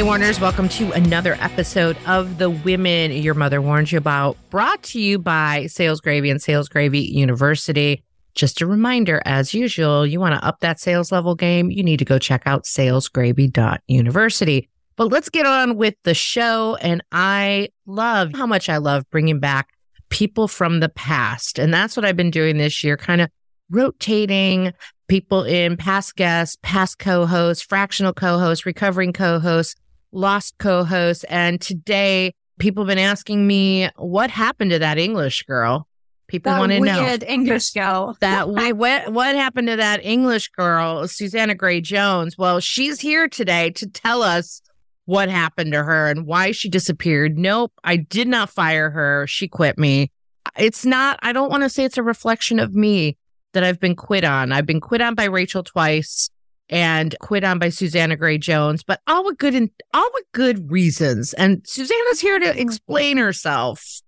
Hey, 0.00 0.06
Warners, 0.06 0.40
welcome 0.40 0.70
to 0.70 0.90
another 0.92 1.36
episode 1.42 1.94
of 2.06 2.38
The 2.38 2.48
Women 2.48 3.12
Your 3.12 3.34
Mother 3.34 3.60
Warned 3.60 3.92
You 3.92 3.98
About, 3.98 4.34
brought 4.48 4.82
to 4.84 4.98
you 4.98 5.18
by 5.18 5.66
Sales 5.66 6.00
Gravy 6.00 6.30
and 6.30 6.40
Sales 6.40 6.70
Gravy 6.70 7.00
University. 7.00 8.02
Just 8.34 8.62
a 8.62 8.66
reminder, 8.66 9.20
as 9.26 9.52
usual, 9.52 10.06
you 10.06 10.18
want 10.18 10.40
to 10.40 10.42
up 10.42 10.60
that 10.60 10.80
sales 10.80 11.12
level 11.12 11.34
game, 11.34 11.70
you 11.70 11.82
need 11.82 11.98
to 11.98 12.06
go 12.06 12.18
check 12.18 12.44
out 12.46 12.64
salesgravy.university. 12.64 14.70
But 14.96 15.12
let's 15.12 15.28
get 15.28 15.44
on 15.44 15.76
with 15.76 15.96
the 16.04 16.14
show. 16.14 16.76
And 16.76 17.04
I 17.12 17.68
love 17.84 18.30
how 18.34 18.46
much 18.46 18.70
I 18.70 18.78
love 18.78 19.04
bringing 19.10 19.38
back 19.38 19.68
people 20.08 20.48
from 20.48 20.80
the 20.80 20.88
past. 20.88 21.58
And 21.58 21.74
that's 21.74 21.94
what 21.94 22.06
I've 22.06 22.16
been 22.16 22.30
doing 22.30 22.56
this 22.56 22.82
year, 22.82 22.96
kind 22.96 23.20
of 23.20 23.28
rotating 23.68 24.72
people 25.08 25.42
in 25.42 25.76
past 25.76 26.16
guests, 26.16 26.56
past 26.62 26.98
co 26.98 27.26
hosts, 27.26 27.62
fractional 27.62 28.14
co 28.14 28.38
hosts, 28.38 28.64
recovering 28.64 29.12
co 29.12 29.38
hosts, 29.38 29.76
lost 30.12 30.58
co 30.58 30.84
hosts. 30.84 31.24
And 31.24 31.60
today, 31.60 32.34
people 32.58 32.84
have 32.84 32.88
been 32.88 32.98
asking 32.98 33.46
me, 33.46 33.88
what 33.96 34.30
happened 34.30 34.70
to 34.70 34.78
that 34.78 34.98
English 34.98 35.42
girl? 35.44 35.86
People 36.28 36.52
want 36.52 36.70
to 36.70 36.80
know. 36.80 37.02
Weird 37.02 37.24
English 37.24 37.70
girl. 37.70 38.16
that 38.20 38.48
what 38.48 39.12
what 39.12 39.34
happened 39.34 39.66
to 39.66 39.76
that 39.76 40.04
English 40.04 40.48
girl, 40.50 41.08
Susanna 41.08 41.56
Gray 41.56 41.80
Jones? 41.80 42.38
Well, 42.38 42.60
she's 42.60 43.00
here 43.00 43.28
today 43.28 43.70
to 43.70 43.88
tell 43.88 44.22
us 44.22 44.62
what 45.06 45.28
happened 45.28 45.72
to 45.72 45.82
her 45.82 46.08
and 46.08 46.26
why 46.26 46.52
she 46.52 46.68
disappeared. 46.68 47.36
Nope, 47.36 47.72
I 47.82 47.96
did 47.96 48.28
not 48.28 48.48
fire 48.48 48.90
her. 48.90 49.26
She 49.26 49.48
quit 49.48 49.76
me. 49.76 50.12
It's 50.56 50.84
not, 50.86 51.18
I 51.22 51.32
don't 51.32 51.50
want 51.50 51.64
to 51.64 51.68
say 51.68 51.84
it's 51.84 51.98
a 51.98 52.02
reflection 52.02 52.60
of 52.60 52.74
me 52.74 53.16
that 53.52 53.64
I've 53.64 53.80
been 53.80 53.96
quit 53.96 54.22
on. 54.22 54.52
I've 54.52 54.66
been 54.66 54.80
quit 54.80 55.00
on 55.00 55.16
by 55.16 55.24
Rachel 55.24 55.64
twice 55.64 56.30
and 56.70 57.14
quit 57.20 57.44
on 57.44 57.58
by 57.58 57.68
Susanna 57.68 58.16
Gray 58.16 58.38
Jones, 58.38 58.82
but 58.82 59.00
all 59.06 59.24
with 59.24 59.38
good 59.38 59.54
and 59.54 59.70
all 59.92 60.08
with 60.14 60.24
good 60.32 60.70
reasons. 60.70 61.34
And 61.34 61.62
Susanna's 61.66 62.20
here 62.20 62.38
to 62.38 62.58
explain 62.58 63.18
herself. 63.18 64.00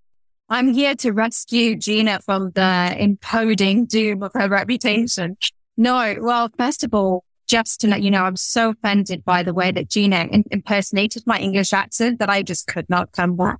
I'm 0.48 0.72
here 0.72 0.94
to 0.96 1.10
rescue 1.10 1.76
Gina 1.76 2.20
from 2.20 2.52
the 2.54 2.96
imploding 2.98 3.88
doom 3.88 4.22
of 4.22 4.32
her 4.34 4.48
reputation. 4.48 5.36
No, 5.76 6.16
well, 6.20 6.50
first 6.56 6.84
of 6.84 6.94
all, 6.94 7.24
just 7.48 7.80
to 7.80 7.88
let 7.88 8.02
you 8.02 8.10
know, 8.10 8.22
I'm 8.22 8.36
so 8.36 8.70
offended 8.70 9.24
by 9.24 9.42
the 9.42 9.52
way 9.52 9.72
that 9.72 9.88
Gina 9.88 10.28
in- 10.30 10.44
impersonated 10.50 11.24
my 11.26 11.38
English 11.38 11.72
accent 11.72 12.18
that 12.18 12.30
I 12.30 12.42
just 12.42 12.66
could 12.66 12.88
not 12.88 13.12
come 13.12 13.36
back. 13.36 13.58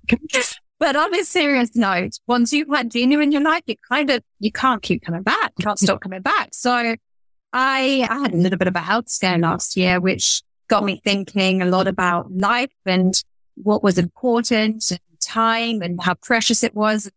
but 0.78 0.97
on 0.97 1.14
a 1.14 1.25
serious 1.25 1.75
note, 1.75 2.19
once 2.27 2.53
you've 2.53 2.69
had 2.69 2.91
Gina 2.91 3.19
in 3.19 3.33
your 3.33 3.42
life, 3.42 3.62
you 3.66 3.77
kind 3.89 4.11
of, 4.11 4.22
you 4.39 4.53
can't 4.53 4.83
keep 4.83 5.03
coming 5.03 5.22
back, 5.22 5.53
can't 5.61 5.78
stop 5.78 6.00
coming 6.00 6.22
back. 6.22 6.50
So 6.53 6.97
I, 7.53 8.06
I 8.08 8.20
had 8.20 8.34
a 8.34 8.36
little 8.36 8.58
bit 8.58 8.69
of 8.69 8.77
a 8.77 8.81
health 8.81 9.08
scare 9.08 9.39
last 9.39 9.77
year, 9.77 10.00
which 10.00 10.42
got 10.69 10.84
me 10.84 11.00
thinking 11.05 11.61
a 11.61 11.67
lot 11.67 11.86
about 11.86 12.33
life 12.33 12.72
and 12.86 13.14
what 13.56 13.83
was 13.83 13.98
important 13.98 14.91
and 14.91 15.00
time 15.20 15.83
and 15.83 16.00
how 16.03 16.14
precious 16.14 16.62
it 16.62 16.75
was, 16.75 17.11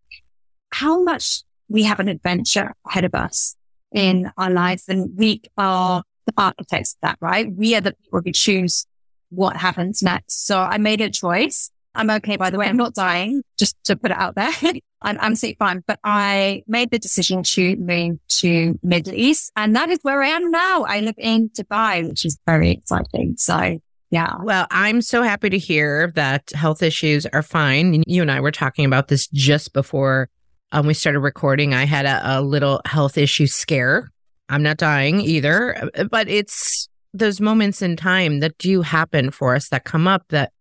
how 0.71 1.01
much 1.01 1.43
we 1.69 1.83
have 1.83 1.99
an 1.99 2.09
adventure 2.09 2.73
ahead 2.85 3.05
of 3.05 3.15
us 3.15 3.55
in 3.93 4.31
our 4.37 4.49
lives 4.49 4.83
and 4.87 5.17
we 5.17 5.41
are 5.57 6.03
the 6.25 6.33
architects 6.37 6.93
of 6.95 6.97
that, 7.01 7.17
right? 7.21 7.51
We 7.51 7.75
are 7.75 7.81
the 7.81 7.93
people 7.93 8.21
who 8.25 8.31
choose 8.31 8.85
what 9.29 9.57
happens 9.57 10.03
next. 10.03 10.45
So 10.45 10.59
I 10.59 10.77
made 10.77 11.01
a 11.01 11.09
choice. 11.09 11.71
I'm 11.95 12.09
okay, 12.09 12.37
by 12.37 12.49
the 12.49 12.57
way. 12.57 12.67
I'm 12.67 12.77
not 12.77 12.93
dying, 12.93 13.43
just 13.57 13.75
to 13.85 13.95
put 13.95 14.11
it 14.11 14.17
out 14.17 14.35
there. 14.35 14.51
I'm 15.01 15.17
absolutely 15.19 15.57
fine. 15.57 15.83
But 15.85 15.99
I 16.03 16.63
made 16.67 16.91
the 16.91 16.99
decision 16.99 17.43
to 17.43 17.75
move 17.75 18.19
to 18.39 18.79
Middle 18.83 19.13
East. 19.13 19.51
And 19.55 19.75
that 19.75 19.89
is 19.89 19.99
where 20.01 20.21
I 20.21 20.29
am 20.29 20.49
now. 20.51 20.83
I 20.83 20.99
live 21.01 21.15
in 21.17 21.49
Dubai, 21.49 22.07
which 22.07 22.25
is 22.25 22.37
very 22.45 22.71
exciting. 22.71 23.35
So 23.37 23.79
yeah. 24.11 24.35
Well, 24.41 24.67
I'm 24.71 25.01
so 25.01 25.23
happy 25.23 25.49
to 25.49 25.57
hear 25.57 26.11
that 26.15 26.51
health 26.51 26.81
issues 26.81 27.25
are 27.25 27.41
fine. 27.41 28.03
You 28.07 28.21
and 28.21 28.31
I 28.31 28.39
were 28.39 28.51
talking 28.51 28.85
about 28.85 29.07
this 29.07 29.27
just 29.27 29.73
before 29.73 30.29
um, 30.71 30.87
we 30.87 30.93
started 30.93 31.19
recording. 31.19 31.73
I 31.73 31.85
had 31.85 32.05
a, 32.05 32.39
a 32.39 32.41
little 32.41 32.81
health 32.85 33.17
issue 33.17 33.47
scare. 33.47 34.09
I'm 34.47 34.63
not 34.63 34.77
dying 34.77 35.19
either, 35.19 35.89
but 36.09 36.29
it's 36.29 36.87
those 37.13 37.41
moments 37.41 37.81
in 37.81 37.95
time 37.95 38.39
that 38.41 38.57
do 38.57 38.81
happen 38.81 39.31
for 39.31 39.55
us 39.55 39.69
that 39.69 39.85
come 39.85 40.07
up 40.07 40.23
that 40.29 40.51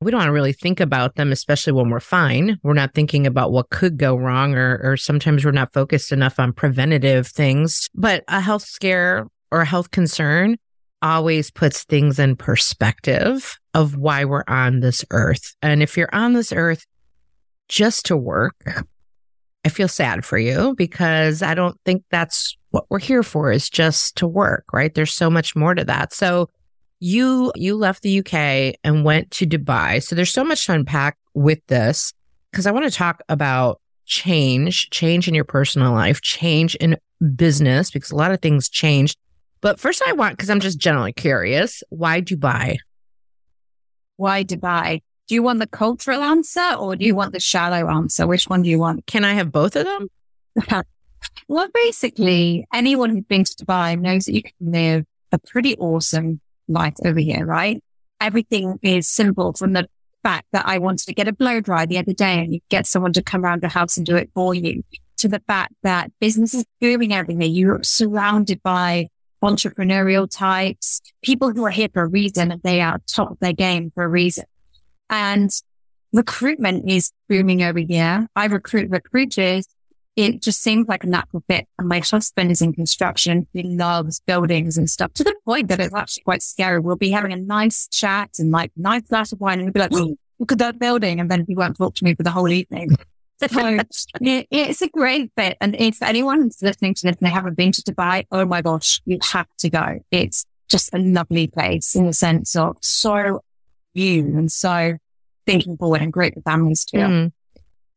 we 0.00 0.10
don't 0.10 0.18
want 0.18 0.28
to 0.28 0.32
really 0.32 0.52
think 0.54 0.80
about 0.80 1.16
them, 1.16 1.30
especially 1.30 1.74
when 1.74 1.90
we're 1.90 2.00
fine. 2.00 2.58
We're 2.62 2.72
not 2.72 2.94
thinking 2.94 3.26
about 3.26 3.52
what 3.52 3.70
could 3.70 3.98
go 3.98 4.16
wrong, 4.16 4.54
or, 4.54 4.80
or 4.82 4.96
sometimes 4.96 5.44
we're 5.44 5.50
not 5.50 5.74
focused 5.74 6.10
enough 6.10 6.40
on 6.40 6.54
preventative 6.54 7.26
things. 7.26 7.88
But 7.94 8.24
a 8.28 8.40
health 8.40 8.62
scare 8.62 9.26
or 9.50 9.60
a 9.60 9.66
health 9.66 9.90
concern 9.90 10.56
always 11.02 11.50
puts 11.50 11.84
things 11.84 12.18
in 12.18 12.36
perspective 12.36 13.58
of 13.74 13.96
why 13.96 14.24
we're 14.24 14.44
on 14.48 14.80
this 14.80 15.04
earth. 15.10 15.54
And 15.60 15.82
if 15.82 15.96
you're 15.96 16.14
on 16.14 16.32
this 16.32 16.52
earth 16.52 16.84
just 17.68 18.06
to 18.06 18.16
work, 18.16 18.54
I 19.64 19.68
feel 19.68 19.88
sad 19.88 20.24
for 20.24 20.38
you 20.38 20.74
because 20.76 21.42
I 21.42 21.54
don't 21.54 21.78
think 21.84 22.04
that's 22.10 22.56
what 22.70 22.84
we're 22.88 22.98
here 22.98 23.22
for 23.22 23.52
is 23.52 23.68
just 23.68 24.16
to 24.16 24.26
work, 24.26 24.64
right? 24.72 24.94
There's 24.94 25.12
so 25.12 25.28
much 25.28 25.54
more 25.54 25.74
to 25.74 25.84
that. 25.84 26.14
So 26.14 26.48
you 27.00 27.50
you 27.56 27.76
left 27.76 28.02
the 28.02 28.18
UK 28.20 28.76
and 28.84 29.04
went 29.04 29.30
to 29.32 29.46
Dubai. 29.46 30.02
So 30.02 30.14
there's 30.14 30.32
so 30.32 30.44
much 30.44 30.66
to 30.66 30.72
unpack 30.72 31.16
with 31.34 31.66
this 31.66 32.12
because 32.50 32.66
I 32.66 32.70
want 32.70 32.84
to 32.84 32.96
talk 32.96 33.22
about 33.28 33.80
change, 34.04 34.90
change 34.90 35.26
in 35.26 35.34
your 35.34 35.44
personal 35.44 35.92
life, 35.92 36.20
change 36.20 36.74
in 36.76 36.96
business 37.34 37.90
because 37.90 38.10
a 38.10 38.16
lot 38.16 38.32
of 38.32 38.40
things 38.40 38.68
changed. 38.68 39.16
But 39.62 39.80
first 39.80 40.02
I 40.06 40.12
want 40.12 40.36
because 40.36 40.50
I'm 40.50 40.60
just 40.60 40.78
generally 40.78 41.12
curious, 41.12 41.82
why 41.88 42.20
Dubai? 42.20 42.76
Why 44.16 44.44
Dubai? 44.44 45.02
Do 45.28 45.34
you 45.34 45.42
want 45.42 45.60
the 45.60 45.66
cultural 45.66 46.22
answer 46.22 46.74
or 46.78 46.96
do 46.96 47.04
you 47.06 47.14
mm. 47.14 47.18
want 47.18 47.32
the 47.32 47.40
shallow 47.40 47.88
answer? 47.88 48.26
Which 48.26 48.48
one 48.48 48.62
do 48.62 48.68
you 48.68 48.78
want? 48.78 49.06
Can 49.06 49.24
I 49.24 49.34
have 49.34 49.52
both 49.52 49.76
of 49.76 49.84
them? 49.84 50.08
well, 51.48 51.68
basically, 51.72 52.66
anyone 52.74 53.10
who's 53.10 53.24
been 53.24 53.44
to 53.44 53.64
Dubai 53.64 53.98
knows 53.98 54.26
that 54.26 54.34
you 54.34 54.42
can 54.42 54.52
live 54.60 55.06
a 55.32 55.38
pretty 55.38 55.76
awesome 55.76 56.40
life 56.70 56.94
over 57.04 57.20
here, 57.20 57.44
right? 57.44 57.82
Everything 58.20 58.78
is 58.82 59.08
simple 59.08 59.52
from 59.52 59.72
the 59.72 59.88
fact 60.22 60.46
that 60.52 60.66
I 60.66 60.78
wanted 60.78 61.06
to 61.06 61.14
get 61.14 61.28
a 61.28 61.32
blow 61.32 61.60
dry 61.60 61.86
the 61.86 61.98
other 61.98 62.12
day 62.12 62.40
and 62.40 62.54
you 62.54 62.60
get 62.68 62.86
someone 62.86 63.12
to 63.14 63.22
come 63.22 63.44
around 63.44 63.62
the 63.62 63.68
house 63.68 63.96
and 63.96 64.06
do 64.06 64.16
it 64.16 64.30
for 64.34 64.54
you 64.54 64.82
to 65.18 65.28
the 65.28 65.42
fact 65.46 65.74
that 65.82 66.10
business 66.20 66.54
is 66.54 66.64
booming 66.80 67.12
everywhere. 67.12 67.46
You're 67.46 67.82
surrounded 67.82 68.62
by 68.62 69.08
entrepreneurial 69.42 70.28
types, 70.30 71.00
people 71.22 71.50
who 71.50 71.64
are 71.64 71.70
here 71.70 71.88
for 71.92 72.02
a 72.02 72.08
reason 72.08 72.52
and 72.52 72.62
they 72.62 72.80
are 72.80 73.00
top 73.06 73.32
of 73.32 73.38
their 73.40 73.52
game 73.52 73.90
for 73.94 74.04
a 74.04 74.08
reason. 74.08 74.44
And 75.08 75.50
recruitment 76.12 76.90
is 76.90 77.12
booming 77.28 77.62
over 77.62 77.78
here. 77.78 78.26
I 78.36 78.46
recruit 78.46 78.90
recruiters. 78.90 79.66
It 80.20 80.42
just 80.42 80.62
seems 80.62 80.88
like 80.88 81.04
a 81.04 81.06
natural 81.06 81.42
fit. 81.48 81.66
And 81.78 81.88
my 81.88 82.00
husband 82.00 82.50
is 82.50 82.60
in 82.60 82.72
construction. 82.72 83.46
He 83.52 83.62
loves 83.62 84.20
buildings 84.20 84.76
and 84.76 84.88
stuff 84.88 85.12
to 85.14 85.24
the 85.24 85.34
point 85.44 85.68
that 85.68 85.80
it's 85.80 85.94
actually 85.94 86.24
quite 86.24 86.42
scary. 86.42 86.78
We'll 86.78 86.96
be 86.96 87.10
having 87.10 87.32
a 87.32 87.36
nice 87.36 87.88
chat 87.88 88.30
and 88.38 88.50
like 88.50 88.72
nice 88.76 89.02
glass 89.02 89.32
of 89.32 89.40
wine 89.40 89.60
and 89.60 89.62
he'll 89.62 89.72
be 89.72 89.80
like, 89.80 90.16
look 90.38 90.52
at 90.52 90.58
that 90.58 90.78
building. 90.78 91.20
And 91.20 91.30
then 91.30 91.44
he 91.46 91.54
won't 91.54 91.76
talk 91.76 91.94
to 91.96 92.04
me 92.04 92.14
for 92.14 92.22
the 92.22 92.30
whole 92.30 92.50
evening. 92.50 92.90
So 93.48 93.78
it, 94.20 94.46
it's 94.50 94.82
a 94.82 94.88
great 94.90 95.32
fit. 95.34 95.56
And 95.62 95.74
if 95.74 96.02
anyone 96.02 96.50
listening 96.60 96.92
to 96.92 97.06
this 97.06 97.16
and 97.16 97.26
they 97.26 97.30
haven't 97.30 97.56
been 97.56 97.72
to 97.72 97.80
Dubai, 97.80 98.26
oh 98.30 98.44
my 98.44 98.60
gosh, 98.60 99.00
you 99.06 99.18
have 99.32 99.46
to 99.60 99.70
go. 99.70 100.00
It's 100.10 100.44
just 100.68 100.90
a 100.92 100.98
lovely 100.98 101.46
place 101.46 101.94
in 101.94 102.04
the 102.04 102.12
sense 102.12 102.54
of 102.54 102.76
so 102.82 103.40
view 103.94 104.24
and 104.36 104.52
so 104.52 104.98
thinking 105.46 105.78
forward 105.78 106.02
and 106.02 106.12
great 106.12 106.34
for 106.34 106.42
families 106.42 106.84
too. 106.84 106.98
Mm. 106.98 107.32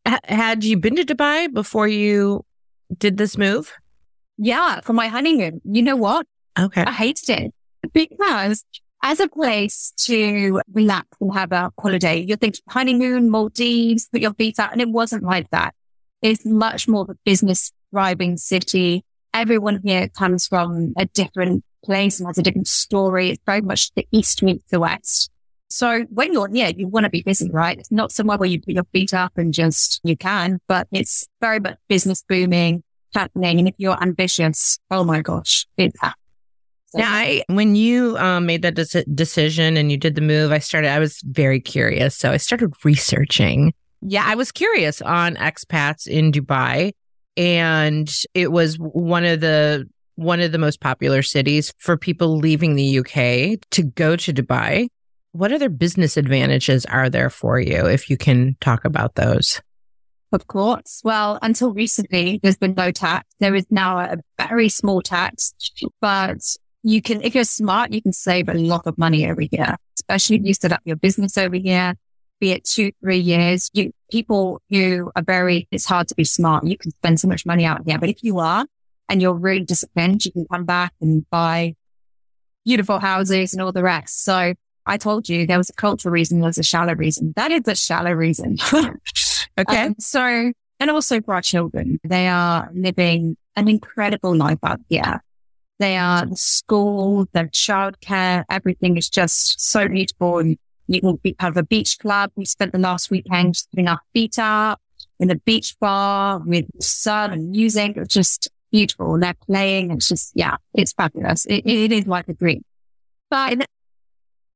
H- 0.08 0.20
had 0.26 0.64
you 0.64 0.78
been 0.78 0.96
to 0.96 1.06
Dubai 1.06 1.52
before 1.54 1.88
you 1.88 2.46
did 2.98 3.18
this 3.18 3.38
move? 3.38 3.74
Yeah, 4.38 4.82
for 4.82 4.94
my 4.94 5.08
honeymoon. 5.08 5.62
You 5.64 5.82
know 5.82 5.96
what? 5.96 6.26
Okay. 6.60 6.84
I 6.84 6.92
hated 6.92 7.30
it 7.30 7.54
because 7.94 8.66
as 9.04 9.20
a 9.20 9.28
place 9.28 9.94
to 9.98 10.62
relax 10.74 11.08
and 11.20 11.34
have 11.34 11.52
a 11.52 11.72
holiday. 11.80 12.20
You 12.22 12.38
think 12.38 12.56
honeymoon, 12.70 13.30
Maldives, 13.30 14.08
put 14.08 14.22
your 14.22 14.34
feet 14.34 14.58
out. 14.58 14.72
And 14.72 14.82
it 14.82 14.90
wasn't 14.90 15.24
like 15.24 15.50
that. 15.52 15.76
It's 16.22 16.46
much 16.46 16.88
more 16.88 17.02
of 17.02 17.10
a 17.10 17.16
business 17.26 17.72
thriving 17.92 18.38
city. 18.38 19.04
Everyone 19.34 19.82
here 19.84 20.08
comes 20.08 20.48
from 20.48 20.94
a 20.98 21.06
different 21.06 21.66
place 21.84 22.20
and 22.20 22.28
has 22.28 22.38
a 22.38 22.42
different 22.42 22.70
story. 22.70 23.32
It's 23.32 23.42
very 23.46 23.62
much 23.62 23.94
the 23.94 24.08
east 24.12 24.42
meets 24.42 24.64
the 24.72 24.80
west. 24.80 25.30
So 25.74 26.06
when 26.12 26.34
you're 26.34 26.50
yeah, 26.52 26.68
you 26.68 26.88
want 26.88 27.06
to 27.06 27.10
be 27.10 27.24
busy, 27.24 27.50
right? 27.50 27.80
It's 27.80 27.92
not 27.92 28.12
somewhere 28.12 28.38
where 28.38 28.48
you 28.48 28.62
put 28.62 28.76
your 28.76 28.84
feet 28.94 29.12
up 29.12 29.32
and 29.38 29.52
just 29.52 30.00
you 30.04 30.16
can, 30.16 30.60
but 30.68 30.88
it's 30.92 31.28
very 31.42 31.60
much 31.60 31.80
business 31.88 32.24
booming 32.30 32.84
happening. 33.16 33.58
And 33.58 33.68
if 33.68 33.74
you're 33.80 34.00
ambitious, 34.00 34.78
oh 34.92 35.04
my 35.04 35.22
gosh, 35.22 35.66
it's 35.76 36.00
happening. 36.00 36.20
Now, 36.94 37.12
I 37.12 37.44
when 37.48 37.76
you 37.76 38.16
um, 38.20 38.46
made 38.46 38.62
that 38.62 38.76
de- 38.76 39.04
decision 39.16 39.76
and 39.76 39.92
you 39.92 39.98
did 39.98 40.14
the 40.14 40.22
move, 40.22 40.52
I 40.52 40.60
started. 40.60 40.92
I 40.92 41.00
was 41.00 41.20
very 41.24 41.60
curious, 41.60 42.16
so 42.16 42.32
I 42.32 42.38
started 42.38 42.72
researching. 42.84 43.74
Yeah, 44.04 44.26
I 44.28 44.36
was 44.36 44.52
curious 44.52 45.02
on 45.02 45.36
expats 45.38 46.06
in 46.06 46.32
Dubai, 46.32 46.92
and 47.36 48.14
it 48.36 48.52
was 48.52 48.76
one 48.76 49.26
of 49.26 49.40
the 49.40 49.90
one 50.18 50.40
of 50.40 50.52
the 50.52 50.60
most 50.60 50.82
popular 50.82 51.24
cities 51.24 51.74
for 51.80 51.98
people 51.98 52.38
leaving 52.38 52.76
the 52.76 53.00
UK 53.00 53.60
to 53.72 53.82
go 53.82 54.16
to 54.16 54.32
Dubai. 54.32 54.90
What 55.34 55.52
other 55.52 55.70
business 55.70 56.16
advantages 56.16 56.86
are 56.86 57.10
there 57.10 57.30
for 57.30 57.60
you 57.60 57.86
if 57.86 58.10
you 58.10 58.18
can 58.18 58.56
talk 58.62 58.86
about 58.86 59.16
those? 59.16 59.62
Of 60.32 60.48
course. 60.48 61.02
Well, 61.04 61.38
until 61.42 61.74
recently, 61.74 62.40
there's 62.42 62.58
been 62.58 62.76
no 62.76 62.92
tax. 62.92 63.28
There 63.40 63.54
is 63.54 63.66
now 63.70 64.00
a 64.00 64.18
very 64.40 64.70
small 64.70 65.02
tax, 65.02 65.54
but 66.02 66.38
you 66.84 67.02
can, 67.02 67.22
if 67.22 67.36
you're 67.36 67.44
smart, 67.44 67.94
you 67.94 68.02
can 68.02 68.14
save 68.14 68.48
a 68.48 68.54
lot 68.54 68.88
of 68.88 68.98
money 68.98 69.26
every 69.26 69.50
year, 69.52 69.76
especially 69.98 70.38
if 70.38 70.44
you 70.44 70.54
set 70.54 70.72
up 70.72 70.82
your 70.86 70.96
business 70.96 71.38
over 71.38 71.56
here, 71.56 71.96
be 72.40 72.52
it 72.52 72.64
two, 72.64 72.92
three 73.02 73.20
years. 73.20 73.70
You, 73.74 73.92
people 74.12 74.62
who 74.70 75.12
are 75.16 75.24
very, 75.24 75.68
it's 75.72 75.86
hard 75.86 76.08
to 76.10 76.16
be 76.16 76.26
smart. 76.26 76.66
You 76.66 76.78
can 76.78 76.92
spend 76.92 77.20
so 77.20 77.28
much 77.28 77.46
money 77.46 77.66
out 77.66 77.82
here, 77.86 78.00
but 78.00 78.10
if 78.10 78.24
you 78.24 78.40
are 78.40 78.66
and 79.10 79.22
you're 79.22 79.34
really 79.34 79.66
disciplined, 79.66 80.26
you 80.26 80.32
can 80.32 80.46
come 80.52 80.66
back 80.66 80.94
and 81.00 81.28
buy 81.30 81.76
beautiful 82.66 83.00
houses 83.00 83.54
and 83.54 83.62
all 83.62 83.72
the 83.72 83.84
rest. 83.84 84.24
So 84.24 84.54
I 84.86 84.98
told 84.98 85.30
you 85.30 85.48
there 85.48 85.58
was 85.58 85.70
a 85.70 85.74
cultural 85.74 86.12
reason, 86.12 86.40
there 86.40 86.48
was 86.48 86.58
a 86.58 86.64
shallow 86.64 86.94
reason. 86.94 87.34
That 87.36 87.52
is 87.52 87.62
a 87.68 87.76
shallow 87.76 88.12
reason. 88.12 88.58
okay. 89.58 89.86
Um, 89.86 89.96
so, 90.00 90.52
and 90.80 90.92
also 90.92 91.22
for 91.22 91.36
our 91.36 91.42
children, 91.42 92.00
they 92.04 92.28
are 92.28 92.70
living 92.74 93.38
an 93.56 93.68
incredible 93.68 94.36
life 94.36 94.60
out 94.64 94.82
here. 94.90 95.24
They 95.80 95.98
are 95.98 96.26
the 96.26 96.36
school, 96.36 97.28
the 97.34 97.46
childcare, 97.46 98.44
everything 98.50 98.98
is 98.98 99.10
just 99.10 99.60
so 99.60 99.88
beautiful. 99.88 100.40
And 100.40 100.58
you 100.88 101.02
can 101.02 101.16
be 101.18 101.34
part 101.34 101.52
of 101.52 101.58
a 101.58 101.64
beach 101.64 102.00
club. 102.00 102.32
We 102.36 102.46
spent 102.46 102.74
the 102.74 102.80
last 102.80 103.10
weekend 103.10 103.56
just 103.56 103.70
putting 103.72 103.88
our 103.88 104.00
feet 104.14 104.38
up 104.38 104.82
in 105.20 105.32
a 105.32 105.36
beach 105.36 105.76
bar 105.80 106.40
with 106.46 106.66
sun 106.82 107.32
and 107.32 107.52
music. 107.52 107.98
It's 107.98 108.14
just 108.14 108.50
beautiful. 108.72 109.18
They're 109.20 109.36
playing. 109.46 109.92
It's 109.92 110.10
just, 110.10 110.32
yeah, 110.36 110.58
it's 110.74 110.94
fabulous. 110.94 111.46
it, 111.46 111.66
it 111.66 111.92
is 111.92 112.08
like 112.08 112.28
a 112.28 112.34
dream. 112.34 112.64
But 113.30 113.68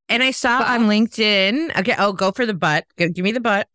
and 0.10 0.24
I 0.24 0.32
saw 0.32 0.60
but, 0.60 0.68
on 0.70 0.88
LinkedIn. 0.88 1.78
Okay, 1.80 1.96
oh, 1.98 2.14
go 2.14 2.32
for 2.32 2.46
the 2.46 2.54
butt. 2.54 2.86
Give 2.98 3.18
me 3.18 3.32
the 3.32 3.40
butt. 3.40 3.68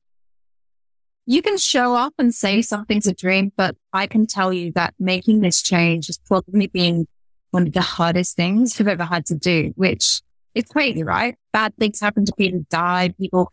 You 1.24 1.40
can 1.40 1.56
show 1.56 1.94
up 1.94 2.14
and 2.18 2.34
say 2.34 2.62
something's 2.62 3.06
a 3.06 3.14
dream, 3.14 3.52
but 3.56 3.76
I 3.92 4.06
can 4.06 4.26
tell 4.26 4.52
you 4.52 4.72
that 4.72 4.94
making 4.98 5.40
this 5.40 5.62
change 5.62 6.08
has 6.08 6.18
probably 6.18 6.66
been 6.66 7.06
one 7.50 7.66
of 7.66 7.72
the 7.74 7.80
hardest 7.80 8.34
things 8.34 8.80
I've 8.80 8.88
ever 8.88 9.04
had 9.04 9.26
to 9.26 9.34
do, 9.34 9.72
which 9.76 10.20
it's 10.54 10.72
crazy, 10.72 11.04
right? 11.04 11.36
Bad 11.52 11.76
things 11.76 12.00
happen 12.00 12.24
to 12.24 12.32
people, 12.36 12.66
die, 12.70 13.14
people, 13.18 13.50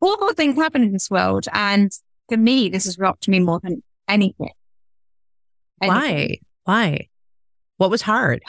awful 0.00 0.32
things 0.32 0.56
happen 0.56 0.82
in 0.82 0.92
this 0.92 1.10
world. 1.10 1.46
And 1.52 1.92
for 2.28 2.36
me, 2.36 2.68
this 2.68 2.86
has 2.86 2.98
rocked 2.98 3.28
me 3.28 3.38
more 3.38 3.60
than 3.62 3.82
anything. 4.08 4.50
anything. 5.80 5.96
Why? 5.96 6.38
Why? 6.64 7.08
What 7.76 7.90
was 7.90 8.02
hard? 8.02 8.42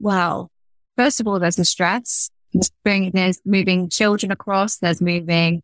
Well, 0.00 0.50
First 0.98 1.20
of 1.20 1.28
all, 1.28 1.38
there's 1.38 1.54
the 1.54 1.64
stress. 1.64 2.28
There's 2.82 3.40
moving 3.44 3.88
children 3.88 4.32
across. 4.32 4.78
There's 4.78 5.00
moving 5.00 5.62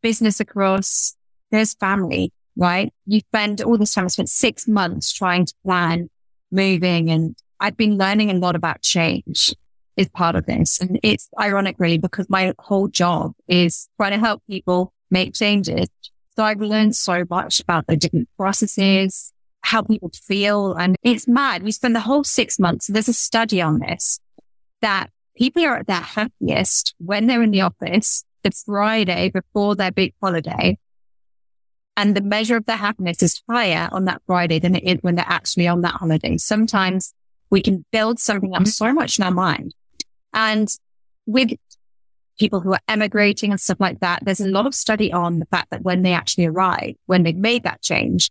business 0.00 0.38
across. 0.38 1.16
There's 1.50 1.74
family, 1.74 2.32
right? 2.56 2.92
You 3.04 3.18
spend 3.18 3.62
all 3.62 3.76
this 3.76 3.92
time. 3.92 4.04
I 4.04 4.08
spent 4.08 4.28
six 4.28 4.68
months 4.68 5.12
trying 5.12 5.46
to 5.46 5.54
plan 5.64 6.08
moving 6.52 7.10
and 7.10 7.34
I've 7.58 7.76
been 7.76 7.98
learning 7.98 8.30
a 8.30 8.34
lot 8.34 8.54
about 8.54 8.80
change 8.80 9.52
is 9.96 10.08
part 10.08 10.36
of 10.36 10.46
this. 10.46 10.80
And 10.80 11.00
it's 11.02 11.28
ironic 11.38 11.74
really 11.80 11.98
because 11.98 12.30
my 12.30 12.54
whole 12.60 12.86
job 12.86 13.32
is 13.48 13.88
trying 13.96 14.12
to 14.12 14.18
help 14.18 14.40
people 14.48 14.92
make 15.10 15.34
changes. 15.34 15.88
So 16.36 16.44
I've 16.44 16.60
learned 16.60 16.94
so 16.94 17.24
much 17.28 17.58
about 17.58 17.88
the 17.88 17.96
different 17.96 18.28
processes, 18.36 19.32
how 19.62 19.82
people 19.82 20.12
feel. 20.14 20.74
And 20.74 20.94
it's 21.02 21.26
mad. 21.26 21.64
We 21.64 21.72
spend 21.72 21.96
the 21.96 22.00
whole 22.00 22.22
six 22.22 22.60
months. 22.60 22.86
There's 22.86 23.08
a 23.08 23.12
study 23.12 23.60
on 23.60 23.80
this 23.80 24.20
that 24.80 25.10
people 25.36 25.64
are 25.64 25.76
at 25.76 25.86
their 25.86 25.96
happiest 25.96 26.94
when 26.98 27.26
they're 27.26 27.42
in 27.42 27.50
the 27.50 27.62
office 27.62 28.24
the 28.42 28.50
Friday 28.50 29.30
before 29.30 29.74
their 29.76 29.92
big 29.92 30.14
holiday. 30.22 30.78
And 31.96 32.14
the 32.14 32.22
measure 32.22 32.56
of 32.56 32.66
their 32.66 32.76
happiness 32.76 33.22
is 33.22 33.42
higher 33.48 33.88
on 33.92 34.06
that 34.06 34.22
Friday 34.26 34.58
than 34.58 34.74
it 34.74 34.84
is 34.84 34.98
when 35.02 35.16
they're 35.16 35.24
actually 35.28 35.68
on 35.68 35.82
that 35.82 35.94
holiday. 35.94 36.36
Sometimes 36.38 37.12
we 37.50 37.60
can 37.60 37.84
build 37.90 38.18
something 38.18 38.54
up 38.54 38.66
so 38.66 38.92
much 38.92 39.18
in 39.18 39.24
our 39.24 39.30
mind. 39.30 39.74
And 40.32 40.68
with 41.26 41.50
people 42.38 42.60
who 42.60 42.72
are 42.72 42.80
emigrating 42.88 43.50
and 43.50 43.60
stuff 43.60 43.80
like 43.80 44.00
that, 44.00 44.24
there's 44.24 44.40
a 44.40 44.48
lot 44.48 44.66
of 44.66 44.74
study 44.74 45.12
on 45.12 45.40
the 45.40 45.46
fact 45.46 45.70
that 45.70 45.82
when 45.82 46.02
they 46.02 46.14
actually 46.14 46.46
arrive, 46.46 46.94
when 47.06 47.22
they've 47.22 47.36
made 47.36 47.64
that 47.64 47.82
change, 47.82 48.30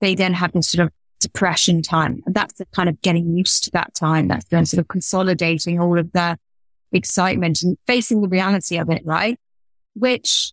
they 0.00 0.14
then 0.14 0.34
have 0.34 0.52
this 0.52 0.70
sort 0.70 0.86
of 0.86 0.92
depression 1.22 1.82
time. 1.82 2.22
And 2.26 2.34
that's 2.34 2.54
the 2.54 2.66
kind 2.66 2.88
of 2.88 3.00
getting 3.02 3.36
used 3.36 3.64
to 3.64 3.70
that 3.72 3.94
time. 3.94 4.28
That's 4.28 4.46
then 4.46 4.66
sort 4.66 4.80
of 4.80 4.88
consolidating 4.88 5.80
all 5.80 5.98
of 5.98 6.12
the 6.12 6.38
excitement 6.92 7.62
and 7.62 7.78
facing 7.86 8.20
the 8.20 8.28
reality 8.28 8.76
of 8.76 8.90
it, 8.90 9.02
right? 9.04 9.38
Which 9.94 10.52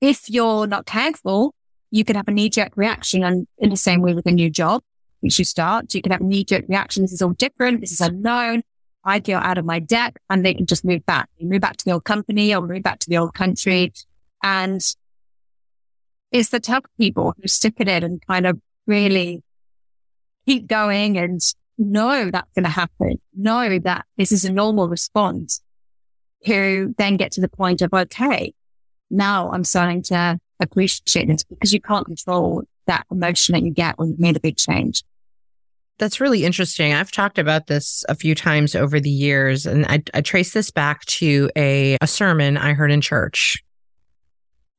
if 0.00 0.28
you're 0.28 0.66
not 0.66 0.86
careful, 0.86 1.54
you 1.90 2.04
can 2.04 2.16
have 2.16 2.28
a 2.28 2.32
knee 2.32 2.48
jerk 2.48 2.72
reaction 2.76 3.22
and 3.22 3.46
in 3.58 3.70
the 3.70 3.76
same 3.76 4.00
way 4.00 4.14
with 4.14 4.26
a 4.26 4.32
new 4.32 4.50
job, 4.50 4.82
which 5.20 5.38
you 5.38 5.44
start, 5.44 5.94
you 5.94 6.02
can 6.02 6.12
have 6.12 6.20
a 6.20 6.24
knee 6.24 6.44
jerk 6.44 6.64
reaction. 6.68 7.02
This 7.02 7.12
is 7.12 7.22
all 7.22 7.30
different. 7.30 7.80
This 7.80 7.92
is 7.92 8.00
unknown. 8.00 8.62
I 9.04 9.20
feel 9.20 9.38
out 9.38 9.58
of 9.58 9.64
my 9.64 9.78
depth 9.78 10.18
and 10.30 10.44
they 10.44 10.54
can 10.54 10.66
just 10.66 10.84
move 10.84 11.04
back. 11.06 11.28
You 11.38 11.48
move 11.48 11.60
back 11.60 11.76
to 11.76 11.84
the 11.84 11.92
old 11.92 12.04
company 12.04 12.54
or 12.54 12.60
move 12.62 12.82
back 12.82 12.98
to 13.00 13.08
the 13.08 13.18
old 13.18 13.34
country. 13.34 13.92
And 14.42 14.80
it's 16.30 16.48
the 16.48 16.60
tough 16.60 16.84
people 16.98 17.34
who 17.40 17.48
stick 17.48 17.74
it 17.78 17.88
in 17.88 18.02
and 18.02 18.26
kind 18.26 18.46
of 18.46 18.60
really 18.86 19.42
keep 20.46 20.66
going 20.66 21.18
and 21.18 21.40
know 21.78 22.30
that's 22.30 22.52
going 22.54 22.64
to 22.64 22.70
happen. 22.70 23.20
Know 23.36 23.78
that 23.80 24.06
this 24.16 24.32
is 24.32 24.44
a 24.44 24.52
normal 24.52 24.88
response 24.88 25.60
who 26.44 26.94
then 26.98 27.16
get 27.16 27.32
to 27.32 27.40
the 27.40 27.48
point 27.48 27.82
of, 27.82 27.92
okay, 27.92 28.52
now 29.10 29.50
I'm 29.52 29.64
starting 29.64 30.02
to 30.04 30.38
appreciate 30.60 31.28
this 31.28 31.44
because 31.44 31.72
you 31.72 31.80
can't 31.80 32.06
control 32.06 32.62
that 32.86 33.04
emotion 33.10 33.52
that 33.54 33.62
you 33.62 33.70
get 33.70 33.98
when 33.98 34.10
you 34.10 34.16
made 34.18 34.36
a 34.36 34.40
big 34.40 34.56
change. 34.56 35.04
That's 35.98 36.20
really 36.20 36.44
interesting. 36.44 36.92
I've 36.92 37.12
talked 37.12 37.38
about 37.38 37.66
this 37.66 38.04
a 38.08 38.14
few 38.14 38.34
times 38.34 38.74
over 38.74 38.98
the 38.98 39.10
years, 39.10 39.66
and 39.66 39.86
I, 39.86 40.02
I 40.14 40.20
trace 40.20 40.52
this 40.52 40.70
back 40.70 41.04
to 41.04 41.50
a, 41.56 41.96
a 42.00 42.06
sermon 42.06 42.56
I 42.56 42.72
heard 42.72 42.90
in 42.90 43.00
church. 43.00 43.62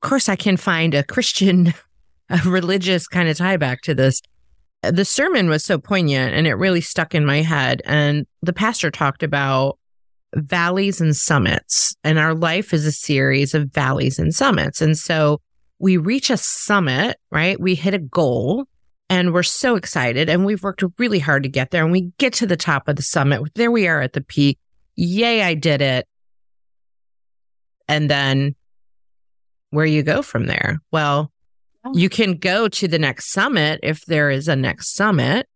Of 0.02 0.10
course, 0.10 0.28
I 0.28 0.36
can 0.36 0.58
find 0.58 0.94
a 0.94 1.04
Christian, 1.04 1.74
a 2.30 2.40
religious 2.46 3.08
kind 3.08 3.30
of 3.30 3.38
tie 3.38 3.58
back 3.58 3.82
to 3.84 3.94
this 3.96 4.22
the 4.92 5.06
sermon 5.06 5.50
was 5.50 5.64
so 5.64 5.78
poignant 5.78 6.34
and 6.34 6.48
it 6.48 6.56
really 6.56 6.82
stuck 6.82 7.16
in 7.16 7.26
my 7.26 7.42
head. 7.42 7.82
And 7.86 8.26
the 8.42 8.54
pastor 8.54 8.92
talked 8.92 9.24
about 9.24 9.78
valleys 10.36 11.00
and 11.00 11.16
summits, 11.16 11.96
and 12.04 12.18
our 12.18 12.34
life 12.34 12.74
is 12.74 12.86
a 12.86 12.92
series 12.92 13.54
of 13.54 13.72
valleys 13.72 14.20
and 14.20 14.34
summits. 14.34 14.82
And 14.82 14.98
so 14.98 15.42
we 15.80 15.98
reach 15.98 16.30
a 16.30 16.38
summit, 16.38 17.18
right? 17.32 17.60
We 17.60 17.76
hit 17.76 17.94
a 17.94 18.00
goal 18.00 18.66
and 19.10 19.34
we're 19.34 19.44
so 19.44 19.76
excited 19.76 20.30
and 20.30 20.46
we've 20.46 20.64
worked 20.64 20.84
really 20.98 21.20
hard 21.20 21.44
to 21.44 21.50
get 21.50 21.72
there 21.72 21.84
and 21.84 21.92
we 21.92 22.14
get 22.18 22.34
to 22.34 22.48
the 22.48 22.58
top 22.58 22.88
of 22.88 22.96
the 22.96 23.02
summit. 23.02 23.42
There 23.56 23.72
we 23.72 23.88
are 23.88 24.02
at 24.02 24.14
the 24.14 24.22
peak. 24.22 24.60
Yay, 24.96 25.42
I 25.42 25.56
did 25.56 25.82
it. 25.82 26.08
And 27.88 28.10
then 28.10 28.56
where 29.72 29.86
you 29.86 30.04
go 30.04 30.22
from 30.22 30.46
there? 30.46 30.80
Well, 30.92 31.33
Oh. 31.86 31.92
you 31.94 32.10
can 32.10 32.38
go 32.38 32.68
to 32.68 32.88
the 32.88 33.00
next 33.00 33.32
summit 33.32 33.80
if 33.84 34.06
there 34.06 34.30
is 34.30 34.48
a 34.48 34.56
next 34.56 34.96
summit, 34.96 35.48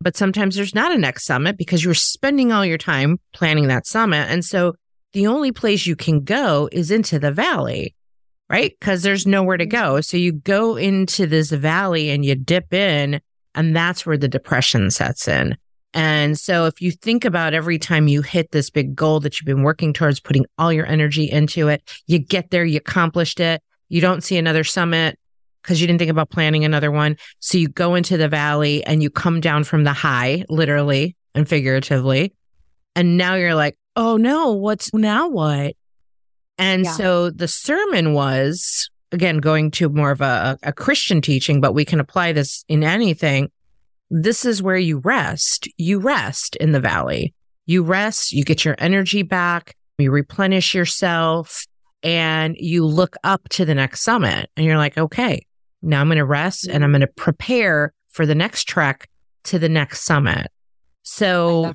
but 0.00 0.16
sometimes 0.16 0.56
there's 0.56 0.74
not 0.74 0.92
a 0.92 0.98
next 0.98 1.24
summit 1.24 1.56
because 1.56 1.84
you're 1.84 1.94
spending 1.94 2.52
all 2.52 2.66
your 2.66 2.78
time 2.78 3.18
planning 3.32 3.68
that 3.68 3.86
summit. 3.86 4.28
And 4.28 4.44
so 4.44 4.74
the 5.12 5.26
only 5.26 5.52
place 5.52 5.86
you 5.86 5.96
can 5.96 6.24
go 6.24 6.68
is 6.72 6.90
into 6.90 7.18
the 7.18 7.32
valley, 7.32 7.94
right? 8.50 8.74
Because 8.78 9.02
there's 9.02 9.26
nowhere 9.26 9.56
to 9.56 9.64
mm-hmm. 9.64 9.94
go. 9.94 10.00
So 10.00 10.16
you 10.16 10.32
go 10.32 10.76
into 10.76 11.26
this 11.26 11.50
valley 11.50 12.10
and 12.10 12.24
you 12.24 12.34
dip 12.34 12.74
in, 12.74 13.20
and 13.54 13.74
that's 13.74 14.04
where 14.04 14.18
the 14.18 14.28
depression 14.28 14.90
sets 14.90 15.28
in. 15.28 15.56
And 15.94 16.38
so 16.38 16.66
if 16.66 16.82
you 16.82 16.90
think 16.90 17.24
about 17.24 17.54
every 17.54 17.78
time 17.78 18.06
you 18.06 18.20
hit 18.20 18.50
this 18.50 18.68
big 18.68 18.94
goal 18.94 19.20
that 19.20 19.40
you've 19.40 19.46
been 19.46 19.62
working 19.62 19.94
towards, 19.94 20.20
putting 20.20 20.44
all 20.58 20.70
your 20.70 20.84
energy 20.84 21.24
into 21.24 21.68
it, 21.68 21.82
you 22.06 22.18
get 22.18 22.50
there, 22.50 22.66
you 22.66 22.76
accomplished 22.76 23.40
it, 23.40 23.62
you 23.88 24.02
don't 24.02 24.22
see 24.22 24.36
another 24.36 24.62
summit, 24.64 25.18
because 25.66 25.80
you 25.80 25.88
didn't 25.88 25.98
think 25.98 26.12
about 26.12 26.30
planning 26.30 26.64
another 26.64 26.92
one. 26.92 27.16
So 27.40 27.58
you 27.58 27.66
go 27.66 27.96
into 27.96 28.16
the 28.16 28.28
valley 28.28 28.84
and 28.84 29.02
you 29.02 29.10
come 29.10 29.40
down 29.40 29.64
from 29.64 29.82
the 29.82 29.92
high, 29.92 30.44
literally 30.48 31.16
and 31.34 31.48
figuratively. 31.48 32.32
And 32.94 33.16
now 33.16 33.34
you're 33.34 33.56
like, 33.56 33.76
oh 33.96 34.16
no, 34.16 34.52
what's 34.52 34.94
now 34.94 35.28
what? 35.28 35.74
And 36.56 36.84
yeah. 36.84 36.92
so 36.92 37.30
the 37.30 37.48
sermon 37.48 38.14
was, 38.14 38.88
again, 39.10 39.38
going 39.38 39.72
to 39.72 39.88
more 39.88 40.12
of 40.12 40.20
a, 40.20 40.56
a 40.62 40.72
Christian 40.72 41.20
teaching, 41.20 41.60
but 41.60 41.72
we 41.72 41.84
can 41.84 41.98
apply 41.98 42.32
this 42.32 42.64
in 42.68 42.84
anything. 42.84 43.50
This 44.08 44.44
is 44.44 44.62
where 44.62 44.76
you 44.76 44.98
rest. 44.98 45.68
You 45.76 45.98
rest 45.98 46.54
in 46.56 46.70
the 46.70 46.80
valley. 46.80 47.34
You 47.66 47.82
rest, 47.82 48.32
you 48.32 48.44
get 48.44 48.64
your 48.64 48.76
energy 48.78 49.24
back, 49.24 49.74
you 49.98 50.12
replenish 50.12 50.72
yourself, 50.72 51.66
and 52.04 52.54
you 52.56 52.86
look 52.86 53.16
up 53.24 53.48
to 53.48 53.64
the 53.64 53.74
next 53.74 54.02
summit. 54.02 54.48
And 54.56 54.64
you're 54.64 54.76
like, 54.76 54.96
okay, 54.96 55.44
now 55.82 56.00
I'm 56.00 56.08
going 56.08 56.18
to 56.18 56.24
rest 56.24 56.68
and 56.68 56.82
I'm 56.82 56.90
going 56.90 57.00
to 57.00 57.06
prepare 57.06 57.92
for 58.08 58.26
the 58.26 58.34
next 58.34 58.64
trek 58.64 59.08
to 59.44 59.58
the 59.58 59.68
next 59.68 60.02
summit. 60.02 60.48
So 61.02 61.72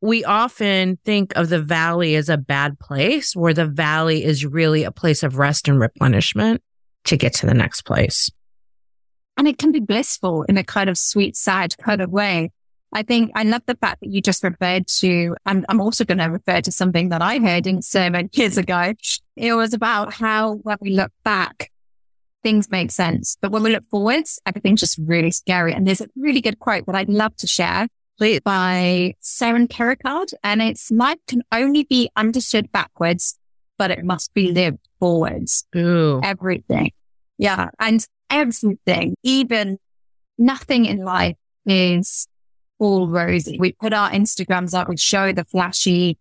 we 0.00 0.24
often 0.24 0.98
think 1.04 1.34
of 1.36 1.48
the 1.48 1.62
valley 1.62 2.16
as 2.16 2.28
a 2.28 2.36
bad 2.36 2.78
place 2.78 3.34
where 3.34 3.54
the 3.54 3.66
valley 3.66 4.24
is 4.24 4.44
really 4.44 4.84
a 4.84 4.90
place 4.90 5.22
of 5.22 5.38
rest 5.38 5.68
and 5.68 5.80
replenishment 5.80 6.62
to 7.04 7.16
get 7.16 7.34
to 7.34 7.46
the 7.46 7.54
next 7.54 7.82
place. 7.82 8.30
And 9.36 9.48
it 9.48 9.58
can 9.58 9.72
be 9.72 9.80
blissful 9.80 10.42
in 10.44 10.58
a 10.58 10.64
kind 10.64 10.90
of 10.90 10.98
sweet, 10.98 11.36
sad 11.36 11.76
kind 11.78 12.00
of 12.00 12.10
way. 12.10 12.50
I 12.92 13.02
think 13.02 13.30
I 13.34 13.44
love 13.44 13.62
the 13.66 13.76
fact 13.76 14.00
that 14.00 14.10
you 14.10 14.20
just 14.20 14.44
referred 14.44 14.86
to, 14.98 15.34
I'm, 15.46 15.64
I'm 15.68 15.80
also 15.80 16.04
going 16.04 16.18
to 16.18 16.26
refer 16.26 16.60
to 16.60 16.70
something 16.70 17.08
that 17.08 17.22
I 17.22 17.38
heard 17.38 17.66
in 17.66 17.80
sermon 17.80 18.28
years 18.32 18.58
ago. 18.58 18.92
It 19.36 19.54
was 19.54 19.72
about 19.72 20.12
how 20.12 20.56
when 20.56 20.76
we 20.80 20.90
look 20.90 21.12
back, 21.24 21.70
things 22.42 22.70
make 22.70 22.90
sense. 22.90 23.36
But 23.40 23.50
when 23.50 23.62
we 23.62 23.70
look 23.70 23.84
forwards, 23.90 24.40
everything's 24.46 24.80
just 24.80 24.98
really 24.98 25.30
scary. 25.30 25.72
And 25.72 25.86
there's 25.86 26.00
a 26.00 26.08
really 26.16 26.40
good 26.40 26.58
quote 26.58 26.86
that 26.86 26.94
I'd 26.94 27.08
love 27.08 27.36
to 27.36 27.46
share 27.46 27.88
by 28.44 29.14
Søren 29.22 29.68
Kierkegaard. 29.68 30.30
And 30.44 30.62
it's 30.62 30.90
life 30.90 31.18
can 31.26 31.42
only 31.52 31.84
be 31.84 32.10
understood 32.16 32.70
backwards, 32.72 33.38
but 33.78 33.90
it 33.90 34.04
must 34.04 34.32
be 34.34 34.52
lived 34.52 34.78
forwards. 35.00 35.64
Ooh. 35.76 36.20
Everything. 36.22 36.92
Yeah. 37.38 37.70
And 37.80 38.06
everything, 38.30 39.14
even 39.22 39.78
nothing 40.38 40.84
in 40.86 41.04
life 41.04 41.36
is 41.66 42.28
all 42.78 43.08
rosy. 43.08 43.58
We 43.58 43.72
put 43.72 43.92
our 43.92 44.10
Instagrams 44.10 44.74
up, 44.74 44.88
we 44.88 44.96
show 44.96 45.32
the 45.32 45.44
flashy 45.44 46.18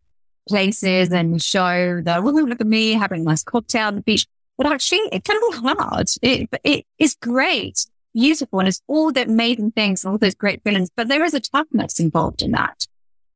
places 0.47 1.11
and 1.11 1.33
we 1.33 1.39
show 1.39 2.01
the, 2.03 2.19
look 2.21 2.61
at 2.61 2.67
me 2.67 2.93
having 2.93 3.21
a 3.21 3.23
nice 3.23 3.43
cocktail 3.43 3.87
on 3.87 3.95
the 3.95 4.01
beach. 4.01 4.25
But 4.61 4.73
actually, 4.73 5.09
it 5.11 5.23
can 5.23 5.39
be 5.49 5.57
hard. 5.57 6.07
It, 6.21 6.47
it 6.63 6.85
is 6.99 7.15
great, 7.19 7.87
beautiful, 8.13 8.59
and 8.59 8.67
it's 8.67 8.83
all 8.85 9.11
the 9.11 9.23
amazing 9.23 9.71
things 9.71 10.03
and 10.03 10.11
all 10.11 10.19
those 10.19 10.35
great 10.35 10.63
feelings. 10.63 10.91
But 10.95 11.07
there 11.07 11.23
is 11.23 11.33
a 11.33 11.39
toughness 11.39 11.99
involved 11.99 12.43
in 12.43 12.51
that. 12.51 12.85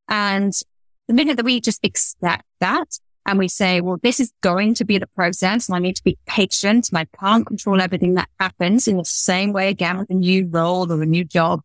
And 0.08 0.54
the 1.08 1.16
minute 1.16 1.38
that 1.38 1.44
we 1.46 1.60
just 1.62 1.84
accept 1.84 2.44
that 2.60 3.00
and 3.26 3.40
we 3.40 3.48
say, 3.48 3.82
well, 3.82 3.98
this 4.04 4.20
is 4.20 4.34
going 4.42 4.76
to 4.76 4.86
be 4.86 5.00
the 5.00 5.08
process 5.08 5.68
and 5.68 5.76
I 5.76 5.80
need 5.80 5.96
to 5.96 6.04
be 6.04 6.16
patient 6.28 6.90
and 6.90 7.00
I 7.00 7.08
can't 7.20 7.48
control 7.48 7.82
everything 7.82 8.14
that 8.14 8.30
happens 8.40 8.88
in 8.88 8.98
the 8.98 9.04
same 9.04 9.52
way 9.52 9.70
again 9.70 9.98
with 9.98 10.12
a 10.12 10.14
new 10.14 10.46
role 10.46 10.92
or 10.92 11.02
a 11.02 11.08
new 11.08 11.24
job 11.24 11.64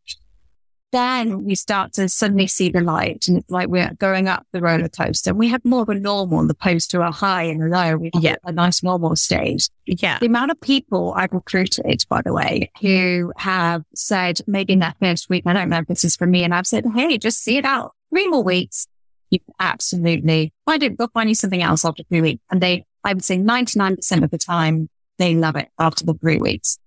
then 0.93 1.45
we 1.45 1.55
start 1.55 1.93
to 1.95 2.09
suddenly 2.09 2.47
see 2.47 2.69
the 2.69 2.81
light 2.81 3.29
and 3.29 3.39
it's 3.39 3.51
like 3.51 3.69
we're 3.69 3.93
going 3.95 4.29
up 4.29 4.47
the 4.53 4.61
roller 4.61 4.89
coaster. 4.89 5.31
And 5.31 5.39
we 5.39 5.49
have 5.49 5.65
more 5.65 5.83
of 5.83 5.89
a 5.89 5.95
normal 5.95 6.45
as 6.45 6.51
opposed 6.51 6.91
to 6.91 7.03
a 7.03 7.11
high 7.11 7.45
and 7.45 7.63
a 7.63 7.67
low. 7.67 7.97
We 7.97 8.11
have 8.15 8.23
yeah. 8.23 8.37
a 8.45 8.53
nice 8.53 8.83
normal 8.83 9.17
stage. 9.17 9.69
Yeah. 9.87 10.19
The 10.19 10.27
amount 10.27 10.51
of 10.51 10.61
people 10.61 11.13
I've 11.17 11.33
recruited, 11.33 12.05
by 12.09 12.23
the 12.23 12.33
way, 12.33 12.71
who 12.81 13.33
have 13.37 13.85
said 13.95 14.41
maybe 14.47 14.73
in 14.73 14.81
that 14.81 14.97
first 15.01 15.31
week, 15.31 15.45
I 15.47 15.53
don't 15.53 15.69
know 15.69 15.79
if 15.79 15.87
this 15.87 16.05
is 16.05 16.17
for 16.17 16.27
me. 16.27 16.43
And 16.45 16.55
I've 16.55 16.67
said, 16.67 16.85
Hey, 16.95 17.19
just 17.19 17.43
see 17.43 17.57
it 17.57 17.65
out. 17.65 17.93
Three 18.11 18.29
more 18.29 18.43
weeks. 18.43 18.87
You 19.31 19.39
absolutely, 19.61 20.53
why 20.65 20.77
don't 20.77 20.99
go 20.99 21.07
find 21.15 21.29
you 21.29 21.37
something 21.37 21.63
else 21.63 21.85
after 21.85 22.03
three 22.03 22.21
weeks? 22.21 22.43
And 22.51 22.61
they, 22.61 22.85
I 23.05 23.13
would 23.13 23.25
say 23.25 23.39
99% 23.39 24.25
of 24.25 24.31
the 24.31 24.39
time, 24.39 24.89
they 25.19 25.37
love 25.37 25.55
it 25.55 25.69
after 25.79 26.05
the 26.05 26.15
three 26.15 26.39
weeks. 26.39 26.79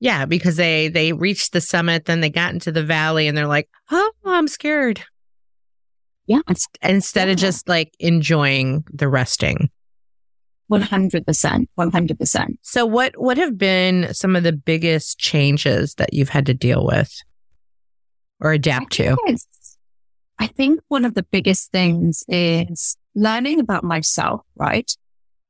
Yeah, 0.00 0.26
because 0.26 0.56
they 0.56 0.88
they 0.88 1.12
reached 1.12 1.52
the 1.52 1.60
summit, 1.60 2.04
then 2.04 2.20
they 2.20 2.30
got 2.30 2.52
into 2.52 2.72
the 2.72 2.84
valley, 2.84 3.26
and 3.26 3.36
they're 3.36 3.46
like, 3.46 3.68
"Oh, 3.90 4.12
I'm 4.24 4.48
scared." 4.48 5.02
Yeah, 6.26 6.40
instead 6.82 7.28
yeah. 7.28 7.32
of 7.32 7.38
just 7.38 7.68
like 7.68 7.94
enjoying 7.98 8.84
the 8.92 9.08
resting. 9.08 9.70
One 10.68 10.80
hundred 10.80 11.26
percent, 11.26 11.68
one 11.74 11.90
hundred 11.90 12.18
percent. 12.18 12.58
So, 12.62 12.86
what 12.86 13.12
what 13.16 13.36
have 13.36 13.58
been 13.58 14.12
some 14.14 14.34
of 14.34 14.42
the 14.42 14.52
biggest 14.52 15.18
changes 15.18 15.94
that 15.94 16.14
you've 16.14 16.30
had 16.30 16.46
to 16.46 16.54
deal 16.54 16.86
with 16.86 17.12
or 18.40 18.52
adapt 18.52 18.92
to? 18.94 19.16
I 20.38 20.46
think 20.46 20.80
one 20.88 21.04
of 21.04 21.14
the 21.14 21.22
biggest 21.22 21.70
things 21.70 22.24
is 22.28 22.96
learning 23.14 23.60
about 23.60 23.84
myself, 23.84 24.40
right? 24.56 24.90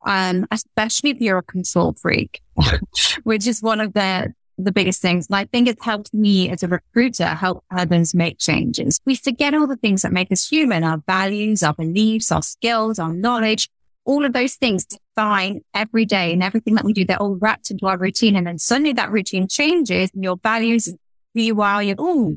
Um, 0.05 0.47
especially 0.51 1.11
if 1.11 1.21
you're 1.21 1.39
a 1.39 1.43
control 1.43 1.95
freak, 1.95 2.43
which 3.25 3.47
is 3.47 3.63
one 3.63 3.81
of 3.81 3.95
the 3.95 4.35
the 4.57 4.71
biggest 4.71 5.03
things. 5.03 5.27
And 5.27 5.37
I 5.37 5.47
think 5.47 5.67
it's 5.67 5.85
helped 5.85 6.15
me 6.15 6.49
as 6.49 6.63
a 6.63 6.69
recruiter 6.69 7.27
help 7.27 7.65
others 7.73 8.15
make 8.15 8.39
changes. 8.39 9.01
We 9.05 9.17
forget 9.17 9.53
all 9.53 9.67
the 9.67 9.77
things 9.77 10.03
that 10.03 10.13
make 10.13 10.31
us 10.31 10.47
human, 10.47 10.85
our 10.85 11.03
values, 11.09 11.65
our 11.65 11.75
beliefs, 11.75 12.31
our 12.31 12.43
skills, 12.43 13.01
our 13.01 13.13
knowledge, 13.13 13.69
all 14.05 14.25
of 14.25 14.33
those 14.33 14.55
things 14.55 14.85
define 14.85 15.63
every 15.75 16.05
day 16.05 16.33
and 16.33 16.41
everything 16.41 16.77
that 16.77 16.85
we 16.85 16.93
do. 16.93 17.05
They're 17.05 17.21
all 17.21 17.35
wrapped 17.35 17.73
into 17.73 17.87
our 17.87 17.99
routine. 17.99 18.37
And 18.37 18.47
then 18.47 18.59
suddenly 18.59 18.93
that 18.93 19.11
routine 19.11 19.49
changes 19.49 20.11
and 20.15 20.23
your 20.23 20.37
values 20.37 20.87
who 21.35 21.41
you 21.41 21.61
are, 21.61 21.83
you, 21.83 21.97
oh, 21.99 22.37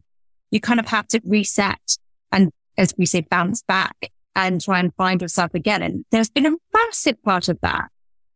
you 0.50 0.60
kind 0.60 0.80
of 0.80 0.88
have 0.88 1.08
to 1.10 1.22
reset 1.24 1.98
and 2.32 2.52
as 2.78 2.94
we 2.98 3.06
say, 3.06 3.22
bounce 3.22 3.64
back 3.64 4.12
and 4.38 4.62
try 4.62 4.80
and 4.80 4.96
find 4.96 5.22
yourself 5.22 5.54
again. 5.54 5.82
And 5.82 6.06
there's 6.12 6.30
been 6.30 6.46
a 6.46 6.56
massive 6.74 7.22
part 7.24 7.50
of 7.50 7.60
that. 7.62 7.90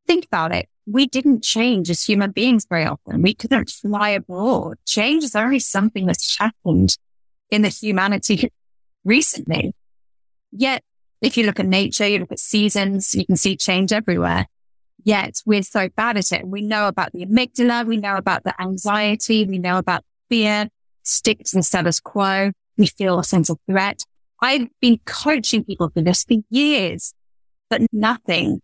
Think 0.05 0.25
about 0.25 0.53
it 0.53 0.67
we 0.85 1.07
didn't 1.07 1.43
change 1.43 1.89
as 1.89 2.03
human 2.03 2.31
beings 2.31 2.65
very 2.67 2.85
often. 2.85 3.21
We 3.21 3.33
couldn't 3.33 3.69
fly 3.69 4.09
abroad. 4.09 4.77
Change 4.85 5.23
is 5.23 5.35
only 5.35 5.59
something 5.59 6.05
that's 6.05 6.37
happened 6.37 6.97
in 7.49 7.61
the 7.61 7.69
humanity 7.69 8.51
recently. 9.05 9.73
Yet, 10.51 10.83
if 11.21 11.37
you 11.37 11.45
look 11.45 11.59
at 11.59 11.65
nature, 11.65 12.07
you 12.07 12.19
look 12.19 12.31
at 12.31 12.39
seasons, 12.39 13.13
you 13.13 13.25
can 13.25 13.37
see 13.37 13.55
change 13.55 13.93
everywhere. 13.93 14.47
Yet 15.03 15.41
we're 15.45 15.63
so 15.63 15.89
bad 15.89 16.17
at 16.17 16.31
it. 16.31 16.47
We 16.47 16.61
know 16.61 16.87
about 16.87 17.11
the 17.13 17.25
amygdala. 17.25 17.85
We 17.85 17.97
know 17.97 18.17
about 18.17 18.43
the 18.43 18.59
anxiety. 18.61 19.45
We 19.45 19.59
know 19.59 19.77
about 19.77 20.03
fear, 20.29 20.69
stick 21.03 21.39
to 21.45 21.57
the 21.57 21.63
status 21.63 21.99
quo. 21.99 22.51
We 22.77 22.87
feel 22.87 23.19
a 23.19 23.23
sense 23.23 23.49
of 23.49 23.59
threat. 23.69 24.03
I've 24.41 24.67
been 24.79 24.99
coaching 25.05 25.63
people 25.63 25.89
for 25.89 26.01
this 26.01 26.23
for 26.23 26.35
years, 26.49 27.13
but 27.69 27.81
nothing 27.91 28.61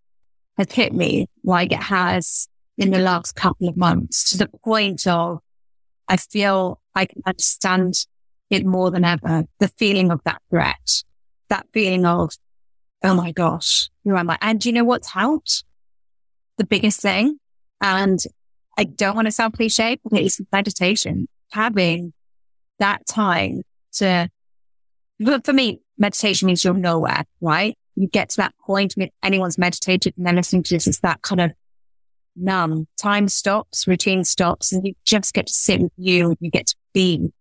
has 0.57 0.71
hit 0.71 0.93
me 0.93 1.27
like 1.43 1.71
it 1.71 1.83
has 1.83 2.47
in 2.77 2.91
the 2.91 2.99
last 2.99 3.35
couple 3.35 3.67
of 3.67 3.77
months 3.77 4.31
to 4.31 4.37
the 4.37 4.47
point 4.63 5.05
of 5.05 5.39
I 6.07 6.17
feel 6.17 6.81
I 6.95 7.05
can 7.05 7.21
understand 7.25 7.93
it 8.49 8.65
more 8.65 8.91
than 8.91 9.03
ever. 9.03 9.45
The 9.59 9.67
feeling 9.67 10.11
of 10.11 10.21
that 10.25 10.41
threat, 10.49 11.03
that 11.49 11.67
feeling 11.73 12.05
of, 12.05 12.31
oh 13.03 13.13
my 13.13 13.31
gosh, 13.31 13.89
who 14.03 14.15
am 14.15 14.29
I? 14.29 14.37
And 14.41 14.59
do 14.59 14.69
you 14.69 14.73
know 14.73 14.83
what's 14.83 15.09
helped? 15.09 15.63
The 16.57 16.65
biggest 16.65 17.01
thing. 17.01 17.39
And 17.81 18.19
I 18.77 18.85
don't 18.85 19.15
want 19.15 19.27
to 19.27 19.31
sound 19.31 19.53
cliche, 19.53 19.99
but 20.03 20.19
it's 20.19 20.39
meditation, 20.51 21.27
having 21.51 22.13
that 22.79 23.05
time 23.05 23.63
to, 23.93 24.29
but 25.19 25.45
for 25.45 25.53
me, 25.53 25.81
meditation 25.97 26.45
means 26.45 26.63
you're 26.63 26.73
nowhere, 26.73 27.25
right? 27.41 27.77
you 27.97 28.07
get 28.07 28.29
to 28.29 28.37
that 28.37 28.53
point 28.59 28.93
when 28.93 29.09
anyone's 29.23 29.57
meditated 29.57 30.13
and 30.15 30.25
they're 30.25 30.33
listening 30.33 30.63
to 30.63 30.75
this, 30.75 30.87
it's 30.87 30.99
that 30.99 31.21
kind 31.23 31.41
of 31.41 31.51
numb. 32.35 32.87
Time 33.01 33.27
stops, 33.27 33.87
routine 33.87 34.23
stops, 34.23 34.71
and 34.71 34.85
you 34.85 34.93
just 35.03 35.33
get 35.33 35.47
to 35.47 35.53
sit 35.53 35.81
with 35.81 35.91
you 35.97 36.29
and 36.29 36.37
you 36.39 36.51
get 36.51 36.67
to 36.67 36.75
be. 36.93 37.33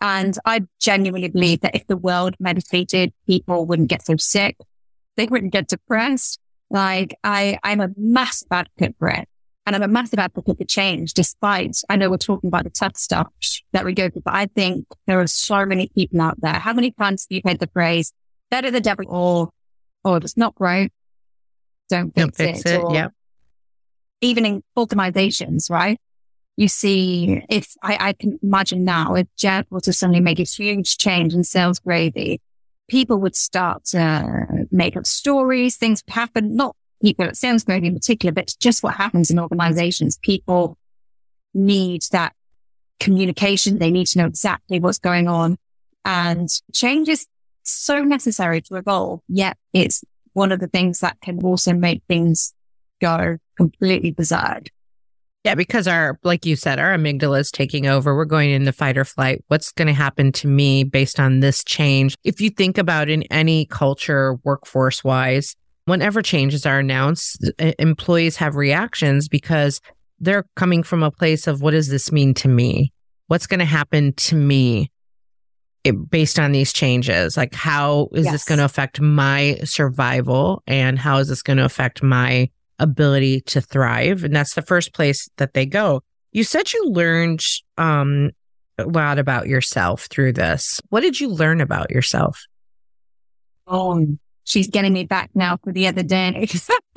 And 0.00 0.36
I 0.44 0.64
genuinely 0.78 1.28
believe 1.28 1.62
that 1.62 1.74
if 1.74 1.86
the 1.86 1.96
world 1.96 2.36
meditated, 2.38 3.12
people 3.26 3.64
wouldn't 3.64 3.88
get 3.88 4.04
so 4.04 4.16
sick. 4.16 4.58
They 5.16 5.26
wouldn't 5.26 5.52
get 5.52 5.68
depressed. 5.68 6.38
Like 6.70 7.18
I, 7.24 7.58
I'm 7.64 7.80
a 7.80 7.88
massive 7.96 8.48
advocate 8.50 8.94
for 8.98 9.08
it. 9.08 9.28
And 9.68 9.76
I'm 9.76 9.82
a 9.82 9.88
massive 9.92 10.18
advocate 10.18 10.56
for 10.56 10.64
change, 10.64 11.12
despite 11.12 11.76
I 11.90 11.96
know 11.96 12.08
we're 12.08 12.16
talking 12.16 12.48
about 12.48 12.64
the 12.64 12.70
tough 12.70 12.96
stuff 12.96 13.30
that 13.72 13.84
we 13.84 13.92
go 13.92 14.08
through, 14.08 14.22
but 14.24 14.34
I 14.34 14.46
think 14.46 14.86
there 15.06 15.20
are 15.20 15.26
so 15.26 15.66
many 15.66 15.90
people 15.94 16.22
out 16.22 16.40
there. 16.40 16.54
How 16.54 16.72
many 16.72 16.90
times 16.90 17.26
have 17.28 17.36
you 17.36 17.42
heard 17.44 17.58
the 17.58 17.66
phrase, 17.66 18.14
better 18.50 18.70
the 18.70 18.80
devil 18.80 19.04
or 19.08 19.50
or 20.04 20.16
if 20.16 20.24
it's 20.24 20.38
not 20.38 20.54
right, 20.58 20.90
don't 21.90 22.14
fix, 22.14 22.24
don't 22.24 22.34
fix 22.34 22.60
it. 22.60 22.80
it. 22.80 22.92
Yeah. 22.92 23.08
Even 24.22 24.46
in 24.46 24.62
organizations, 24.74 25.68
right? 25.68 26.00
You 26.56 26.68
see, 26.68 27.44
if 27.50 27.74
I, 27.82 27.98
I 28.00 28.12
can 28.14 28.38
imagine 28.42 28.84
now, 28.84 29.16
if 29.16 29.26
Jeb 29.36 29.66
was 29.68 29.82
to 29.82 29.92
suddenly 29.92 30.20
make 30.20 30.40
a 30.40 30.44
huge 30.44 30.96
change 30.96 31.34
in 31.34 31.44
sales 31.44 31.78
gravy, 31.78 32.40
people 32.88 33.18
would 33.18 33.36
start 33.36 33.84
to 33.86 34.46
make 34.70 34.96
up 34.96 35.06
stories, 35.06 35.76
things 35.76 36.02
would 36.06 36.14
happen, 36.14 36.56
not 36.56 36.74
people 37.02 37.24
at 37.24 37.36
sales 37.36 37.64
gravy 37.64 37.88
in 37.88 37.94
particular, 37.94 38.32
but 38.32 38.54
just 38.60 38.82
what 38.82 38.94
happens 38.94 39.30
in 39.30 39.38
organizations. 39.38 40.18
People 40.22 40.76
need 41.54 42.02
that 42.12 42.34
communication. 43.00 43.78
They 43.78 43.90
need 43.90 44.06
to 44.08 44.18
know 44.18 44.26
exactly 44.26 44.80
what's 44.80 44.98
going 44.98 45.28
on 45.28 45.56
and 46.08 46.48
change 46.72 47.08
is 47.10 47.26
so 47.64 48.02
necessary 48.02 48.62
to 48.62 48.76
evolve, 48.76 49.20
yet 49.28 49.58
it's 49.74 50.02
one 50.32 50.52
of 50.52 50.58
the 50.58 50.66
things 50.66 51.00
that 51.00 51.20
can 51.20 51.42
also 51.44 51.74
make 51.74 52.02
things 52.08 52.54
go 52.98 53.36
completely 53.58 54.10
berserk. 54.12 54.70
Yeah, 55.44 55.54
because 55.54 55.86
our, 55.86 56.18
like 56.24 56.46
you 56.46 56.56
said, 56.56 56.78
our 56.78 56.96
amygdala 56.96 57.40
is 57.40 57.50
taking 57.50 57.86
over. 57.86 58.16
We're 58.16 58.24
going 58.24 58.50
into 58.50 58.72
fight 58.72 58.96
or 58.96 59.04
flight. 59.04 59.44
What's 59.48 59.70
going 59.70 59.88
to 59.88 59.94
happen 59.94 60.32
to 60.32 60.48
me 60.48 60.82
based 60.82 61.20
on 61.20 61.40
this 61.40 61.62
change? 61.62 62.14
If 62.24 62.40
you 62.40 62.48
think 62.48 62.78
about 62.78 63.10
in 63.10 63.22
any 63.24 63.66
culture, 63.66 64.38
workforce 64.44 65.04
wise, 65.04 65.54
whenever 65.88 66.22
changes 66.22 66.66
are 66.66 66.78
announced, 66.78 67.50
employees 67.78 68.36
have 68.36 68.56
reactions 68.56 69.28
because 69.28 69.80
they're 70.20 70.46
coming 70.56 70.82
from 70.82 71.02
a 71.02 71.10
place 71.10 71.46
of 71.46 71.62
what 71.62 71.72
does 71.72 71.88
this 71.88 72.10
mean 72.12 72.34
to 72.34 72.48
me? 72.48 72.92
What's 73.28 73.46
going 73.46 73.60
to 73.60 73.66
happen 73.66 74.12
to 74.14 74.36
me? 74.36 74.90
based 76.10 76.38
on 76.38 76.52
these 76.52 76.72
changes? 76.72 77.36
Like, 77.36 77.54
how 77.54 78.08
is 78.12 78.24
yes. 78.24 78.32
this 78.32 78.44
going 78.44 78.58
to 78.58 78.64
affect 78.64 79.00
my 79.00 79.58
survival? 79.64 80.62
And 80.66 80.98
how 80.98 81.18
is 81.18 81.28
this 81.28 81.42
going 81.42 81.56
to 81.56 81.64
affect 81.64 82.02
my 82.02 82.50
ability 82.78 83.40
to 83.42 83.60
thrive? 83.60 84.24
And 84.24 84.34
that's 84.34 84.54
the 84.54 84.62
first 84.62 84.92
place 84.92 85.28
that 85.36 85.54
they 85.54 85.66
go. 85.66 86.02
You 86.32 86.44
said 86.44 86.72
you 86.72 86.90
learned 86.90 87.44
um, 87.76 88.30
a 88.76 88.84
lot 88.84 89.18
about 89.18 89.46
yourself 89.46 90.06
through 90.06 90.34
this. 90.34 90.80
What 90.90 91.00
did 91.00 91.20
you 91.20 91.28
learn 91.28 91.60
about 91.60 91.90
yourself? 91.90 92.44
Oh, 93.66 94.06
she's 94.48 94.68
getting 94.68 94.92
me 94.92 95.04
back 95.04 95.30
now 95.34 95.58
for 95.62 95.72
the 95.72 95.86
other 95.86 96.02
day. 96.02 96.48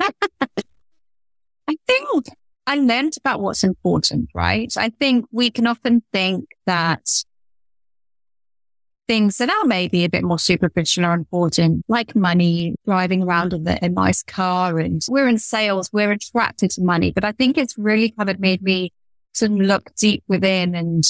I 1.68 1.76
think 1.86 2.26
I 2.66 2.76
learned 2.76 3.14
about 3.18 3.40
what's 3.40 3.62
important, 3.62 4.30
right? 4.34 4.72
I 4.76 4.88
think 4.88 5.26
we 5.30 5.50
can 5.50 5.66
often 5.66 6.02
think 6.12 6.46
that 6.66 7.06
things 9.06 9.36
that 9.36 9.50
are 9.50 9.64
maybe 9.66 10.04
a 10.04 10.08
bit 10.08 10.24
more 10.24 10.38
superficial 10.38 11.04
are 11.04 11.14
important, 11.14 11.84
like 11.88 12.16
money, 12.16 12.74
driving 12.86 13.22
around 13.22 13.52
in 13.52 13.68
a 13.68 13.88
nice 13.88 14.22
car. 14.22 14.78
And 14.78 15.02
we're 15.08 15.28
in 15.28 15.38
sales, 15.38 15.90
we're 15.92 16.12
attracted 16.12 16.70
to 16.72 16.82
money. 16.82 17.12
But 17.12 17.24
I 17.24 17.32
think 17.32 17.58
it's 17.58 17.76
really 17.76 18.10
kind 18.10 18.30
of 18.30 18.40
made 18.40 18.62
me 18.62 18.92
sort 19.34 19.52
of 19.52 19.58
look 19.58 19.94
deep 19.96 20.22
within 20.28 20.74
and 20.74 21.04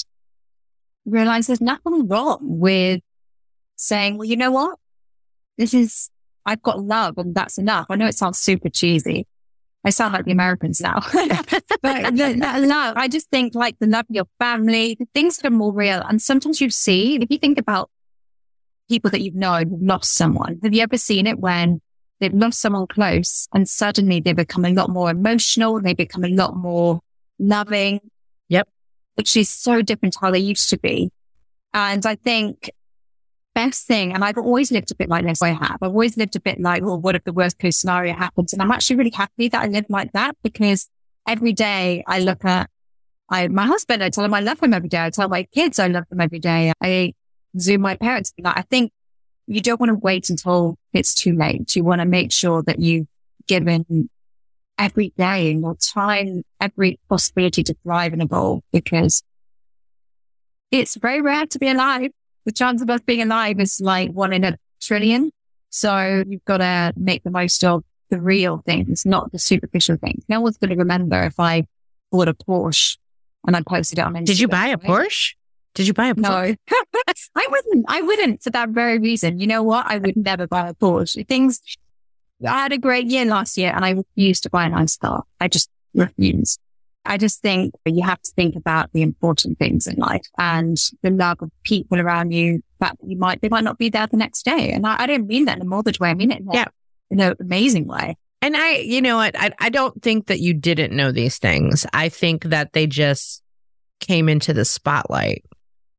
realize 1.04 1.46
there's 1.46 1.60
nothing 1.60 2.08
wrong 2.08 2.38
with 2.40 3.00
saying, 3.76 4.18
well, 4.18 4.28
you 4.28 4.36
know 4.36 4.50
what? 4.50 4.78
This 5.58 5.74
is, 5.74 6.10
I've 6.44 6.62
got 6.62 6.82
love 6.82 7.18
and 7.18 7.34
that's 7.34 7.58
enough. 7.58 7.86
I 7.90 7.96
know 7.96 8.06
it 8.06 8.16
sounds 8.16 8.38
super 8.38 8.68
cheesy. 8.68 9.26
I 9.84 9.90
sound 9.90 10.14
like 10.14 10.24
the 10.24 10.32
Americans 10.32 10.80
now, 10.80 11.00
but 11.82 12.16
the, 12.16 12.36
love, 12.64 12.94
I 12.96 13.08
just 13.08 13.30
think 13.30 13.56
like 13.56 13.76
the 13.80 13.88
love 13.88 14.06
of 14.08 14.14
your 14.14 14.26
family, 14.38 14.96
the 14.96 15.08
things 15.12 15.38
that 15.38 15.48
are 15.48 15.50
more 15.50 15.72
real. 15.72 16.02
And 16.08 16.22
sometimes 16.22 16.60
you 16.60 16.70
see, 16.70 17.16
if 17.16 17.28
you 17.30 17.38
think 17.38 17.58
about 17.58 17.90
people 18.88 19.10
that 19.10 19.22
you've 19.22 19.34
known 19.34 19.70
who've 19.70 19.82
lost 19.82 20.14
someone, 20.14 20.60
have 20.62 20.72
you 20.72 20.82
ever 20.82 20.96
seen 20.96 21.26
it 21.26 21.40
when 21.40 21.80
they've 22.20 22.32
lost 22.32 22.60
someone 22.60 22.86
close 22.86 23.48
and 23.52 23.68
suddenly 23.68 24.20
they 24.20 24.32
become 24.32 24.64
a 24.64 24.70
lot 24.70 24.88
more 24.88 25.10
emotional, 25.10 25.80
they 25.80 25.94
become 25.94 26.22
a 26.22 26.28
lot 26.28 26.56
more 26.56 27.00
loving. 27.40 28.00
Yep. 28.48 28.68
Which 29.16 29.36
is 29.36 29.50
so 29.50 29.82
different 29.82 30.14
to 30.14 30.20
how 30.20 30.30
they 30.30 30.38
used 30.38 30.70
to 30.70 30.78
be. 30.78 31.10
And 31.74 32.06
I 32.06 32.14
think 32.14 32.70
best 33.54 33.86
thing, 33.86 34.12
and 34.12 34.24
I've 34.24 34.38
always 34.38 34.72
lived 34.72 34.90
a 34.90 34.94
bit 34.94 35.08
like 35.08 35.24
this. 35.24 35.42
I 35.42 35.50
have. 35.50 35.78
I've 35.82 35.90
always 35.90 36.16
lived 36.16 36.36
a 36.36 36.40
bit 36.40 36.60
like, 36.60 36.82
well, 36.82 37.00
what 37.00 37.14
if 37.14 37.24
the 37.24 37.32
worst 37.32 37.58
case 37.58 37.78
scenario 37.78 38.14
happens? 38.14 38.52
And 38.52 38.62
I'm 38.62 38.70
actually 38.70 38.96
really 38.96 39.10
happy 39.10 39.48
that 39.48 39.62
I 39.62 39.66
live 39.66 39.86
like 39.88 40.12
that 40.12 40.36
because 40.42 40.88
every 41.26 41.52
day 41.52 42.02
I 42.06 42.20
look 42.20 42.44
at 42.44 42.70
I, 43.28 43.48
my 43.48 43.66
husband, 43.66 44.04
I 44.04 44.10
tell 44.10 44.24
him 44.24 44.34
I 44.34 44.40
love 44.40 44.62
him 44.62 44.74
every 44.74 44.90
day. 44.90 45.04
I 45.04 45.10
tell 45.10 45.28
my 45.28 45.44
kids 45.44 45.78
I 45.78 45.88
love 45.88 46.04
them 46.10 46.20
every 46.20 46.38
day. 46.38 46.72
I 46.82 47.14
zoom 47.58 47.80
my 47.80 47.96
parents. 47.96 48.32
Like, 48.38 48.58
I 48.58 48.62
think 48.62 48.92
you 49.46 49.60
don't 49.60 49.80
want 49.80 49.90
to 49.90 49.94
wait 49.94 50.28
until 50.28 50.76
it's 50.92 51.14
too 51.14 51.34
late. 51.34 51.74
You 51.74 51.82
want 51.82 52.00
to 52.02 52.06
make 52.06 52.30
sure 52.30 52.62
that 52.64 52.78
you've 52.78 53.08
given 53.46 54.10
every 54.78 55.14
day 55.16 55.50
and 55.50 55.62
your 55.62 55.76
time, 55.76 56.42
every 56.60 57.00
possibility 57.08 57.62
to 57.62 57.74
thrive 57.82 58.12
and 58.12 58.22
evolve 58.22 58.62
because 58.72 59.22
it's 60.70 60.96
very 60.96 61.22
rare 61.22 61.46
to 61.46 61.58
be 61.58 61.68
alive 61.68 62.10
the 62.44 62.52
chance 62.52 62.82
of 62.82 62.90
us 62.90 63.00
being 63.02 63.22
alive 63.22 63.60
is 63.60 63.80
like 63.80 64.10
one 64.10 64.32
in 64.32 64.44
a 64.44 64.56
trillion. 64.80 65.30
So 65.70 66.24
you've 66.26 66.44
got 66.44 66.58
to 66.58 66.92
make 66.96 67.22
the 67.22 67.30
most 67.30 67.64
of 67.64 67.84
the 68.10 68.20
real 68.20 68.62
things, 68.66 69.06
not 69.06 69.32
the 69.32 69.38
superficial 69.38 69.96
things. 69.96 70.24
No 70.28 70.40
one's 70.40 70.58
going 70.58 70.70
to 70.70 70.76
remember 70.76 71.22
if 71.22 71.40
I 71.40 71.66
bought 72.10 72.28
a 72.28 72.34
Porsche 72.34 72.98
and 73.46 73.56
I 73.56 73.62
posted 73.62 73.98
it 73.98 74.02
on 74.02 74.14
Instagram. 74.14 74.26
Did 74.26 74.40
you 74.40 74.48
buy 74.48 74.66
a 74.68 74.76
Porsche? 74.76 75.34
Did 75.74 75.86
you 75.86 75.94
buy 75.94 76.08
a 76.08 76.14
Porsche? 76.14 76.56
No, 76.70 76.76
I 77.34 77.48
wouldn't. 77.50 77.86
I 77.88 78.02
wouldn't 78.02 78.42
for 78.42 78.50
that 78.50 78.68
very 78.68 78.98
reason. 78.98 79.40
You 79.40 79.46
know 79.46 79.62
what? 79.62 79.86
I 79.86 79.98
would 79.98 80.16
never 80.16 80.46
buy 80.46 80.68
a 80.68 80.74
Porsche. 80.74 81.26
Things, 81.26 81.60
I 82.46 82.62
had 82.62 82.72
a 82.72 82.78
great 82.78 83.06
year 83.06 83.24
last 83.24 83.56
year 83.56 83.72
and 83.74 83.84
I 83.84 83.90
refused 83.90 84.42
to 84.42 84.50
buy 84.50 84.66
a 84.66 84.68
nice 84.68 84.96
car. 84.96 85.24
I 85.40 85.48
just 85.48 85.70
refused. 85.94 86.60
I 87.04 87.16
just 87.18 87.42
think 87.42 87.74
you 87.84 88.02
have 88.02 88.22
to 88.22 88.30
think 88.32 88.56
about 88.56 88.92
the 88.92 89.02
important 89.02 89.58
things 89.58 89.86
in 89.86 89.96
life 89.96 90.26
and 90.38 90.76
the 91.02 91.10
love 91.10 91.38
of 91.42 91.50
people 91.64 92.00
around 92.00 92.30
you 92.32 92.62
that 92.80 92.96
you 93.04 93.18
might, 93.18 93.40
they 93.40 93.48
might 93.48 93.64
not 93.64 93.78
be 93.78 93.88
there 93.88 94.06
the 94.06 94.16
next 94.16 94.44
day. 94.44 94.70
And 94.70 94.86
I, 94.86 95.02
I 95.02 95.06
don't 95.06 95.26
mean 95.26 95.46
that 95.46 95.56
in 95.56 95.62
a 95.62 95.66
morbid 95.66 95.98
way. 95.98 96.10
I 96.10 96.14
mean 96.14 96.30
it 96.30 96.40
in, 96.40 96.50
yeah. 96.52 96.66
in 97.10 97.20
an 97.20 97.34
amazing 97.40 97.86
way. 97.86 98.16
And 98.40 98.56
I, 98.56 98.78
you 98.78 99.00
know 99.00 99.16
what? 99.16 99.38
I, 99.38 99.52
I 99.60 99.68
don't 99.68 100.02
think 100.02 100.26
that 100.26 100.40
you 100.40 100.54
didn't 100.54 100.92
know 100.92 101.12
these 101.12 101.38
things. 101.38 101.86
I 101.92 102.08
think 102.08 102.44
that 102.44 102.72
they 102.72 102.86
just 102.86 103.42
came 104.00 104.28
into 104.28 104.52
the 104.52 104.64
spotlight 104.64 105.44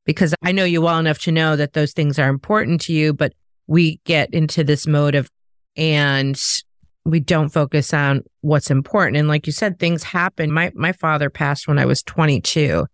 because 0.06 0.36
I 0.44 0.52
know 0.52 0.66
you 0.66 0.82
well 0.82 1.00
enough 1.00 1.20
to 1.20 1.32
know 1.32 1.56
that 1.56 1.74
those 1.74 1.94
things 1.94 2.20
are 2.20 2.30
important 2.30 2.82
to 2.82 2.94
you, 2.94 3.14
but 3.14 3.34
we 3.68 4.02
get 4.04 4.34
into 4.34 4.64
this 4.64 4.86
mode 4.86 5.16
of, 5.16 5.30
and 5.78 6.42
we 7.06 7.20
don't 7.20 7.50
focus 7.50 7.94
on 7.94 8.24
what's 8.42 8.72
important. 8.72 9.18
And 9.18 9.28
like 9.28 9.46
you 9.46 9.54
said, 9.54 9.80
things 9.80 10.04
happen. 10.04 10.52
My 10.52 10.72
my 10.76 10.92
father 10.92 11.30
passed 11.30 11.68
when 11.68 11.80
I 11.80 11.86
was 11.86 12.04
22, 12.04 12.86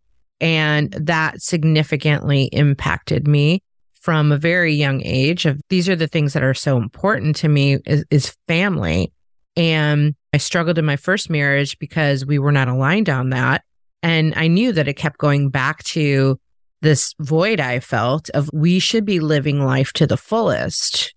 and 0.41 0.91
that 0.93 1.41
significantly 1.41 2.45
impacted 2.51 3.27
me 3.27 3.61
from 3.93 4.31
a 4.31 4.37
very 4.37 4.73
young 4.73 5.01
age. 5.03 5.45
Of 5.45 5.61
these 5.69 5.89
are 5.89 5.95
the 5.95 6.07
things 6.07 6.33
that 6.33 6.43
are 6.43 6.53
so 6.53 6.77
important 6.77 7.35
to 7.37 7.49
me 7.49 7.77
is, 7.85 8.05
is 8.09 8.35
family. 8.47 9.11
And 9.55 10.15
I 10.33 10.37
struggled 10.37 10.77
in 10.77 10.85
my 10.85 10.95
first 10.95 11.29
marriage 11.29 11.77
because 11.79 12.25
we 12.25 12.39
were 12.39 12.51
not 12.51 12.69
aligned 12.69 13.09
on 13.09 13.31
that. 13.31 13.63
And 14.01 14.33
I 14.35 14.47
knew 14.47 14.71
that 14.71 14.87
it 14.87 14.93
kept 14.93 15.17
going 15.17 15.49
back 15.49 15.83
to 15.85 16.39
this 16.81 17.13
void 17.19 17.59
I 17.59 17.79
felt 17.81 18.29
of 18.29 18.49
we 18.53 18.79
should 18.79 19.05
be 19.05 19.19
living 19.19 19.61
life 19.63 19.91
to 19.93 20.07
the 20.07 20.17
fullest. 20.17 21.13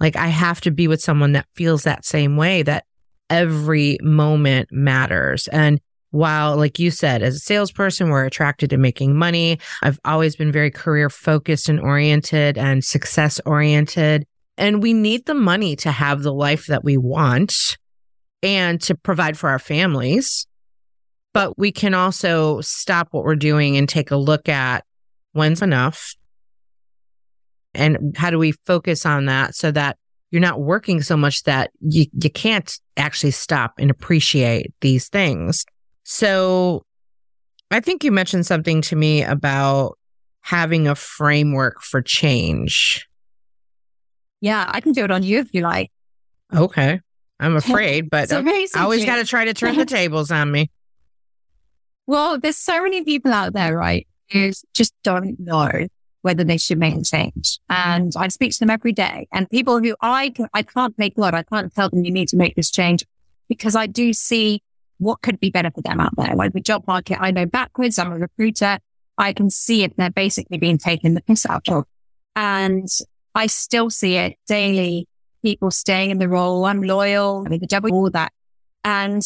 Like 0.00 0.16
I 0.16 0.28
have 0.28 0.60
to 0.62 0.70
be 0.70 0.88
with 0.88 1.00
someone 1.00 1.32
that 1.32 1.46
feels 1.54 1.84
that 1.84 2.04
same 2.04 2.36
way 2.36 2.62
that 2.62 2.84
every 3.30 3.98
moment 4.02 4.68
matters. 4.70 5.48
And 5.48 5.80
while, 6.10 6.56
like 6.56 6.78
you 6.78 6.90
said, 6.90 7.22
as 7.22 7.36
a 7.36 7.40
salesperson, 7.40 8.08
we're 8.08 8.24
attracted 8.24 8.70
to 8.70 8.76
making 8.76 9.16
money, 9.16 9.58
I've 9.82 10.00
always 10.04 10.36
been 10.36 10.52
very 10.52 10.70
career 10.70 11.10
focused 11.10 11.68
and 11.68 11.80
oriented 11.80 12.56
and 12.56 12.84
success 12.84 13.40
oriented. 13.44 14.26
And 14.56 14.82
we 14.82 14.94
need 14.94 15.26
the 15.26 15.34
money 15.34 15.76
to 15.76 15.90
have 15.90 16.22
the 16.22 16.32
life 16.32 16.66
that 16.66 16.84
we 16.84 16.96
want 16.96 17.54
and 18.42 18.80
to 18.82 18.94
provide 18.94 19.36
for 19.36 19.50
our 19.50 19.58
families. 19.58 20.46
But 21.34 21.58
we 21.58 21.70
can 21.72 21.92
also 21.92 22.62
stop 22.62 23.08
what 23.10 23.24
we're 23.24 23.36
doing 23.36 23.76
and 23.76 23.86
take 23.86 24.10
a 24.10 24.16
look 24.16 24.48
at 24.48 24.84
when's 25.32 25.60
enough 25.60 26.14
and 27.76 28.16
how 28.16 28.30
do 28.30 28.38
we 28.38 28.52
focus 28.52 29.06
on 29.06 29.26
that 29.26 29.54
so 29.54 29.70
that 29.70 29.96
you're 30.30 30.40
not 30.40 30.60
working 30.60 31.02
so 31.02 31.16
much 31.16 31.44
that 31.44 31.70
you, 31.80 32.06
you 32.20 32.30
can't 32.30 32.78
actually 32.96 33.30
stop 33.30 33.74
and 33.78 33.90
appreciate 33.90 34.72
these 34.80 35.08
things. 35.08 35.64
So 36.04 36.84
I 37.70 37.80
think 37.80 38.04
you 38.04 38.12
mentioned 38.12 38.46
something 38.46 38.82
to 38.82 38.96
me 38.96 39.22
about 39.22 39.98
having 40.40 40.88
a 40.88 40.94
framework 40.94 41.80
for 41.82 42.02
change. 42.02 43.08
Yeah, 44.40 44.64
I 44.68 44.80
can 44.80 44.92
do 44.92 45.04
it 45.04 45.10
on 45.10 45.22
you 45.22 45.38
if 45.38 45.52
you 45.52 45.62
like. 45.62 45.90
Okay. 46.54 47.00
I'm 47.40 47.56
afraid, 47.56 48.10
but 48.10 48.32
I 48.32 48.42
always 48.76 49.04
got 49.04 49.16
to 49.16 49.24
try 49.24 49.44
to 49.44 49.54
turn 49.54 49.76
the 49.76 49.84
tables 49.86 50.30
on 50.30 50.50
me. 50.50 50.70
Well, 52.06 52.38
there's 52.38 52.56
so 52.56 52.82
many 52.82 53.02
people 53.02 53.32
out 53.32 53.52
there, 53.52 53.76
right, 53.76 54.06
who 54.30 54.52
just 54.74 54.94
don't 55.02 55.38
know 55.40 55.88
whether 56.26 56.42
they 56.42 56.56
should 56.56 56.76
make 56.76 56.96
a 56.96 57.02
change. 57.02 57.60
And 57.70 58.12
I 58.16 58.26
speak 58.26 58.50
to 58.54 58.58
them 58.58 58.70
every 58.70 58.90
day 58.90 59.28
and 59.32 59.48
people 59.48 59.78
who 59.78 59.94
I, 60.00 60.34
I 60.52 60.62
can't 60.62 60.98
make 60.98 61.14
blood. 61.14 61.34
I 61.34 61.44
can't 61.44 61.72
tell 61.72 61.88
them 61.88 62.04
you 62.04 62.10
need 62.10 62.26
to 62.30 62.36
make 62.36 62.56
this 62.56 62.68
change 62.68 63.06
because 63.48 63.76
I 63.76 63.86
do 63.86 64.12
see 64.12 64.60
what 64.98 65.22
could 65.22 65.38
be 65.38 65.50
better 65.50 65.70
for 65.70 65.82
them 65.82 66.00
out 66.00 66.16
there. 66.16 66.34
Like 66.34 66.52
the 66.52 66.60
job 66.60 66.84
market, 66.88 67.18
I 67.20 67.30
know 67.30 67.46
backwards. 67.46 67.96
I'm 67.96 68.10
a 68.10 68.18
recruiter. 68.18 68.80
I 69.16 69.32
can 69.32 69.50
see 69.50 69.84
it. 69.84 69.96
They're 69.96 70.10
basically 70.10 70.58
being 70.58 70.78
taken 70.78 71.14
the 71.14 71.22
piss 71.22 71.46
out 71.46 71.68
of. 71.68 71.84
And 72.34 72.88
I 73.36 73.46
still 73.46 73.88
see 73.88 74.16
it 74.16 74.34
daily. 74.48 75.06
People 75.44 75.70
staying 75.70 76.10
in 76.10 76.18
the 76.18 76.28
role. 76.28 76.64
I'm 76.64 76.82
loyal. 76.82 77.44
I 77.46 77.50
mean, 77.50 77.60
the 77.60 77.68
job, 77.68 77.86
all 77.88 78.10
that. 78.10 78.32
And 78.82 79.22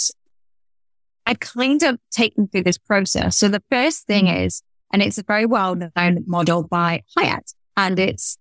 I 1.25 1.33
kind 1.33 1.83
of 1.83 1.99
take 2.11 2.35
them 2.35 2.47
through 2.47 2.65
this 2.65 2.77
process. 2.77 3.39
So 3.39 3.49
the 3.49 3.63
first 3.71 4.07
thing 4.07 4.27
mm. 4.27 4.45
is 4.45 4.63
and 4.91 5.03
it's 5.03 5.19
a 5.19 5.23
very 5.23 5.47
well 5.47 5.75
known 5.75 6.25
model 6.27 6.63
by 6.63 7.03
Hiatt. 7.17 7.55
And 7.77 7.99
it's, 7.99 8.39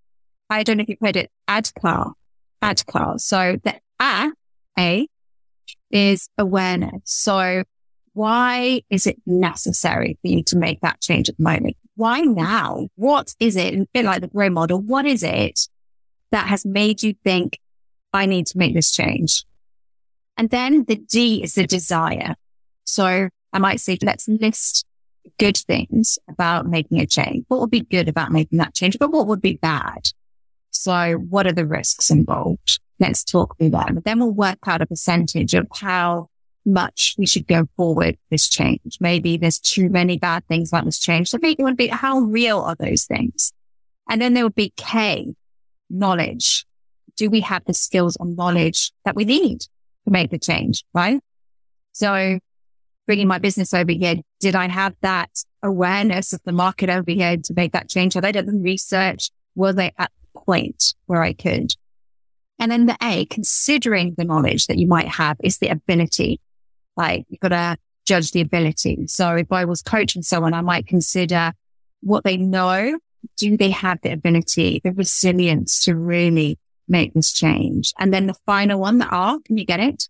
I 0.50 0.64
don't 0.64 0.78
know 0.78 0.84
if 0.84 0.90
you've 0.90 1.00
heard 1.02 1.16
it, 1.16 1.32
ADKAR, 1.48 2.14
ADKAR. 2.62 3.20
So 3.20 3.58
the 3.64 3.80
A, 4.02 4.32
A 4.78 5.08
is 5.92 6.30
awareness. 6.38 7.02
So 7.06 7.64
why 8.14 8.82
is 8.90 9.08
it 9.08 9.18
necessary 9.26 10.18
for 10.22 10.28
you 10.28 10.44
to 10.46 10.58
make 10.58 10.82
that 10.82 11.00
change 11.02 11.30
at 11.30 11.38
the 11.38 11.44
moment? 11.44 11.78
Why 11.96 12.22
now? 12.22 12.88
What 12.96 13.34
is 13.40 13.56
it? 13.56 13.74
A 13.74 13.88
bit 13.94 14.06
like 14.06 14.22
the 14.22 14.28
grey 14.28 14.50
model. 14.50 14.82
What 14.82 15.06
is 15.06 15.24
it 15.24 15.68
that 16.32 16.48
has 16.48 16.66
made 16.66 17.04
you 17.04 17.14
think 17.24 17.60
I 18.14 18.26
need 18.26 18.48
to 18.48 18.58
make 18.58 18.74
this 18.74 18.92
change? 18.92 19.46
And 20.38 20.50
then 20.50 20.86
the 20.86 20.96
D 20.96 21.44
is 21.44 21.56
the 21.56 21.68
desire. 21.68 22.36
So 22.86 23.30
I 23.52 23.60
might 23.60 23.80
say, 23.80 23.98
let's 24.02 24.28
list 24.28 24.86
good 25.38 25.58
things 25.58 26.18
about 26.30 26.68
making 26.68 27.00
a 27.00 27.06
change? 27.06 27.46
What 27.48 27.60
would 27.60 27.72
be 27.72 27.82
good 27.82 28.08
about 28.08 28.32
making 28.32 28.58
that 28.58 28.74
change? 28.74 28.98
But 29.00 29.12
what 29.12 29.28
would 29.28 29.42
be 29.42 29.58
bad? 29.62 30.10
So 30.72 31.14
what 31.14 31.48
are 31.48 31.52
the 31.52 31.66
risks 31.66 32.10
involved? 32.10 32.80
Let's 33.00 33.24
talk 33.24 33.58
through 33.58 33.72
that. 33.72 33.92
Then 34.04 34.20
we'll 34.20 34.32
work 34.32 34.60
out 34.68 34.82
a 34.82 34.86
percentage 34.86 35.54
of 35.54 35.68
how 35.74 36.30
much 36.66 37.16
we 37.18 37.26
should 37.26 37.48
go 37.48 37.68
forward 37.76 38.18
this 38.30 38.48
change. 38.50 38.98
Maybe 39.00 39.38
there's 39.38 39.60
too 39.60 39.90
many 39.90 40.18
bad 40.18 40.46
things 40.48 40.70
about 40.70 40.86
this 40.86 41.00
change. 41.00 41.30
So 41.30 41.40
maybe 41.42 41.62
it 41.62 41.64
would 41.64 41.78
be 41.78 41.88
how 41.88 42.20
real 42.20 42.60
are 42.60 42.76
those 42.76 43.06
things? 43.06 43.54
And 44.10 44.22
then 44.22 44.34
there 44.34 44.44
would 44.44 44.56
be 44.56 44.74
K, 44.76 45.34
knowledge. 45.90 46.66
Do 47.16 47.30
we 47.30 47.42
have 47.42 47.64
the 47.66 47.74
skills 47.74 48.18
or 48.20 48.26
knowledge 48.26 48.92
that 49.06 49.16
we 49.16 49.26
need 49.26 49.62
to 49.62 50.12
make 50.12 50.32
the 50.32 50.40
change? 50.40 50.84
Right. 50.94 51.22
So 51.92 52.40
bringing 53.10 53.28
my 53.28 53.40
business 53.40 53.74
over 53.74 53.92
here, 53.92 54.18
did 54.40 54.54
I 54.54 54.68
have 54.68 54.94
that 55.02 55.32
awareness 55.64 56.32
of 56.32 56.44
the 56.46 56.52
market 56.52 56.92
over 56.92 57.10
here 57.10 57.38
to 57.38 57.54
make 57.56 57.72
that 57.72 57.90
change? 57.90 58.14
Had 58.14 58.24
I 58.24 58.32
done 58.32 58.46
the 58.46 58.62
research? 58.62 59.32
Were 59.56 59.74
they 59.74 59.92
at 59.98 60.12
the 60.22 60.40
point 60.42 60.94
where 61.08 61.24
I 61.24 61.34
could? 61.34 61.72
And 62.60 62.72
then 62.72 62.86
the 62.86 62.96
A, 63.02 63.26
considering 63.26 64.14
the 64.16 64.26
knowledge 64.26 64.68
that 64.68 64.78
you 64.78 64.86
might 64.86 65.08
have 65.08 65.38
is 65.44 65.58
the 65.58 65.70
ability. 65.70 66.40
Like 66.96 67.26
you've 67.30 67.40
got 67.40 67.48
to 67.48 67.78
judge 68.06 68.30
the 68.30 68.42
ability. 68.42 69.08
So 69.08 69.34
if 69.34 69.52
I 69.52 69.66
was 69.66 69.82
coaching 69.82 70.22
someone, 70.22 70.54
I 70.54 70.62
might 70.62 70.86
consider 70.86 71.54
what 72.02 72.24
they 72.24 72.38
know. 72.38 73.00
Do 73.38 73.58
they 73.58 73.72
have 73.72 73.98
the 74.04 74.12
ability, 74.12 74.82
the 74.84 74.92
resilience 74.92 75.84
to 75.86 75.96
really 75.96 76.60
make 76.88 77.16
this 77.16 77.34
change? 77.34 77.92
And 77.98 78.14
then 78.14 78.28
the 78.28 78.36
final 78.46 78.80
one, 78.80 79.00
the 79.00 79.08
R, 79.08 79.40
can 79.44 79.58
you 79.58 79.66
get 79.66 79.80
it? 79.80 80.10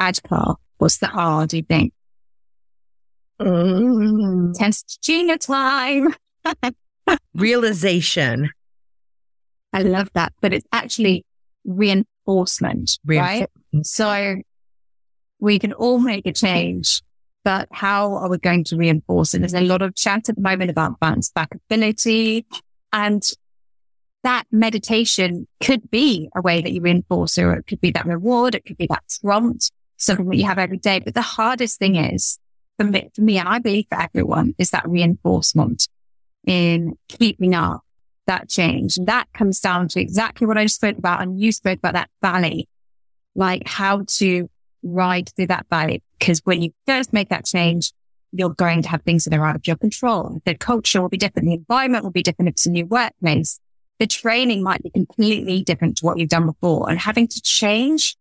ADKAR. 0.00 0.56
What's 0.80 0.96
the 0.96 1.10
R, 1.10 1.46
do 1.46 1.58
you 1.58 1.62
think? 1.62 1.92
Mm. 3.38 4.54
Test 4.54 5.06
time. 5.42 6.14
Realization. 7.34 8.50
I 9.74 9.82
love 9.82 10.10
that, 10.14 10.32
but 10.40 10.54
it's 10.54 10.66
actually 10.72 11.26
reinforcement, 11.66 12.98
right? 13.04 13.46
So 13.82 14.36
we 15.38 15.58
can 15.58 15.74
all 15.74 15.98
make 15.98 16.24
a 16.24 16.32
change, 16.32 17.02
but 17.44 17.68
how 17.72 18.14
are 18.14 18.30
we 18.30 18.38
going 18.38 18.64
to 18.64 18.76
reinforce 18.76 19.34
it? 19.34 19.40
There's 19.40 19.52
a 19.52 19.60
lot 19.60 19.82
of 19.82 19.94
chat 19.94 20.30
at 20.30 20.36
the 20.36 20.40
moment 20.40 20.70
about 20.70 20.98
bounce 20.98 21.30
back 21.30 21.54
ability 21.54 22.46
and 22.90 23.22
that 24.22 24.44
meditation 24.50 25.46
could 25.62 25.90
be 25.90 26.30
a 26.34 26.40
way 26.40 26.62
that 26.62 26.72
you 26.72 26.80
reinforce 26.80 27.36
it, 27.36 27.42
or 27.42 27.52
it 27.52 27.66
could 27.66 27.82
be 27.82 27.90
that 27.90 28.06
reward. 28.06 28.54
It 28.54 28.64
could 28.64 28.78
be 28.78 28.86
that 28.86 29.04
prompt, 29.22 29.70
something 30.00 30.28
that 30.28 30.36
you 30.36 30.46
have 30.46 30.58
every 30.58 30.78
day. 30.78 30.98
But 30.98 31.14
the 31.14 31.22
hardest 31.22 31.78
thing 31.78 31.96
is 31.96 32.38
for 32.78 32.84
me, 32.84 33.10
for 33.14 33.20
me 33.20 33.38
and 33.38 33.48
I 33.48 33.58
believe 33.58 33.86
for 33.88 34.00
everyone 34.00 34.54
is 34.58 34.70
that 34.70 34.88
reinforcement 34.88 35.86
in 36.46 36.96
keeping 37.08 37.54
up 37.54 37.82
that 38.26 38.48
change. 38.48 38.96
And 38.96 39.06
that 39.06 39.28
comes 39.34 39.60
down 39.60 39.88
to 39.88 40.00
exactly 40.00 40.46
what 40.46 40.58
I 40.58 40.64
just 40.64 40.76
spoke 40.76 40.98
about. 40.98 41.20
And 41.20 41.38
you 41.38 41.52
spoke 41.52 41.78
about 41.78 41.94
that 41.94 42.10
valley, 42.22 42.68
like 43.34 43.66
how 43.66 44.04
to 44.18 44.48
ride 44.82 45.30
through 45.36 45.48
that 45.48 45.66
valley. 45.68 46.02
Because 46.18 46.40
when 46.44 46.62
you 46.62 46.72
first 46.86 47.12
make 47.12 47.28
that 47.28 47.44
change, 47.44 47.92
you're 48.32 48.54
going 48.54 48.82
to 48.82 48.88
have 48.88 49.02
things 49.02 49.24
that 49.24 49.36
are 49.36 49.44
out 49.44 49.56
of 49.56 49.66
your 49.66 49.76
control. 49.76 50.40
The 50.44 50.54
culture 50.54 51.02
will 51.02 51.08
be 51.08 51.16
different. 51.16 51.46
The 51.46 51.54
environment 51.54 52.04
will 52.04 52.12
be 52.12 52.22
different. 52.22 52.48
If 52.48 52.52
it's 52.52 52.66
a 52.66 52.70
new 52.70 52.86
workplace, 52.86 53.60
the 53.98 54.06
training 54.06 54.62
might 54.62 54.82
be 54.82 54.90
completely 54.90 55.62
different 55.62 55.98
to 55.98 56.06
what 56.06 56.18
you've 56.18 56.30
done 56.30 56.46
before 56.46 56.88
and 56.88 56.98
having 56.98 57.28
to 57.28 57.42
change 57.42 58.16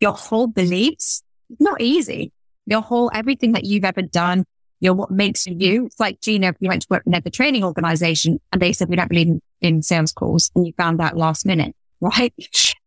your 0.00 0.12
whole 0.12 0.46
beliefs, 0.46 1.22
not 1.58 1.80
easy. 1.80 2.32
Your 2.66 2.82
whole, 2.82 3.10
everything 3.12 3.52
that 3.52 3.64
you've 3.64 3.84
ever 3.84 4.02
done, 4.02 4.44
you're 4.80 4.94
what 4.94 5.10
makes 5.10 5.46
you. 5.46 5.86
It's 5.86 6.00
like 6.00 6.20
Gina, 6.20 6.54
you 6.58 6.68
went 6.68 6.82
to 6.82 6.88
work 6.90 7.02
in 7.06 7.12
the 7.12 7.30
training 7.30 7.64
organization 7.64 8.40
and 8.52 8.60
they 8.60 8.72
said, 8.72 8.88
we 8.88 8.96
don't 8.96 9.08
believe 9.08 9.28
in, 9.28 9.42
in 9.60 9.82
sales 9.82 10.12
calls 10.12 10.50
and 10.54 10.66
you 10.66 10.72
found 10.76 11.00
out 11.00 11.16
last 11.16 11.44
minute, 11.44 11.74
right? 12.00 12.34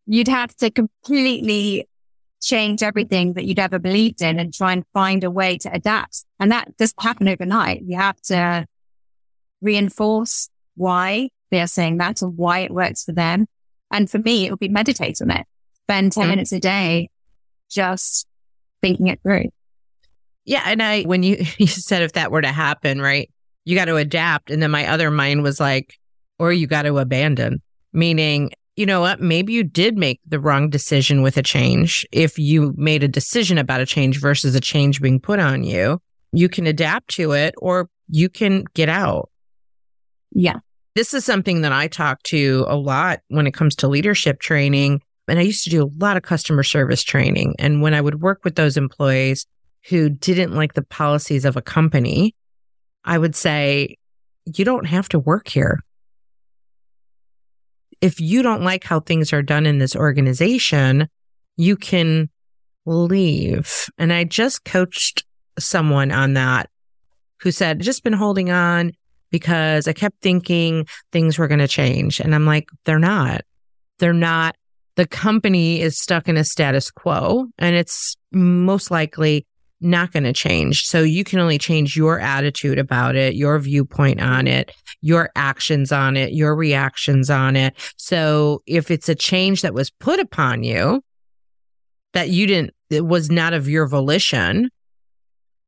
You'd 0.05 0.27
have 0.27 0.55
to 0.57 0.71
completely 0.71 1.87
change 2.41 2.83
everything 2.83 3.33
that 3.33 3.45
you'd 3.45 3.59
ever 3.59 3.79
believed 3.79 4.21
in 4.21 4.37
and 4.39 4.53
try 4.53 4.73
and 4.73 4.83
find 4.93 5.23
a 5.23 5.31
way 5.31 5.57
to 5.59 5.73
adapt. 5.73 6.25
And 6.39 6.51
that 6.51 6.75
doesn't 6.77 7.01
happen 7.01 7.29
overnight. 7.29 7.83
You 7.85 7.97
have 7.97 8.19
to 8.23 8.65
reinforce 9.61 10.49
why 10.75 11.29
they're 11.51 11.67
saying 11.67 11.97
that 11.97 12.21
and 12.21 12.37
why 12.37 12.59
it 12.59 12.71
works 12.71 13.05
for 13.05 13.13
them. 13.13 13.47
And 13.91 14.09
for 14.09 14.17
me, 14.17 14.45
it 14.45 14.49
would 14.49 14.59
be 14.59 14.67
meditate 14.67 15.21
on 15.21 15.31
it. 15.31 15.45
Spend 15.85 16.11
10 16.11 16.21
mm-hmm. 16.21 16.29
minutes 16.29 16.51
a 16.51 16.59
day 16.59 17.09
just 17.69 18.27
thinking 18.81 19.07
it 19.07 19.19
through. 19.23 19.49
Yeah. 20.45 20.63
And 20.65 20.81
I, 20.81 21.03
when 21.03 21.23
you, 21.23 21.45
you 21.57 21.67
said 21.67 22.01
if 22.01 22.13
that 22.13 22.31
were 22.31 22.41
to 22.41 22.51
happen, 22.51 23.01
right, 23.01 23.29
you 23.65 23.75
got 23.75 23.85
to 23.85 23.95
adapt. 23.95 24.51
And 24.51 24.61
then 24.61 24.71
my 24.71 24.87
other 24.87 25.09
mind 25.09 25.43
was 25.43 25.59
like, 25.59 25.99
or 26.39 26.51
you 26.51 26.67
got 26.67 26.83
to 26.83 26.97
abandon, 26.97 27.61
meaning, 27.93 28.51
you 28.75 28.85
know 28.85 29.01
what, 29.01 29.21
maybe 29.21 29.53
you 29.53 29.63
did 29.63 29.97
make 29.97 30.19
the 30.27 30.39
wrong 30.39 30.69
decision 30.69 31.21
with 31.21 31.37
a 31.37 31.43
change. 31.43 32.05
If 32.11 32.39
you 32.39 32.73
made 32.75 33.03
a 33.03 33.07
decision 33.07 33.57
about 33.57 33.81
a 33.81 33.85
change 33.85 34.19
versus 34.19 34.55
a 34.55 34.59
change 34.59 35.01
being 35.01 35.19
put 35.19 35.39
on 35.39 35.63
you, 35.63 36.01
you 36.31 36.49
can 36.49 36.65
adapt 36.65 37.09
to 37.09 37.33
it 37.33 37.53
or 37.59 37.89
you 38.09 38.29
can 38.29 38.63
get 38.73 38.89
out. 38.89 39.29
Yeah. 40.31 40.59
This 40.95 41.13
is 41.13 41.23
something 41.23 41.61
that 41.61 41.71
I 41.71 41.87
talk 41.87 42.21
to 42.23 42.65
a 42.67 42.75
lot 42.75 43.21
when 43.29 43.47
it 43.47 43.53
comes 43.53 43.75
to 43.77 43.87
leadership 43.87 44.39
training. 44.39 45.01
And 45.27 45.39
I 45.39 45.43
used 45.43 45.63
to 45.63 45.69
do 45.69 45.83
a 45.83 45.91
lot 45.97 46.17
of 46.17 46.23
customer 46.23 46.63
service 46.63 47.03
training. 47.03 47.55
And 47.59 47.81
when 47.81 47.93
I 47.93 48.01
would 48.01 48.21
work 48.21 48.43
with 48.43 48.55
those 48.55 48.77
employees, 48.77 49.45
who 49.89 50.09
didn't 50.09 50.53
like 50.53 50.73
the 50.73 50.83
policies 50.83 51.45
of 51.45 51.57
a 51.57 51.61
company, 51.61 52.35
I 53.03 53.17
would 53.17 53.35
say, 53.35 53.97
you 54.45 54.65
don't 54.65 54.85
have 54.85 55.09
to 55.09 55.19
work 55.19 55.47
here. 55.47 55.81
If 58.01 58.19
you 58.19 58.43
don't 58.43 58.63
like 58.63 58.83
how 58.83 58.99
things 58.99 59.33
are 59.33 59.41
done 59.41 59.65
in 59.65 59.79
this 59.79 59.95
organization, 59.95 61.07
you 61.55 61.75
can 61.75 62.29
leave. 62.85 63.89
And 63.97 64.11
I 64.11 64.23
just 64.23 64.65
coached 64.65 65.25
someone 65.59 66.11
on 66.11 66.33
that 66.33 66.69
who 67.41 67.51
said, 67.51 67.79
just 67.79 68.03
been 68.03 68.13
holding 68.13 68.51
on 68.51 68.91
because 69.31 69.87
I 69.87 69.93
kept 69.93 70.21
thinking 70.21 70.85
things 71.11 71.37
were 71.37 71.47
going 71.47 71.59
to 71.59 71.67
change. 71.67 72.19
And 72.19 72.35
I'm 72.35 72.45
like, 72.45 72.69
they're 72.85 72.99
not. 72.99 73.41
They're 73.99 74.13
not. 74.13 74.55
The 74.95 75.07
company 75.07 75.81
is 75.81 75.97
stuck 75.97 76.27
in 76.27 76.37
a 76.37 76.43
status 76.43 76.91
quo 76.91 77.47
and 77.57 77.75
it's 77.75 78.15
most 78.31 78.91
likely 78.91 79.47
not 79.83 80.11
going 80.11 80.23
to 80.23 80.33
change. 80.33 80.85
So 80.85 81.01
you 81.01 81.23
can 81.23 81.39
only 81.39 81.57
change 81.57 81.95
your 81.97 82.19
attitude 82.19 82.79
about 82.79 83.15
it, 83.15 83.35
your 83.35 83.59
viewpoint 83.59 84.21
on 84.21 84.47
it, 84.47 84.71
your 85.01 85.29
actions 85.35 85.91
on 85.91 86.15
it, 86.15 86.31
your 86.31 86.55
reactions 86.55 87.29
on 87.29 87.55
it. 87.55 87.73
So 87.97 88.63
if 88.65 88.89
it's 88.89 89.09
a 89.09 89.15
change 89.15 89.61
that 89.61 89.73
was 89.73 89.89
put 89.89 90.19
upon 90.19 90.63
you 90.63 91.03
that 92.13 92.29
you 92.29 92.47
didn't, 92.47 92.73
it 92.89 93.05
was 93.05 93.29
not 93.29 93.53
of 93.53 93.67
your 93.67 93.87
volition, 93.87 94.69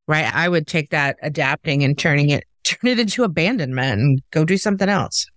right? 0.08 0.34
I 0.34 0.48
would 0.48 0.68
take 0.68 0.92
that 0.92 1.18
adapting 1.22 1.84
and 1.84 1.98
turning 1.98 2.30
it, 2.30 2.46
turn 2.64 2.90
it 2.90 3.00
into 3.00 3.24
abandonment 3.24 4.00
and 4.02 4.22
go 4.32 4.46
do 4.46 4.58
something 4.58 4.90
else. 4.90 5.28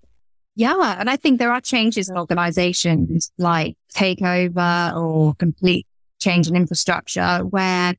Yeah. 0.59 0.97
And 0.99 1.09
I 1.09 1.15
think 1.15 1.39
there 1.39 1.53
are 1.53 1.61
changes 1.61 2.09
in 2.09 2.19
organizations 2.19 3.31
like 3.39 3.77
takeover 3.95 4.93
or 4.97 5.35
complete 5.37 5.87
change 6.19 6.49
in 6.49 6.57
infrastructure 6.57 7.39
where 7.49 7.95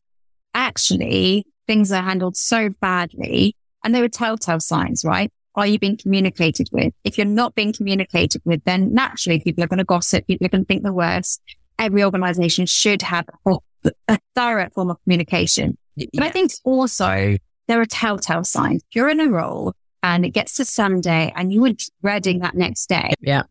actually 0.54 1.46
things 1.68 1.90
are 1.94 2.02
handled 2.02 2.36
so 2.36 2.68
badly 2.82 3.56
and 3.82 3.96
there 3.96 4.04
are 4.04 4.10
telltale 4.10 4.60
signs, 4.60 5.06
right? 5.06 5.32
Are 5.56 5.66
you 5.66 5.80
being 5.80 5.96
communicated 5.96 6.68
with? 6.74 6.94
If 7.06 7.18
you're 7.18 7.24
not 7.24 7.56
being 7.56 7.72
communicated 7.72 8.42
with, 8.44 8.62
then 8.66 8.94
naturally 8.94 9.40
people 9.40 9.64
are 9.64 9.68
going 9.68 9.78
to 9.78 9.86
gossip. 9.86 10.28
People 10.28 10.48
are 10.48 10.50
going 10.50 10.66
to 10.66 10.68
think 10.68 10.84
the 10.84 10.92
worst. 10.92 11.42
Every 11.80 12.04
organization 12.04 12.66
should 12.66 13.04
have 13.04 13.26
a, 13.46 13.56
a 14.10 14.20
thorough 14.36 14.70
form 14.76 14.90
of 14.90 15.02
communication. 15.04 15.78
But 15.96 16.24
I 16.24 16.30
think 16.30 16.52
also 16.66 17.38
there 17.70 17.80
are 17.80 17.86
telltale 17.86 18.44
signs. 18.44 18.84
If 18.90 18.96
you're 18.98 19.08
in 19.08 19.22
a 19.22 19.30
role 19.30 19.76
and 20.02 20.26
it 20.26 20.30
gets 20.30 20.56
to 20.56 20.66
Sunday 20.66 21.32
and 21.36 21.52
you 21.52 21.62
were 21.62 21.74
dreading 22.02 22.40
that 22.40 22.56
next 22.56 22.88
day. 22.88 23.14
Yeah 23.20 23.44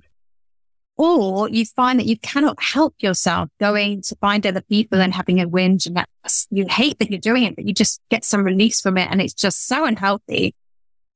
or 0.99 1.49
you 1.49 1.65
find 1.65 2.01
that 2.01 2.07
you 2.07 2.19
cannot 2.19 2.61
help 2.61 2.93
yourself 2.99 3.49
going 3.61 4.03
to 4.03 4.17
find 4.17 4.45
other 4.45 4.61
people 4.63 5.01
and 5.01 5.15
having 5.15 5.41
a 5.41 5.49
whinge 5.49 5.87
and 5.87 5.97
that 5.97 6.09
you 6.51 6.67
hate 6.69 6.99
that 6.99 7.09
you're 7.09 7.21
doing 7.21 7.45
it, 7.45 7.55
but 7.55 7.65
you 7.65 7.73
just 7.73 8.01
get 8.11 8.25
some 8.25 8.43
release 8.43 8.81
from 8.81 8.99
it 8.99 9.09
and 9.09 9.23
it's 9.23 9.33
just 9.33 9.69
so 9.69 9.85
unhealthy. 9.85 10.57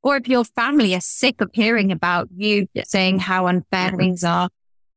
Or 0.04 0.16
if 0.16 0.28
your 0.28 0.44
family 0.44 0.94
is 0.94 1.04
sick 1.04 1.40
of 1.40 1.50
hearing 1.52 1.90
about 1.90 2.28
you 2.34 2.68
saying 2.84 3.18
how 3.18 3.48
unfair 3.48 3.88
mm-hmm. 3.88 3.96
things 3.96 4.24
are, 4.24 4.48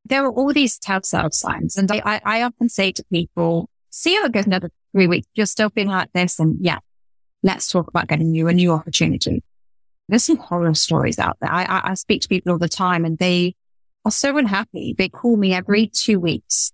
there 0.06 0.24
are 0.24 0.32
all 0.32 0.54
these 0.54 0.78
telltale 0.78 1.32
signs. 1.32 1.78
And 1.78 1.91
I, 1.91 2.21
I 2.24 2.43
often 2.43 2.69
say 2.69 2.91
to 2.91 3.04
people, 3.12 3.69
see 3.89 4.15
how 4.15 4.26
it 4.26 4.32
goes 4.32 4.45
another 4.45 4.69
three 4.91 5.08
weeks. 5.08 5.28
You're 5.34 5.48
still 5.48 5.71
feeling 5.71 5.89
like 5.89 6.13
this. 6.13 6.39
And 6.39 6.58
yeah, 6.62 6.78
let's 7.41 7.67
talk 7.67 7.88
about 7.88 8.08
getting 8.08 8.36
you 8.36 8.48
a 8.48 8.54
new 8.54 8.71
opportunity. 8.71 9.43
There's 10.08 10.24
some 10.24 10.38
horror 10.38 10.74
stories 10.76 11.18
out 11.20 11.38
there. 11.41 11.52
I, 11.52 11.63
I, 11.63 11.82
I 11.91 11.94
speak 11.96 12.22
to 12.22 12.28
people 12.28 12.52
all 12.52 12.58
the 12.60 12.70
time 12.70 13.06
and 13.06 13.18
they 13.18 13.56
are 14.06 14.12
so 14.12 14.38
unhappy. 14.38 14.94
They 14.98 15.10
call 15.10 15.36
me 15.38 15.54
every 15.54 15.88
two 15.88 16.20
weeks. 16.20 16.72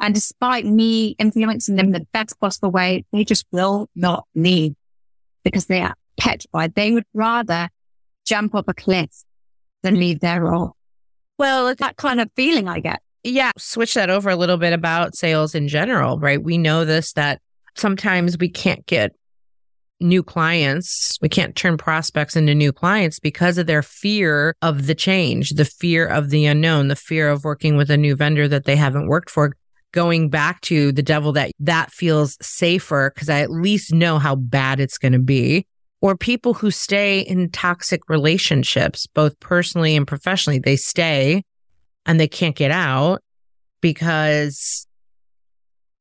And 0.00 0.14
despite 0.14 0.66
me 0.66 1.14
influencing 1.18 1.76
them 1.76 1.86
in 1.86 1.92
the 1.92 2.06
best 2.12 2.40
possible 2.40 2.72
way, 2.72 3.04
they 3.12 3.24
just 3.24 3.46
will 3.52 3.88
not 3.94 4.26
leave. 4.34 4.74
because 5.44 5.66
they 5.66 5.80
are 5.80 5.94
petrified. 6.18 6.74
They 6.74 6.90
would 6.92 7.04
rather 7.14 7.68
jump 8.24 8.54
up 8.54 8.68
a 8.68 8.74
cliff 8.74 9.24
than 9.82 9.98
leave 9.98 10.20
their 10.20 10.42
role. 10.42 10.76
Well, 11.38 11.68
it's 11.68 11.80
That 11.80 11.96
kind 11.96 12.20
of 12.20 12.30
feeling 12.36 12.68
I 12.68 12.80
get. 12.80 13.00
yeah, 13.24 13.50
switch 13.58 13.94
that 13.94 14.10
over 14.10 14.30
a 14.30 14.36
little 14.36 14.56
bit 14.56 14.72
about 14.72 15.16
sales 15.16 15.54
in 15.54 15.66
general, 15.68 16.18
right? 16.18 16.42
We 16.42 16.58
know 16.58 16.84
this 16.84 17.12
that 17.14 17.40
sometimes 17.76 18.36
we 18.38 18.48
can't 18.48 18.84
get 18.86 19.12
new 20.02 20.22
clients. 20.22 21.18
We 21.20 21.28
can't 21.28 21.56
turn 21.56 21.76
prospects 21.76 22.36
into 22.36 22.54
new 22.54 22.72
clients 22.72 23.18
because 23.18 23.58
of 23.58 23.66
their 23.66 23.82
fear 23.82 24.54
of 24.62 24.86
the 24.86 24.94
change, 24.94 25.50
the 25.50 25.64
fear 25.64 26.06
of 26.06 26.30
the 26.30 26.46
unknown, 26.46 26.88
the 26.88 26.96
fear 26.96 27.28
of 27.28 27.44
working 27.44 27.76
with 27.76 27.90
a 27.90 27.96
new 27.96 28.16
vendor 28.16 28.48
that 28.48 28.64
they 28.64 28.76
haven't 28.76 29.08
worked 29.08 29.30
for. 29.30 29.56
Going 29.92 30.30
back 30.30 30.62
to 30.62 30.90
the 30.90 31.02
devil 31.02 31.32
that 31.32 31.52
that 31.60 31.90
feels 31.90 32.38
safer 32.40 33.12
because 33.14 33.28
I 33.28 33.40
at 33.40 33.50
least 33.50 33.92
know 33.92 34.18
how 34.18 34.34
bad 34.34 34.80
it's 34.80 34.96
going 34.96 35.12
to 35.12 35.18
be. 35.18 35.66
Or 36.00 36.16
people 36.16 36.54
who 36.54 36.70
stay 36.70 37.20
in 37.20 37.50
toxic 37.50 38.08
relationships, 38.08 39.06
both 39.06 39.38
personally 39.38 39.94
and 39.94 40.06
professionally, 40.06 40.58
they 40.58 40.76
stay 40.76 41.44
and 42.06 42.18
they 42.18 42.26
can't 42.26 42.56
get 42.56 42.70
out 42.70 43.22
because 43.80 44.86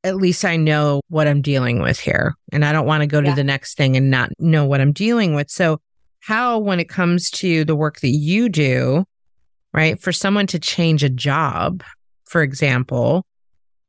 at 0.04 0.16
least 0.16 0.44
I 0.46 0.58
know 0.58 1.02
what 1.10 1.28
I'm 1.28 1.42
dealing 1.42 1.82
with 1.82 2.00
here. 2.00 2.34
And 2.52 2.66
I 2.66 2.72
don't 2.72 2.86
want 2.86 3.02
to 3.02 3.08
go 3.08 3.22
to 3.22 3.34
the 3.34 3.44
next 3.44 3.78
thing 3.78 3.96
and 3.96 4.10
not 4.10 4.30
know 4.40 4.66
what 4.66 4.82
I'm 4.82 4.94
dealing 4.94 5.36
with. 5.36 5.50
So, 5.50 5.80
how, 6.22 6.60
when 6.60 6.80
it 6.80 6.88
comes 6.88 7.32
to 7.32 7.66
the 7.66 7.76
work 7.76 8.02
that 8.02 8.10
you 8.10 8.48
do, 8.48 9.06
right, 9.74 10.00
for 10.00 10.12
someone 10.12 10.46
to 10.48 10.60
change 10.60 11.04
a 11.04 11.10
job, 11.10 11.84
for 12.26 12.44
example, 12.44 13.26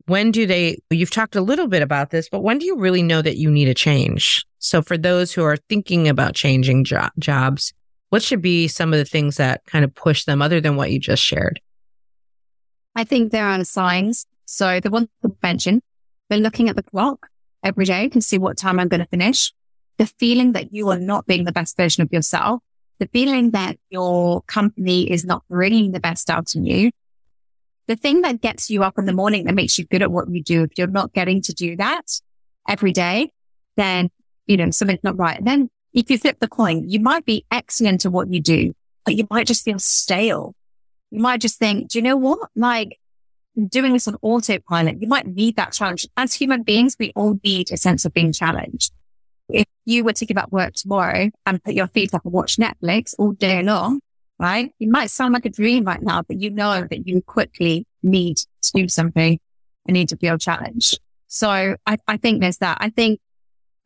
when 0.07 0.31
do 0.31 0.47
they, 0.47 0.79
you've 0.91 1.11
talked 1.11 1.37
a 1.37 1.43
little 1.43 1.67
bit 1.67 1.83
about 1.83 2.11
this, 2.11 2.31
but 2.31 2.43
when 2.43 2.59
do 2.59 2.65
you 2.65 2.79
really 2.79 3.03
know 3.03 3.21
that 3.21 3.37
you 3.37 3.51
need 3.51 3.69
a 3.69 3.75
change? 3.75 4.45
So, 4.59 4.81
for 4.81 4.97
those 4.97 5.33
who 5.33 5.45
are 5.45 5.57
thinking 5.69 6.09
about 6.09 6.35
changing 6.35 6.85
jo- 6.85 7.09
jobs, 7.19 7.73
what 8.09 8.23
should 8.23 8.43
be 8.43 8.69
some 8.69 8.93
of 8.93 8.99
the 8.99 9.05
things 9.05 9.37
that 9.37 9.65
kind 9.67 9.85
of 9.85 9.95
push 9.95 10.25
them 10.25 10.43
other 10.43 10.61
than 10.61 10.77
what 10.77 10.91
you 10.91 10.99
just 10.99 11.23
shared? 11.23 11.61
I 12.95 13.05
think 13.05 13.33
there 13.33 13.47
are 13.47 13.65
signs. 13.65 14.27
So 14.45 14.81
the 14.81 14.91
one 14.91 15.09
mention, 15.43 15.81
they're 16.33 16.41
looking 16.41 16.71
at 16.71 16.77
the 16.77 16.83
clock 16.83 17.29
every 17.63 17.85
day 17.85 18.09
to 18.09 18.21
see 18.23 18.39
what 18.39 18.57
time 18.57 18.81
I'm 18.81 18.89
going 18.89 19.03
to 19.03 19.07
finish. 19.07 19.53
The 19.99 20.07
feeling 20.07 20.53
that 20.53 20.73
you 20.73 20.89
are 20.89 20.99
not 20.99 21.27
being 21.27 21.45
the 21.45 21.53
best 21.53 21.77
version 21.77 22.03
of 22.03 22.11
yourself, 22.11 22.63
the 22.99 23.09
feeling 23.13 23.51
that 23.51 23.77
your 23.91 24.41
company 24.43 25.11
is 25.11 25.27
not 25.27 25.43
bringing 25.51 25.93
the 25.93 26.01
best 26.01 26.31
out 26.31 26.55
in 26.55 26.65
you, 26.65 26.91
the 27.87 27.97
thing 27.97 28.23
that 28.23 28.41
gets 28.41 28.71
you 28.71 28.83
up 28.83 28.95
in 28.97 29.05
the 29.05 29.13
morning 29.13 29.45
that 29.45 29.55
makes 29.55 29.79
you 29.79 29.85
good 29.85 30.01
at 30.01 30.11
what 30.11 30.31
you 30.31 30.43
do. 30.43 30.63
If 30.63 30.71
you're 30.79 30.87
not 30.87 31.13
getting 31.13 31.43
to 31.43 31.53
do 31.53 31.77
that 31.77 32.21
every 32.67 32.93
day, 32.93 33.31
then, 33.77 34.11
you 34.47 34.57
know, 34.57 34.71
something's 34.71 35.05
not 35.05 35.19
right. 35.19 35.37
And 35.37 35.47
then 35.47 35.69
if 35.93 36.11
you 36.11 36.17
flip 36.17 36.39
the 36.41 36.49
coin, 36.49 36.89
you 36.89 37.01
might 37.01 37.27
be 37.27 37.45
excellent 37.51 38.07
at 38.07 38.13
what 38.13 38.33
you 38.33 38.41
do, 38.41 38.73
but 39.05 39.17
you 39.17 39.27
might 39.31 39.47
just 39.47 39.65
feel 39.65 39.79
stale. 39.79 40.55
You 41.11 41.21
might 41.21 41.43
just 41.43 41.59
think, 41.59 41.91
do 41.91 41.99
you 41.99 42.03
know 42.03 42.17
what? 42.17 42.49
Like 42.57 42.99
doing 43.69 43.93
this 43.93 44.09
on 44.09 44.17
autopilot, 44.23 45.01
you 45.01 45.09
might 45.09 45.27
need 45.27 45.57
that 45.57 45.73
challenge. 45.73 46.07
As 46.17 46.35
human 46.35 46.63
beings, 46.63 46.97
we 46.99 47.13
all 47.15 47.39
need 47.45 47.71
a 47.71 47.77
sense 47.77 48.05
of 48.05 48.13
being 48.13 48.33
challenged. 48.33 48.93
If 49.49 49.67
you 49.85 50.05
were 50.05 50.15
to 50.15 50.27
give 50.27 50.39
up 50.39 50.51
work 50.53 50.75
tomorrow 50.75 51.31
and 51.45 51.63
put 51.63 51.75
your 51.75 51.89
feet 51.89 52.15
up 52.15 52.25
and 52.25 52.33
watch 52.33 52.57
Netflix 52.57 53.15
all 53.19 53.33
day 53.33 53.63
long, 53.63 54.01
right? 54.39 54.73
It 54.81 54.89
might 54.89 55.11
sound 55.11 55.35
like 55.35 55.45
a 55.45 55.51
dream 55.51 55.85
right 55.85 56.03
now, 56.03 56.23
but 56.23 56.41
you 56.41 56.51
know 56.51 56.87
that 56.89 57.07
you 57.07 57.21
quickly 57.23 57.87
need 58.03 58.39
to 58.39 58.73
do 58.75 58.89
something 58.89 59.39
and 59.87 59.95
need 59.95 60.09
to 60.09 60.17
feel 60.17 60.39
challenged. 60.39 61.01
So 61.29 61.77
I, 61.87 61.99
I 62.09 62.17
think 62.17 62.41
there's 62.41 62.59
that. 62.59 62.79
I 62.81 62.91
think 62.91 63.21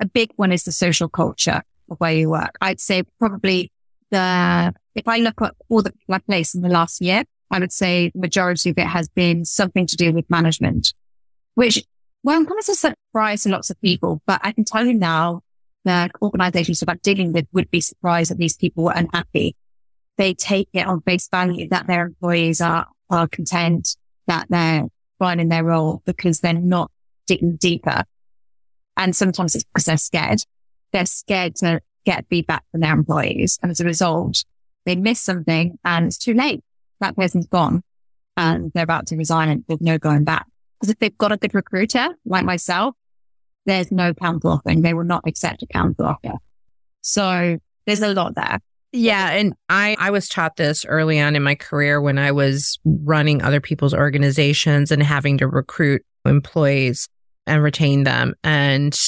a 0.01 0.07
big 0.07 0.31
one 0.37 0.53
is 0.53 0.65
the 0.65 0.73
social 0.73 1.09
culture 1.09 1.63
of 1.91 1.99
where 1.99 2.13
you 2.13 2.31
work. 2.31 2.57
I'd 2.61 2.81
say 2.81 3.03
probably 3.19 3.73
the, 4.11 4.75
if 4.95 5.09
I 5.09 5.19
look 5.19 5.41
at 5.43 5.55
all 5.69 5.83
the 5.83 5.93
people 5.93 6.15
I've 6.15 6.27
placed 6.27 6.55
in 6.55 6.63
the 6.63 6.69
last 6.69 7.01
year, 7.01 7.25
I 7.51 7.59
would 7.59 7.73
say 7.73 8.11
the 8.15 8.21
majority 8.21 8.71
of 8.71 8.79
it 8.79 8.87
has 8.87 9.09
been 9.09 9.45
something 9.45 9.87
to 9.87 9.97
do 9.97 10.13
with 10.13 10.29
management, 10.29 10.95
which, 11.55 11.85
well, 12.23 12.45
kind 12.45 12.59
of 12.59 12.69
a 12.69 12.75
surprise 12.75 13.43
to 13.43 13.51
lots 13.51 13.71
of 13.71 13.81
people, 13.81 14.21
but 14.27 14.41
I 14.43 14.53
can 14.53 14.65
tell 14.65 14.85
you 14.85 14.95
now 14.95 15.43
that 15.85 16.11
organizations 16.21 16.81
that 16.81 16.91
I'm 16.91 16.99
dealing 17.03 17.33
with 17.33 17.47
would 17.53 17.71
be 17.71 17.81
surprised 17.81 18.31
that 18.31 18.39
these 18.39 18.57
people 18.57 18.85
were 18.85 18.93
unhappy. 18.93 19.55
They 20.19 20.35
take 20.35 20.69
it 20.73 20.87
on 20.87 21.03
face 21.03 21.29
value 21.29 21.69
that 21.69 21.87
their 21.87 22.07
employees 22.07 22.61
are, 22.61 22.87
are 23.11 23.29
content, 23.29 23.97
that 24.27 24.47
they're 24.49 24.85
fine 25.19 25.41
in 25.41 25.49
their 25.49 25.65
role 25.65 26.03
because 26.05 26.41
they're 26.41 26.53
not 26.55 26.91
digging 27.27 27.57
deeper. 27.57 28.05
And 28.97 29.15
sometimes 29.15 29.55
it's 29.55 29.65
because 29.65 29.85
they're 29.85 29.97
scared. 29.97 30.41
They're 30.93 31.07
scared 31.07 31.57
to 31.57 31.81
get 32.05 32.27
feedback 32.29 32.65
from 32.73 32.81
their 32.81 32.95
employees. 32.95 33.59
And 33.63 33.71
as 33.71 33.81
a 33.81 33.85
result, 33.85 34.45
they 34.85 34.97
miss 34.97 35.21
something 35.21 35.79
and 35.85 36.07
it's 36.07 36.19
too 36.19 36.35
late. 36.35 36.65
That 37.01 37.17
person's 37.17 37.47
gone 37.47 37.83
and 38.37 38.71
they're 38.75 38.85
about 38.85 39.07
to 39.09 39.17
resign 39.17 39.49
and 39.49 39.65
there's 39.69 39.81
no 39.81 39.99
going 39.99 40.25
back. 40.25 40.47
Because 40.81 40.93
if 40.93 40.99
they've 40.99 41.17
got 41.17 41.33
a 41.33 41.37
good 41.37 41.55
recruiter 41.55 42.09
like 42.25 42.45
myself, 42.45 42.95
there's 43.65 43.91
no 43.91 44.15
counter 44.15 44.49
offering. 44.49 44.83
They 44.83 44.95
will 44.95 45.05
not 45.05 45.25
accept 45.27 45.63
a 45.63 45.67
counter 45.67 46.05
offer. 46.05 46.35
So 47.01 47.59
there's 47.87 48.03
a 48.03 48.15
lot 48.15 48.35
there. 48.35 48.61
Yeah, 48.93 49.31
and 49.31 49.55
I 49.69 49.97
I 49.99 50.11
was 50.11 50.29
taught 50.29 50.57
this 50.57 50.85
early 50.87 51.21
on 51.21 51.37
in 51.37 51.43
my 51.43 51.55
career 51.55 52.01
when 52.01 52.19
I 52.19 52.33
was 52.33 52.79
running 52.85 53.43
other 53.43 53.61
people's 53.61 53.93
organizations 53.93 54.91
and 54.91 55.03
having 55.03 55.39
to 55.39 55.49
recruit 55.49 56.03
employees 56.25 57.09
and 57.47 57.63
retain 57.63 58.05
them. 58.05 58.35
And 58.43 58.99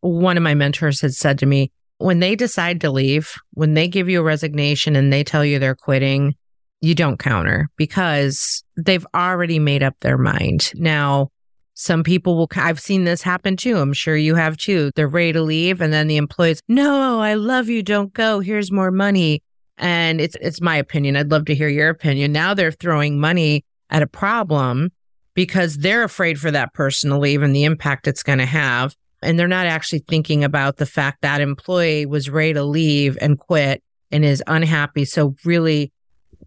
one 0.00 0.36
of 0.36 0.42
my 0.42 0.54
mentors 0.54 1.00
had 1.00 1.14
said 1.14 1.38
to 1.40 1.46
me, 1.46 1.70
when 1.98 2.20
they 2.20 2.34
decide 2.34 2.80
to 2.80 2.90
leave, 2.90 3.34
when 3.52 3.74
they 3.74 3.86
give 3.86 4.08
you 4.08 4.20
a 4.20 4.24
resignation 4.24 4.96
and 4.96 5.12
they 5.12 5.22
tell 5.22 5.44
you 5.44 5.58
they're 5.58 5.74
quitting, 5.74 6.34
you 6.80 6.94
don't 6.94 7.18
counter 7.18 7.68
because 7.76 8.64
they've 8.76 9.06
already 9.14 9.58
made 9.58 9.82
up 9.82 9.94
their 10.00 10.18
mind. 10.18 10.72
Now, 10.74 11.28
some 11.74 12.02
people 12.02 12.36
will, 12.36 12.48
I've 12.56 12.80
seen 12.80 13.04
this 13.04 13.22
happen 13.22 13.56
too. 13.56 13.78
I'm 13.78 13.92
sure 13.92 14.16
you 14.16 14.34
have 14.34 14.56
too. 14.56 14.90
They're 14.96 15.08
ready 15.08 15.32
to 15.32 15.42
leave. 15.42 15.80
And 15.80 15.92
then 15.92 16.08
the 16.08 16.16
employees, 16.16 16.60
no, 16.68 17.20
I 17.20 17.34
love 17.34 17.68
you. 17.68 17.82
Don't 17.82 18.12
go. 18.12 18.40
Here's 18.40 18.70
more 18.70 18.90
money. 18.90 19.42
And 19.78 20.20
it's, 20.20 20.36
it's 20.40 20.60
my 20.60 20.76
opinion. 20.76 21.16
I'd 21.16 21.30
love 21.30 21.46
to 21.46 21.54
hear 21.54 21.68
your 21.68 21.88
opinion. 21.88 22.32
Now 22.32 22.52
they're 22.52 22.72
throwing 22.72 23.18
money 23.18 23.64
at 23.88 24.02
a 24.02 24.06
problem 24.06 24.90
because 25.34 25.78
they're 25.78 26.02
afraid 26.02 26.38
for 26.38 26.50
that 26.50 26.74
person 26.74 27.10
to 27.10 27.18
leave 27.18 27.42
and 27.42 27.54
the 27.54 27.64
impact 27.64 28.06
it's 28.06 28.22
going 28.22 28.38
to 28.38 28.46
have. 28.46 28.94
And 29.22 29.38
they're 29.38 29.48
not 29.48 29.66
actually 29.66 30.04
thinking 30.08 30.44
about 30.44 30.76
the 30.76 30.86
fact 30.86 31.22
that 31.22 31.40
employee 31.40 32.06
was 32.06 32.28
ready 32.28 32.54
to 32.54 32.62
leave 32.62 33.16
and 33.20 33.38
quit 33.38 33.82
and 34.10 34.24
is 34.24 34.42
unhappy. 34.46 35.04
So 35.04 35.34
really, 35.44 35.92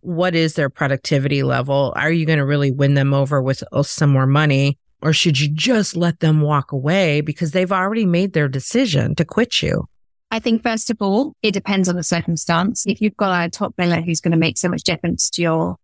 what 0.03 0.35
is 0.35 0.55
their 0.55 0.69
productivity 0.69 1.43
level? 1.43 1.93
Are 1.95 2.11
you 2.11 2.25
going 2.25 2.39
to 2.39 2.45
really 2.45 2.71
win 2.71 2.93
them 2.93 3.13
over 3.13 3.41
with 3.41 3.63
uh, 3.71 3.83
some 3.83 4.11
more 4.11 4.27
money? 4.27 4.77
Or 5.01 5.13
should 5.13 5.39
you 5.39 5.49
just 5.49 5.95
let 5.95 6.19
them 6.19 6.41
walk 6.41 6.71
away 6.71 7.21
because 7.21 7.51
they've 7.51 7.71
already 7.71 8.05
made 8.05 8.33
their 8.33 8.47
decision 8.47 9.15
to 9.15 9.25
quit 9.25 9.61
you? 9.61 9.87
I 10.31 10.39
think 10.39 10.63
first 10.63 10.89
of 10.89 10.97
all, 11.01 11.35
it 11.41 11.51
depends 11.51 11.87
on 11.89 11.95
the 11.95 12.03
circumstance. 12.03 12.85
If 12.87 13.01
you've 13.01 13.17
got 13.17 13.45
a 13.45 13.49
top 13.49 13.75
biller 13.75 14.03
who's 14.03 14.21
going 14.21 14.31
to 14.31 14.37
make 14.37 14.57
so 14.57 14.69
much 14.69 14.83
difference 14.83 15.29
to 15.31 15.41
your 15.41 15.77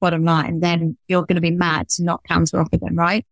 bottom 0.00 0.24
line, 0.24 0.60
then 0.60 0.96
you're 1.08 1.24
going 1.24 1.36
to 1.36 1.40
be 1.40 1.50
mad 1.50 1.88
to 1.90 2.04
not 2.04 2.22
counter 2.24 2.60
offer 2.60 2.76
them, 2.76 2.96
right? 2.96 3.24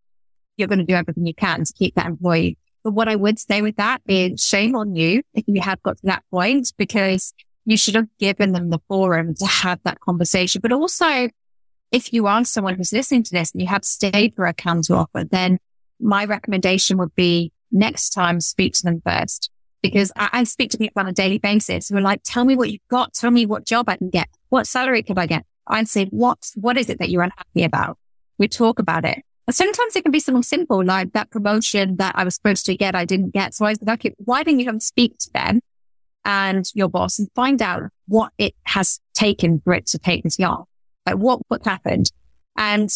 You're 0.56 0.68
going 0.68 0.78
to 0.78 0.84
do 0.84 0.94
everything 0.94 1.26
you 1.26 1.34
can 1.34 1.64
to 1.64 1.72
keep 1.72 1.94
that 1.96 2.06
employee. 2.06 2.56
But 2.84 2.92
what 2.92 3.08
I 3.08 3.16
would 3.16 3.38
say 3.38 3.62
with 3.62 3.76
that 3.76 4.00
is 4.06 4.42
shame 4.42 4.74
on 4.74 4.96
you 4.96 5.22
if 5.34 5.44
you 5.46 5.60
have 5.60 5.82
got 5.82 5.98
to 5.98 6.06
that 6.06 6.24
point 6.30 6.72
because 6.76 7.32
you 7.64 7.76
should 7.76 7.94
have 7.94 8.08
given 8.18 8.52
them 8.52 8.70
the 8.70 8.80
forum 8.88 9.34
to 9.34 9.46
have 9.46 9.80
that 9.84 10.00
conversation. 10.00 10.60
But 10.60 10.72
also 10.72 11.28
if 11.92 12.12
you 12.12 12.26
are 12.26 12.44
someone 12.44 12.74
who's 12.74 12.92
listening 12.92 13.22
to 13.22 13.32
this 13.32 13.52
and 13.52 13.60
you 13.60 13.68
have 13.68 13.84
stayed 13.84 14.34
for 14.34 14.46
a 14.46 14.54
counter 14.54 14.96
offer, 14.96 15.24
then 15.24 15.58
my 16.00 16.24
recommendation 16.24 16.96
would 16.98 17.14
be 17.14 17.52
next 17.70 18.10
time 18.10 18.40
speak 18.40 18.72
to 18.74 18.82
them 18.82 19.02
first. 19.04 19.50
Because 19.82 20.10
I, 20.16 20.30
I 20.32 20.44
speak 20.44 20.70
to 20.70 20.78
people 20.78 21.00
on 21.00 21.08
a 21.08 21.12
daily 21.12 21.38
basis 21.38 21.88
who 21.88 21.96
are 21.96 22.00
like, 22.00 22.22
tell 22.24 22.44
me 22.44 22.56
what 22.56 22.70
you've 22.70 22.88
got. 22.88 23.12
Tell 23.12 23.30
me 23.30 23.46
what 23.46 23.66
job 23.66 23.88
I 23.88 23.96
can 23.96 24.10
get. 24.10 24.28
What 24.48 24.66
salary 24.66 25.02
could 25.02 25.18
I 25.18 25.26
get? 25.26 25.44
I'd 25.66 25.88
say, 25.88 26.06
what, 26.06 26.50
what 26.54 26.78
is 26.78 26.88
it 26.88 26.98
that 26.98 27.10
you're 27.10 27.22
unhappy 27.22 27.64
about? 27.64 27.98
We 28.38 28.48
talk 28.48 28.78
about 28.78 29.04
it. 29.04 29.22
And 29.46 29.54
sometimes 29.54 29.96
it 29.96 30.02
can 30.02 30.12
be 30.12 30.20
something 30.20 30.42
simple, 30.42 30.84
like 30.84 31.12
that 31.12 31.30
promotion 31.30 31.96
that 31.96 32.14
I 32.16 32.24
was 32.24 32.36
supposed 32.36 32.64
to 32.66 32.76
get, 32.76 32.94
I 32.94 33.04
didn't 33.04 33.30
get. 33.30 33.54
So 33.54 33.66
I 33.66 33.70
was 33.70 33.82
like, 33.82 33.98
okay, 33.98 34.14
why 34.18 34.44
didn't 34.44 34.60
you 34.60 34.66
come 34.66 34.80
speak 34.80 35.18
to 35.18 35.30
them 35.34 35.60
and 36.24 36.70
your 36.74 36.88
boss 36.88 37.18
and 37.18 37.28
find 37.34 37.60
out 37.60 37.82
what 38.06 38.32
it 38.38 38.54
has 38.64 39.00
taken 39.14 39.60
for 39.60 39.74
it 39.74 39.86
to 39.86 39.98
take 39.98 40.22
this 40.22 40.36
job? 40.36 40.64
Like 41.06 41.16
what, 41.16 41.40
what 41.48 41.64
happened? 41.64 42.10
And 42.56 42.90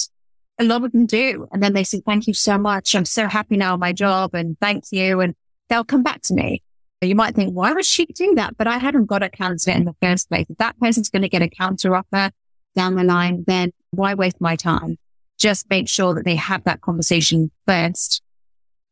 a 0.59 0.65
lot 0.65 0.85
of 0.85 0.93
them 0.93 1.07
do. 1.07 1.47
And 1.53 1.63
then 1.63 1.73
they 1.73 1.85
say, 1.85 2.01
thank 2.05 2.27
you 2.27 2.35
so 2.35 2.57
much. 2.59 2.95
I'm 2.95 3.05
so 3.05 3.27
happy 3.29 3.57
now 3.57 3.77
my 3.77 3.93
job 3.93 4.35
and 4.35 4.57
thank 4.61 4.85
you. 4.91 5.21
And 5.21 5.35
they'll 5.69 5.85
come 5.85 6.03
back 6.03 6.23
to 6.23 6.35
me. 6.35 6.63
You 7.03 7.15
might 7.15 7.35
think, 7.35 7.53
why 7.53 7.73
would 7.73 7.85
she 7.85 8.07
do 8.07 8.35
that? 8.37 8.57
But 8.57 8.67
I 8.67 8.79
hadn't 8.79 9.07
got 9.07 9.23
a 9.23 9.29
candidate 9.29 9.77
in 9.77 9.85
the 9.85 9.95
first 10.01 10.29
place. 10.29 10.47
If 10.49 10.57
that 10.59 10.79
person's 10.81 11.11
going 11.11 11.23
to 11.23 11.29
get 11.29 11.43
a 11.43 11.49
counter 11.49 11.95
offer 11.95 12.31
down 12.75 12.95
the 12.95 13.05
line, 13.05 13.45
then 13.47 13.73
why 13.91 14.15
waste 14.15 14.41
my 14.41 14.57
time? 14.57 14.97
Just 15.39 15.69
make 15.69 15.89
sure 15.89 16.15
that 16.15 16.25
they 16.25 16.37
have 16.37 16.65
that 16.65 16.81
conversation 16.81 17.51
first. 17.67 18.23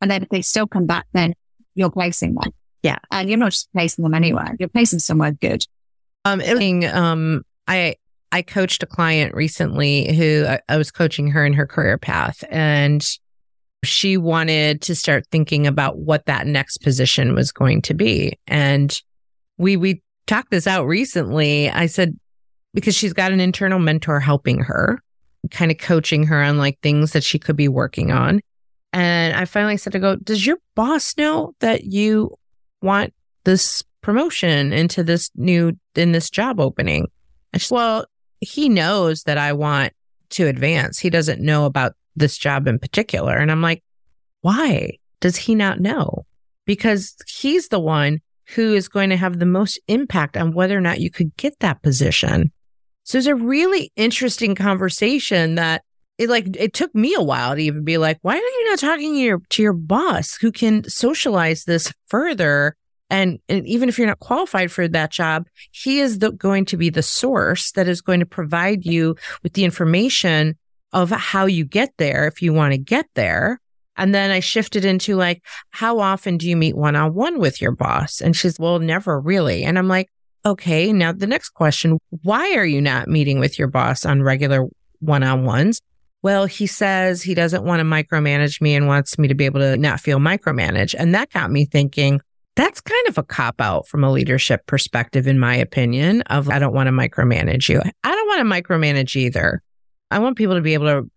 And 0.02 0.10
then 0.10 0.22
if 0.22 0.28
they 0.28 0.42
still 0.42 0.66
come 0.66 0.86
back, 0.86 1.06
then 1.12 1.34
you're 1.74 1.90
placing 1.90 2.34
them. 2.34 2.52
Yeah. 2.84 2.98
And 3.10 3.30
you're 3.30 3.38
not 3.38 3.52
just 3.52 3.72
placing 3.72 4.02
them 4.02 4.12
anywhere. 4.12 4.54
You're 4.60 4.68
placing 4.68 4.98
somewhere 4.98 5.32
good. 5.32 5.64
Um, 6.26 6.42
it, 6.42 6.84
um, 6.94 7.42
I, 7.66 7.96
I 8.30 8.42
coached 8.42 8.82
a 8.82 8.86
client 8.86 9.34
recently 9.34 10.14
who 10.14 10.44
I, 10.46 10.60
I 10.68 10.76
was 10.76 10.90
coaching 10.90 11.28
her 11.28 11.46
in 11.46 11.54
her 11.54 11.66
career 11.66 11.96
path 11.96 12.44
and 12.50 13.02
she 13.84 14.18
wanted 14.18 14.82
to 14.82 14.94
start 14.94 15.26
thinking 15.30 15.66
about 15.66 15.98
what 15.98 16.26
that 16.26 16.46
next 16.46 16.78
position 16.78 17.34
was 17.34 17.52
going 17.52 17.80
to 17.82 17.94
be. 17.94 18.38
And 18.46 18.94
we, 19.56 19.78
we 19.78 20.02
talked 20.26 20.50
this 20.50 20.66
out 20.66 20.86
recently. 20.86 21.70
I 21.70 21.86
said, 21.86 22.18
because 22.74 22.94
she's 22.94 23.14
got 23.14 23.32
an 23.32 23.40
internal 23.40 23.78
mentor 23.78 24.20
helping 24.20 24.58
her, 24.60 25.00
kind 25.50 25.70
of 25.70 25.78
coaching 25.78 26.26
her 26.26 26.42
on 26.42 26.58
like 26.58 26.78
things 26.82 27.12
that 27.12 27.24
she 27.24 27.38
could 27.38 27.56
be 27.56 27.68
working 27.68 28.12
on. 28.12 28.42
And 28.92 29.34
I 29.34 29.46
finally 29.46 29.78
said 29.78 29.94
to 29.94 29.98
go, 29.98 30.16
does 30.16 30.44
your 30.44 30.58
boss 30.74 31.16
know 31.16 31.54
that 31.60 31.84
you 31.84 32.36
want 32.84 33.12
this 33.42 33.82
promotion 34.00 34.72
into 34.72 35.02
this 35.02 35.30
new, 35.34 35.72
in 35.96 36.12
this 36.12 36.30
job 36.30 36.60
opening? 36.60 37.08
Well, 37.70 38.06
he 38.40 38.68
knows 38.68 39.24
that 39.24 39.38
I 39.38 39.52
want 39.52 39.92
to 40.30 40.46
advance. 40.46 40.98
He 40.98 41.10
doesn't 41.10 41.40
know 41.40 41.64
about 41.64 41.94
this 42.14 42.38
job 42.38 42.68
in 42.68 42.78
particular. 42.78 43.36
And 43.36 43.50
I'm 43.50 43.62
like, 43.62 43.82
why 44.42 44.98
does 45.20 45.36
he 45.36 45.54
not 45.54 45.80
know? 45.80 46.26
Because 46.66 47.16
he's 47.26 47.68
the 47.68 47.80
one 47.80 48.20
who 48.54 48.74
is 48.74 48.88
going 48.88 49.10
to 49.10 49.16
have 49.16 49.38
the 49.38 49.46
most 49.46 49.80
impact 49.88 50.36
on 50.36 50.52
whether 50.52 50.76
or 50.76 50.80
not 50.80 51.00
you 51.00 51.10
could 51.10 51.34
get 51.36 51.58
that 51.60 51.82
position. 51.82 52.52
So 53.04 53.18
it's 53.18 53.26
a 53.26 53.34
really 53.34 53.92
interesting 53.96 54.54
conversation 54.54 55.54
that 55.54 55.82
it 56.18 56.28
like 56.28 56.56
it 56.56 56.72
took 56.72 56.94
me 56.94 57.14
a 57.14 57.22
while 57.22 57.54
to 57.54 57.62
even 57.62 57.84
be 57.84 57.98
like, 57.98 58.18
why 58.22 58.34
are 58.34 58.36
you 58.36 58.70
not 58.70 58.78
talking 58.78 59.14
to 59.14 59.18
your 59.18 59.40
to 59.50 59.62
your 59.62 59.72
boss 59.72 60.36
who 60.36 60.52
can 60.52 60.88
socialize 60.88 61.64
this 61.64 61.92
further? 62.06 62.76
And, 63.10 63.38
and 63.48 63.66
even 63.66 63.88
if 63.88 63.98
you're 63.98 64.08
not 64.08 64.20
qualified 64.20 64.72
for 64.72 64.88
that 64.88 65.12
job, 65.12 65.46
he 65.70 66.00
is 66.00 66.18
the, 66.18 66.32
going 66.32 66.64
to 66.66 66.76
be 66.76 66.88
the 66.88 67.02
source 67.02 67.70
that 67.72 67.86
is 67.86 68.00
going 68.00 68.20
to 68.20 68.26
provide 68.26 68.86
you 68.86 69.14
with 69.42 69.52
the 69.52 69.64
information 69.64 70.56
of 70.92 71.10
how 71.10 71.46
you 71.46 71.64
get 71.64 71.92
there 71.98 72.26
if 72.26 72.40
you 72.40 72.52
want 72.52 72.72
to 72.72 72.78
get 72.78 73.06
there. 73.14 73.60
And 73.96 74.14
then 74.14 74.30
I 74.30 74.40
shifted 74.40 74.84
into 74.84 75.16
like, 75.16 75.44
how 75.70 76.00
often 76.00 76.38
do 76.38 76.48
you 76.48 76.56
meet 76.56 76.76
one 76.76 76.96
on 76.96 77.14
one 77.14 77.38
with 77.38 77.60
your 77.60 77.72
boss? 77.72 78.20
And 78.20 78.34
she's, 78.34 78.58
well, 78.58 78.78
never 78.78 79.20
really. 79.20 79.64
And 79.64 79.78
I'm 79.78 79.88
like, 79.88 80.08
okay, 80.46 80.92
now 80.92 81.12
the 81.12 81.26
next 81.26 81.50
question, 81.50 81.98
why 82.22 82.54
are 82.54 82.66
you 82.66 82.80
not 82.80 83.06
meeting 83.06 83.38
with 83.38 83.58
your 83.58 83.68
boss 83.68 84.04
on 84.04 84.22
regular 84.22 84.66
one 85.00 85.22
on 85.22 85.44
ones? 85.44 85.80
Well, 86.24 86.46
he 86.46 86.66
says 86.66 87.22
he 87.22 87.34
doesn't 87.34 87.64
want 87.64 87.80
to 87.80 87.84
micromanage 87.84 88.62
me 88.62 88.74
and 88.74 88.86
wants 88.86 89.18
me 89.18 89.28
to 89.28 89.34
be 89.34 89.44
able 89.44 89.60
to 89.60 89.76
not 89.76 90.00
feel 90.00 90.18
micromanaged. 90.18 90.94
And 90.98 91.14
that 91.14 91.30
got 91.30 91.50
me 91.50 91.66
thinking, 91.66 92.18
that's 92.56 92.80
kind 92.80 93.08
of 93.08 93.18
a 93.18 93.22
cop 93.22 93.60
out 93.60 93.86
from 93.86 94.02
a 94.02 94.10
leadership 94.10 94.64
perspective, 94.64 95.26
in 95.26 95.38
my 95.38 95.54
opinion, 95.54 96.22
of 96.22 96.48
I 96.48 96.58
don't 96.58 96.72
want 96.72 96.86
to 96.86 96.92
micromanage 96.92 97.68
you. 97.68 97.78
I 98.04 98.14
don't 98.14 98.26
want 98.26 98.38
to 98.38 98.62
micromanage 98.62 99.16
either. 99.16 99.62
I 100.10 100.18
want 100.18 100.38
people 100.38 100.54
to 100.54 100.62
be 100.62 100.72
able 100.72 100.86
to 100.86 101.10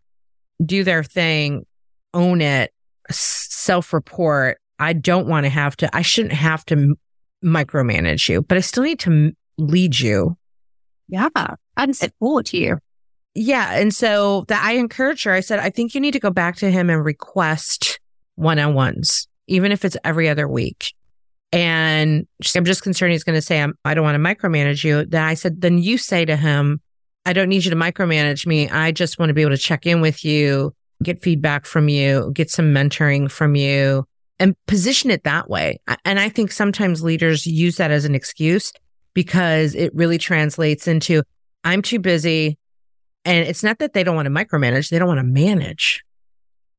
do 0.65 0.83
their 0.83 1.05
thing, 1.05 1.65
own 2.13 2.41
it, 2.41 2.73
self 3.09 3.93
report. 3.93 4.57
I 4.77 4.91
don't 4.91 5.27
want 5.27 5.45
to 5.45 5.49
have 5.49 5.77
to, 5.77 5.95
I 5.95 6.01
shouldn't 6.01 6.33
have 6.33 6.65
to 6.65 6.97
micromanage 7.45 8.27
you, 8.27 8.41
but 8.41 8.57
I 8.57 8.61
still 8.61 8.83
need 8.83 8.99
to 8.99 9.31
lead 9.57 9.97
you. 9.97 10.35
Yeah. 11.07 11.29
And 11.77 11.95
support 11.95 12.51
you. 12.51 12.79
Yeah. 13.39 13.75
And 13.75 13.93
so 13.93 14.45
that 14.47 14.63
I 14.63 14.73
encourage 14.73 15.21
her, 15.23 15.31
I 15.31 15.41
said, 15.41 15.59
I 15.59 15.69
think 15.69 15.93
you 15.93 16.01
need 16.01 16.13
to 16.13 16.19
go 16.19 16.31
back 16.31 16.55
to 16.57 16.71
him 16.71 16.89
and 16.89 17.05
request 17.05 17.99
one 18.33 18.57
on 18.57 18.73
ones, 18.73 19.27
even 19.45 19.71
if 19.71 19.85
it's 19.85 19.95
every 20.03 20.27
other 20.27 20.47
week. 20.47 20.91
And 21.51 22.25
I'm 22.55 22.65
just 22.65 22.81
concerned 22.81 23.11
he's 23.11 23.23
going 23.23 23.37
to 23.37 23.41
say, 23.43 23.61
I'm, 23.61 23.75
I 23.85 23.93
don't 23.93 24.03
want 24.03 24.15
to 24.15 24.19
micromanage 24.19 24.83
you. 24.83 25.05
Then 25.05 25.23
I 25.23 25.35
said, 25.35 25.61
then 25.61 25.77
you 25.77 25.99
say 25.99 26.25
to 26.25 26.35
him, 26.35 26.81
I 27.27 27.33
don't 27.33 27.47
need 27.47 27.63
you 27.63 27.69
to 27.69 27.77
micromanage 27.77 28.47
me. 28.47 28.69
I 28.69 28.91
just 28.91 29.19
want 29.19 29.29
to 29.29 29.35
be 29.35 29.43
able 29.43 29.51
to 29.51 29.57
check 29.57 29.85
in 29.85 30.01
with 30.01 30.25
you, 30.25 30.73
get 31.03 31.21
feedback 31.21 31.67
from 31.67 31.89
you, 31.89 32.31
get 32.33 32.49
some 32.49 32.73
mentoring 32.73 33.29
from 33.29 33.55
you 33.55 34.07
and 34.39 34.55
position 34.65 35.11
it 35.11 35.25
that 35.25 35.47
way. 35.47 35.79
And 36.05 36.19
I 36.19 36.29
think 36.29 36.51
sometimes 36.51 37.03
leaders 37.03 37.45
use 37.45 37.75
that 37.75 37.91
as 37.91 38.03
an 38.03 38.15
excuse 38.15 38.73
because 39.13 39.75
it 39.75 39.93
really 39.93 40.17
translates 40.17 40.87
into 40.87 41.21
I'm 41.63 41.83
too 41.83 41.99
busy. 41.99 42.57
And 43.27 43.45
it's 43.45 43.61
not 43.61 43.79
that 43.79 43.91
they 43.91 44.05
don't 44.05 44.15
want 44.15 44.27
to 44.27 44.31
micromanage, 44.31 44.89
they 44.89 44.97
don't 44.97 45.09
want 45.09 45.19
to 45.19 45.23
manage, 45.23 46.01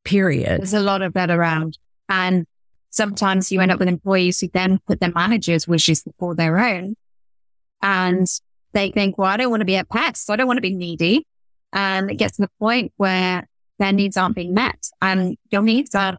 period. 0.02 0.60
There's 0.60 0.72
a 0.72 0.80
lot 0.80 1.02
of 1.02 1.12
that 1.12 1.30
around. 1.30 1.76
And 2.08 2.46
sometimes 2.88 3.52
you 3.52 3.60
end 3.60 3.70
up 3.70 3.78
with 3.78 3.86
employees 3.86 4.40
who 4.40 4.48
then 4.48 4.78
put 4.86 4.98
their 4.98 5.12
managers' 5.12 5.68
wishes 5.68 6.02
before 6.02 6.34
their 6.34 6.58
own. 6.58 6.96
And 7.82 8.26
they 8.72 8.90
think, 8.90 9.18
well, 9.18 9.28
I 9.28 9.36
don't 9.36 9.50
want 9.50 9.60
to 9.60 9.66
be 9.66 9.76
a 9.76 9.84
pest. 9.84 10.30
I 10.30 10.36
don't 10.36 10.46
want 10.46 10.56
to 10.56 10.62
be 10.62 10.74
needy. 10.74 11.26
And 11.74 12.10
it 12.10 12.14
gets 12.14 12.36
to 12.36 12.42
the 12.42 12.50
point 12.58 12.94
where 12.96 13.46
their 13.78 13.92
needs 13.92 14.16
aren't 14.16 14.34
being 14.34 14.54
met 14.54 14.88
and 15.02 15.36
your 15.50 15.60
needs 15.60 15.94
are 15.94 16.16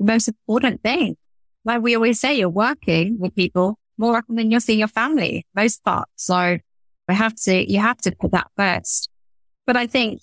the 0.00 0.04
most 0.04 0.26
important 0.26 0.82
thing. 0.82 1.16
Like 1.64 1.82
we 1.82 1.94
always 1.94 2.18
say, 2.18 2.36
you're 2.36 2.48
working 2.48 3.20
with 3.20 3.32
people 3.36 3.78
more 3.96 4.16
often 4.16 4.34
than 4.34 4.50
you're 4.50 4.58
seeing 4.58 4.80
your 4.80 4.88
family, 4.88 5.46
most 5.54 5.84
part. 5.84 6.08
So 6.16 6.58
we 7.08 7.14
have 7.14 7.36
to, 7.36 7.72
you 7.72 7.78
have 7.78 7.98
to 7.98 8.10
put 8.10 8.32
that 8.32 8.48
first. 8.56 9.08
But 9.68 9.76
I 9.76 9.86
think 9.86 10.20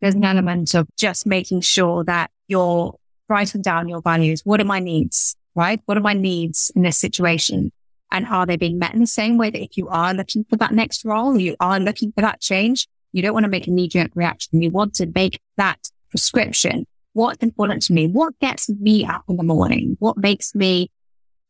there's 0.00 0.14
an 0.14 0.24
element 0.24 0.72
of 0.74 0.86
just 0.96 1.26
making 1.26 1.62
sure 1.62 2.04
that 2.04 2.30
you're 2.46 2.94
writing 3.28 3.62
down 3.62 3.88
your 3.88 4.00
values. 4.00 4.42
What 4.44 4.60
are 4.60 4.64
my 4.64 4.78
needs? 4.78 5.34
Right? 5.56 5.80
What 5.86 5.98
are 5.98 6.02
my 6.02 6.12
needs 6.12 6.70
in 6.76 6.82
this 6.82 6.98
situation? 6.98 7.72
And 8.12 8.26
are 8.26 8.46
they 8.46 8.56
being 8.56 8.78
met 8.78 8.94
in 8.94 9.00
the 9.00 9.08
same 9.08 9.38
way 9.38 9.50
that 9.50 9.60
if 9.60 9.76
you 9.76 9.88
are 9.88 10.14
looking 10.14 10.44
for 10.48 10.54
that 10.56 10.72
next 10.72 11.04
role, 11.04 11.36
you 11.36 11.56
are 11.58 11.80
looking 11.80 12.12
for 12.12 12.20
that 12.20 12.40
change, 12.40 12.86
you 13.10 13.22
don't 13.22 13.34
want 13.34 13.42
to 13.42 13.50
make 13.50 13.66
a 13.66 13.72
knee 13.72 13.88
jerk 13.88 14.12
reaction. 14.14 14.62
You 14.62 14.70
want 14.70 14.94
to 14.94 15.06
make 15.12 15.40
that 15.56 15.90
prescription 16.10 16.86
what's 17.14 17.42
important 17.42 17.82
to 17.82 17.92
me? 17.92 18.06
What 18.06 18.38
gets 18.38 18.68
me 18.68 19.04
up 19.04 19.24
in 19.28 19.36
the 19.36 19.42
morning? 19.42 19.96
What 19.98 20.16
makes 20.16 20.54
me 20.54 20.92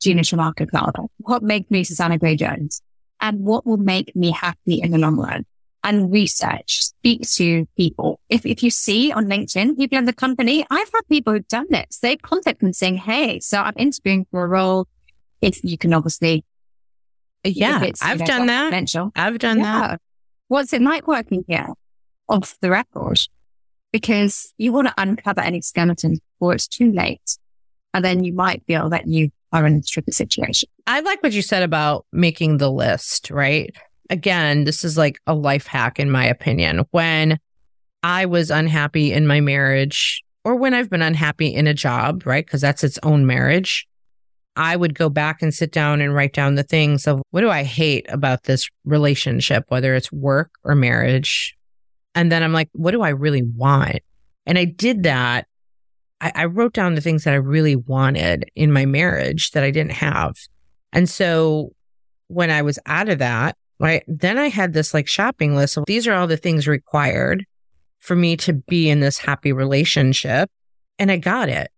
Gina 0.01 0.25
Schumacher 0.25 0.65
Carter? 0.65 1.03
What 1.19 1.43
makes 1.43 1.71
me 1.71 1.85
Susanna 1.85 2.17
Gray 2.17 2.37
Jones? 2.37 2.81
And 3.21 3.41
what 3.41 3.67
will 3.67 3.77
make 3.77 4.17
me 4.17 4.31
happy 4.31 4.81
in 4.81 4.93
the 4.93 4.99
long 4.99 5.17
run? 5.17 5.45
And 5.85 6.13
research, 6.13 6.85
speak 6.85 7.23
to 7.31 7.67
people. 7.77 8.21
If, 8.29 8.45
if 8.45 8.63
you 8.63 8.71
see 8.71 9.13
on 9.13 9.27
LinkedIn, 9.27 9.77
people 9.77 9.97
in 9.97 10.07
the 10.07 10.13
company, 10.13 10.67
I've 10.71 10.91
had 10.93 11.03
people 11.09 11.33
who've 11.33 11.49
done 11.49 11.67
this. 11.71 12.01
They 12.01 12.17
contact 12.17 12.63
me 12.63 12.73
saying, 12.73 12.97
Hey, 12.97 13.41
so 13.41 13.59
I'm 13.59 13.75
interviewing 13.77 14.27
for 14.31 14.45
a 14.45 14.49
role. 14.49 14.89
If 15.41 15.63
you 15.63 15.79
can 15.79 15.95
obviously. 15.95 16.45
Yeah. 17.45 17.91
I've, 18.03 18.19
know, 18.19 18.27
done 18.27 18.47
that. 18.47 18.73
I've 19.15 19.39
done 19.39 19.59
that. 19.63 20.01
What's 20.49 20.73
it 20.73 20.83
like 20.83 21.07
working 21.07 21.45
here? 21.47 21.69
Off 22.29 22.59
the 22.61 22.71
record 22.71 23.21
because 23.93 24.53
you 24.59 24.73
want 24.73 24.89
to 24.89 24.95
uncover 24.99 25.41
any 25.41 25.61
skeletons 25.61 26.21
before 26.21 26.55
it's 26.55 26.69
too 26.69 26.93
late. 26.93 27.39
And 27.95 28.05
then 28.05 28.25
you 28.25 28.33
might 28.33 28.65
feel 28.67 28.91
that 28.91 29.07
you 29.07 29.31
are 29.53 29.67
in 29.67 29.77
a 29.77 29.83
tricky 29.83 30.13
situation. 30.13 30.69
I 30.87 31.01
like 31.01 31.23
what 31.23 31.33
you 31.33 31.43
said 31.43 31.63
about 31.63 32.07
making 32.13 32.59
the 32.59 32.71
list, 32.71 33.31
right? 33.31 33.75
Again, 34.11 34.65
this 34.65 34.85
is 34.85 34.97
like 34.97 35.19
a 35.27 35.35
life 35.35 35.67
hack, 35.67 35.99
in 36.01 36.11
my 36.11 36.25
opinion. 36.25 36.85
When 36.91 37.39
I 38.03 38.27
was 38.27 38.51
unhappy 38.51 39.13
in 39.13 39.27
my 39.27 39.41
marriage, 39.41 40.23
or 40.45 40.57
when 40.57 40.73
I've 40.73 40.89
been 40.89 41.03
unhappy 41.03 41.49
in 41.49 41.67
a 41.67 41.75
job, 41.75 42.25
right? 42.25 42.45
Because 42.45 42.61
that's 42.61 42.85
its 42.85 42.99
own 43.03 43.27
marriage. 43.27 43.87
I 44.57 44.77
would 44.77 44.95
go 44.95 45.09
back 45.09 45.43
and 45.43 45.55
sit 45.55 45.73
down 45.73 46.01
and 46.01 46.15
write 46.15 46.33
down 46.33 46.55
the 46.55 46.63
things 46.63 47.07
of 47.07 47.23
what 47.31 47.43
do 47.43 47.51
I 47.51 47.63
hate 47.63 48.07
about 48.09 48.45
this 48.45 48.69
relationship, 48.85 49.65
whether 49.69 49.95
it's 49.95 50.11
work 50.11 50.51
or 50.65 50.75
marriage, 50.75 51.57
and 52.15 52.33
then 52.33 52.43
I'm 52.43 52.53
like, 52.53 52.69
what 52.73 52.91
do 52.91 53.03
I 53.03 53.11
really 53.11 53.43
want? 53.43 54.01
And 54.47 54.59
I 54.59 54.65
did 54.65 55.05
that. 55.05 55.47
I, 56.21 56.33
I 56.35 56.45
wrote 56.47 56.73
down 56.73 56.97
the 56.97 57.01
things 57.01 57.23
that 57.23 57.35
I 57.35 57.37
really 57.37 57.77
wanted 57.77 58.51
in 58.57 58.73
my 58.73 58.87
marriage 58.87 59.53
that 59.53 59.63
I 59.63 59.71
didn't 59.71 59.93
have. 59.93 60.35
And 60.93 61.09
so 61.09 61.71
when 62.27 62.51
I 62.51 62.63
was 62.63 62.79
out 62.87 63.09
of 63.09 63.19
that, 63.19 63.57
right, 63.79 64.03
then 64.07 64.39
I 64.39 64.49
had 64.49 64.73
this 64.73 64.95
like 64.95 65.09
shopping 65.09 65.55
list 65.55 65.77
of 65.77 65.85
these 65.87 66.07
are 66.07 66.15
all 66.15 66.27
the 66.27 66.37
things 66.37 66.67
required 66.67 67.45
for 67.99 68.17
me 68.17 68.37
to 68.39 68.53
be 68.53 68.89
in 68.89 69.01
this 69.01 69.19
happy 69.19 69.53
relationship. 69.53 70.51
And 70.99 71.11
I 71.11 71.17
got 71.17 71.49
it. 71.49 71.71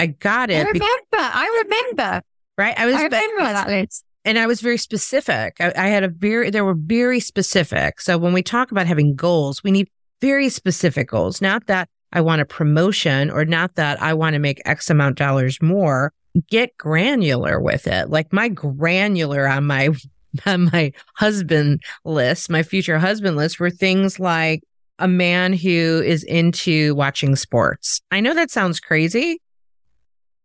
I 0.00 0.06
got 0.06 0.50
it. 0.50 0.66
I 0.66 0.68
remember. 0.68 0.94
I 1.12 1.62
remember. 1.64 2.22
Right. 2.56 2.78
I 2.78 2.86
was 2.86 2.94
I 2.94 3.04
remember 3.04 3.42
that 3.42 3.68
list 3.68 4.04
and 4.24 4.38
I 4.38 4.46
was 4.46 4.60
very 4.60 4.78
specific. 4.78 5.56
I, 5.60 5.72
I, 5.76 5.88
had 5.88 6.02
a 6.02 6.08
very, 6.08 6.50
there 6.50 6.64
were 6.64 6.74
very 6.74 7.20
specific. 7.20 8.00
So 8.00 8.16
when 8.16 8.32
we 8.32 8.42
talk 8.42 8.70
about 8.70 8.86
having 8.86 9.14
goals, 9.14 9.62
we 9.62 9.70
need 9.70 9.88
very 10.20 10.48
specific 10.48 11.08
goals, 11.08 11.42
not 11.42 11.66
that 11.66 11.88
I 12.12 12.20
want 12.20 12.40
a 12.40 12.46
promotion 12.46 13.30
or 13.30 13.44
not 13.44 13.74
that 13.74 14.00
I 14.00 14.14
want 14.14 14.34
to 14.34 14.38
make 14.38 14.62
X 14.64 14.88
amount 14.88 15.18
dollars 15.18 15.60
more. 15.60 16.12
Get 16.48 16.76
granular 16.78 17.60
with 17.60 17.86
it. 17.86 18.10
Like 18.10 18.32
my 18.32 18.48
granular 18.48 19.46
on 19.46 19.66
my, 19.66 19.90
my 20.46 20.92
husband 21.16 21.82
list, 22.04 22.50
my 22.50 22.62
future 22.62 22.98
husband 22.98 23.36
list 23.36 23.60
were 23.60 23.70
things 23.70 24.18
like 24.18 24.62
a 24.98 25.08
man 25.08 25.52
who 25.52 26.02
is 26.04 26.22
into 26.24 26.94
watching 26.94 27.36
sports. 27.36 28.00
I 28.10 28.20
know 28.20 28.34
that 28.34 28.50
sounds 28.50 28.80
crazy, 28.80 29.40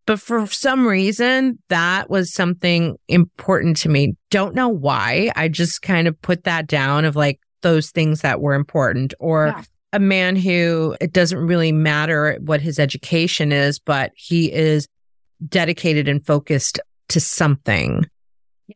But 0.05 0.19
for 0.19 0.47
some 0.47 0.87
reason, 0.87 1.59
that 1.69 2.09
was 2.09 2.33
something 2.33 2.97
important 3.07 3.77
to 3.77 3.89
me. 3.89 4.15
Don't 4.31 4.55
know 4.55 4.69
why. 4.69 5.31
I 5.35 5.49
just 5.49 5.83
kind 5.83 6.07
of 6.07 6.19
put 6.21 6.45
that 6.45 6.65
down 6.65 7.05
of 7.05 7.15
like 7.15 7.39
those 7.61 7.91
things 7.91 8.21
that 8.21 8.41
were 8.41 8.55
important 8.55 9.13
or 9.19 9.47
yeah. 9.47 9.63
a 9.93 9.99
man 9.99 10.35
who 10.35 10.95
it 10.99 11.13
doesn't 11.13 11.37
really 11.37 11.71
matter 11.71 12.39
what 12.41 12.61
his 12.61 12.79
education 12.79 13.51
is, 13.51 13.77
but 13.77 14.11
he 14.15 14.51
is 14.51 14.87
dedicated 15.47 16.07
and 16.07 16.25
focused 16.25 16.79
to 17.09 17.19
something 17.19 18.05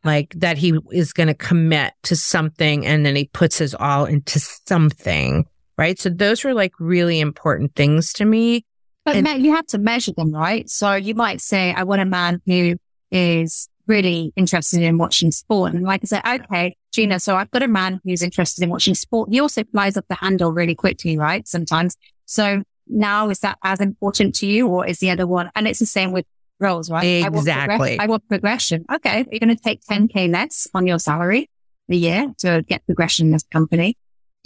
like 0.04 0.34
that 0.38 0.58
he 0.58 0.78
is 0.92 1.14
going 1.14 1.28
to 1.28 1.34
commit 1.34 1.94
to 2.04 2.16
something 2.16 2.86
and 2.86 3.06
then 3.06 3.16
he 3.16 3.26
puts 3.26 3.58
his 3.58 3.76
all 3.76 4.06
into 4.06 4.40
something 4.40 5.46
right? 5.78 6.00
So 6.00 6.10
those 6.10 6.44
were 6.44 6.54
like 6.54 6.74
really 6.80 7.20
important 7.20 7.76
things 7.76 8.14
to 8.14 8.26
me. 8.26 8.66
But 9.06 9.16
and- 9.18 9.44
you 9.44 9.54
have 9.54 9.68
to 9.68 9.78
measure 9.78 10.14
them 10.16 10.32
right? 10.32 10.70
So 10.70 10.94
you 10.94 11.16
might 11.16 11.42
say 11.42 11.74
i 11.74 11.84
want 11.84 12.02
a 12.02 12.06
man 12.06 12.42
who 12.46 12.76
is 13.12 13.68
really 13.86 14.32
interested 14.36 14.82
in 14.82 14.98
watching 14.98 15.32
sport. 15.32 15.74
And 15.74 15.84
like 15.84 16.02
i 16.04 16.06
said 16.06 16.22
okay 16.26 16.76
gina 16.94 17.20
so 17.20 17.36
i've 17.36 17.52
got 17.52 17.64
a 17.64 17.68
man 17.68 18.00
who's 18.04 18.22
interested 18.22 18.64
in 18.64 18.70
watching 18.70 18.96
sport. 18.96 19.30
He 19.30 19.40
also 19.40 19.64
flies 19.66 19.98
up 19.98 20.06
the 20.08 20.16
handle 20.16 20.52
really 20.52 20.76
quickly 20.76 21.18
right 21.18 21.48
sometimes. 21.48 21.98
So 22.26 22.64
now 22.88 23.30
is 23.30 23.40
that 23.40 23.58
as 23.64 23.80
important 23.80 24.36
to 24.36 24.48
you 24.48 24.68
or 24.68 24.86
is 24.86 25.00
the 25.00 25.10
other 25.10 25.28
one? 25.28 25.52
And 25.56 25.68
it's 25.68 25.80
the 25.80 25.86
same 25.86 26.12
with 26.12 26.26
roles, 26.60 26.90
right? 26.90 27.26
Exactly. 27.26 28.00
I 28.00 28.06
want, 28.06 28.28
progression. 28.28 28.86
Okay. 28.92 29.26
You're 29.32 29.40
going 29.40 29.56
to 29.56 29.62
take 29.62 29.82
10K 29.84 30.32
less 30.32 30.68
on 30.74 30.88
your 30.88 31.00
salary 31.00 31.50
a 31.90 31.96
year 31.96 32.34
to 32.40 32.64
get 32.68 32.86
progression 32.86 33.28
in 33.28 33.32
this 33.34 33.44
company. 33.44 33.98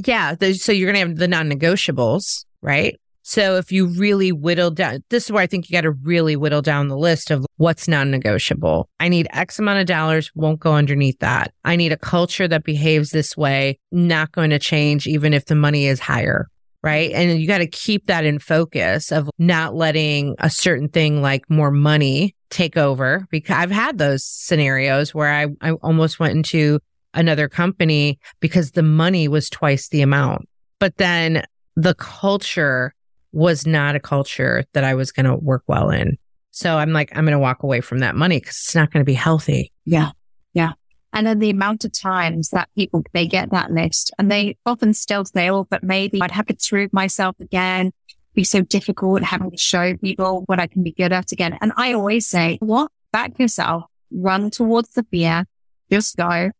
Yeah. 0.05 0.36
So 0.53 0.72
you're 0.72 0.91
going 0.91 1.03
to 1.03 1.10
have 1.10 1.18
the 1.18 1.28
non 1.28 1.49
negotiables, 1.49 2.45
right? 2.62 2.99
So 3.24 3.58
if 3.58 3.74
you 3.74 3.88
really 3.88 4.32
whittle 4.32 4.72
down, 4.72 5.03
this 5.10 5.26
is 5.26 5.32
where 5.34 5.43
I 5.43 5.47
think 5.47 5.70
you 5.70 5.74
got 5.74 5.82
to 5.82 5.91
really 5.91 6.38
whittle 6.38 6.62
down 6.62 6.88
the 6.88 6.97
list 6.97 7.30
of 7.30 7.45
what's 7.58 7.88
non 7.88 8.10
negotiable. 8.10 8.89
I 8.99 9.10
need 9.10 9.28
X 9.32 9.60
amount 9.60 9.80
of 9.80 9.86
dollars, 9.86 10.32
won't 10.34 10.62
go 10.62 10.74
underneath 10.74 11.20
that. 11.20 11.53
I 11.66 11.76
need 11.76 11.91
a 11.91 11.97
culture 11.97 12.47
that 12.47 12.64
behaves 12.64 13.12
this 13.12 13.36
way, 13.36 13.80
not 13.91 14.32
going 14.32 14.51
to 14.51 14.60
change 14.60 15.08
even 15.08 15.34
if 15.34 15.45
the 15.45 15.55
money 15.55 15.88
is 15.88 15.99
higher 15.99 16.47
right? 16.84 17.11
And 17.11 17.39
you 17.39 17.47
got 17.47 17.59
to 17.59 17.67
keep 17.67 18.07
that 18.07 18.25
in 18.25 18.39
focus 18.39 19.11
of 19.11 19.30
not 19.38 19.75
letting 19.75 20.36
a 20.39 20.49
certain 20.49 20.89
thing 20.89 21.21
like 21.21 21.49
more 21.49 21.71
money 21.71 22.36
take 22.49 22.78
over 22.78 23.28
because 23.30 23.55
I've 23.55 23.71
had 23.71 23.97
those 23.97 24.23
scenarios 24.23 25.13
where 25.13 25.34
I, 25.34 25.47
I 25.61 25.71
almost 25.71 26.19
went 26.19 26.36
into 26.36 26.80
another 27.13 27.49
company 27.49 28.19
because 28.39 28.71
the 28.71 28.84
money 28.84 29.28
was 29.28 29.49
twice 29.49 29.89
the 29.89 30.01
amount. 30.01 30.47
But 30.80 30.97
then 30.97 31.43
the 31.75 31.95
culture 31.95 32.93
was 33.32 33.67
not 33.67 33.95
a 33.95 33.99
culture 33.99 34.63
that 34.73 34.84
I 34.84 34.93
was 34.93 35.11
going 35.11 35.25
to 35.25 35.36
work 35.36 35.63
well 35.67 35.89
in. 35.89 36.17
So 36.51 36.78
I'm 36.78 36.93
like, 36.93 37.11
I'm 37.15 37.23
going 37.23 37.34
to 37.34 37.39
walk 37.39 37.63
away 37.63 37.82
from 37.82 37.99
that 37.99 38.15
money 38.15 38.39
because 38.39 38.55
it's 38.55 38.75
not 38.75 38.91
going 38.91 39.01
to 39.01 39.05
be 39.05 39.13
healthy. 39.13 39.71
Yeah. 39.86 40.11
Yeah. 40.53 40.73
And 41.14 41.26
then 41.26 41.39
the 41.39 41.49
amount 41.49 41.86
of 41.86 41.91
times 41.93 42.49
that 42.49 42.70
people, 42.76 43.03
they 43.14 43.28
get 43.28 43.51
that 43.51 43.72
list 43.72 44.12
and 44.20 44.30
they 44.30 44.58
often 44.66 44.93
still 44.93 45.26
say, 45.26 45.49
oh, 45.49 45.66
but 45.70 45.84
maybe 45.84 46.22
I'd 46.22 46.32
have 46.32 46.47
to 46.47 46.58
prove 46.70 46.91
myself 46.93 47.36
again. 47.39 47.91
Be 48.36 48.43
so 48.43 48.62
difficult 48.62 49.24
having 49.24 49.49
to 49.49 49.58
show 49.58 49.95
people 49.97 50.43
what 50.45 50.60
I 50.60 50.68
can 50.68 50.84
be 50.84 50.91
good 50.91 51.12
at 51.12 51.32
again. 51.32 51.58
And 51.62 51.72
I 51.76 51.93
always 51.93 52.28
say, 52.28 52.58
what? 52.62 52.91
Back 53.12 53.39
yourself, 53.39 53.86
run 54.12 54.51
towards 54.51 54.89
the 54.89 55.03
fear, 55.10 55.45
just 55.89 56.18
go, 56.18 56.51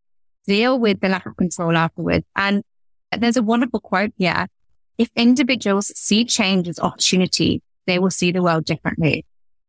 deal 0.48 0.80
with 0.80 1.02
the 1.02 1.10
lack 1.10 1.26
of 1.26 1.36
control 1.36 1.76
afterwards. 1.76 2.26
And 2.36 2.64
there's 3.16 3.38
a 3.38 3.43
wonderful 3.43 3.82
quote 3.82 4.14
here. 4.18 4.48
If 4.98 5.12
individuals 5.16 5.91
see 5.95 6.26
change 6.26 6.68
as 6.68 6.80
opportunity, 6.80 7.62
they 7.86 8.00
will 8.00 8.10
see 8.10 8.32
the 8.32 8.41
world 8.41 8.66
differently. 8.66 9.26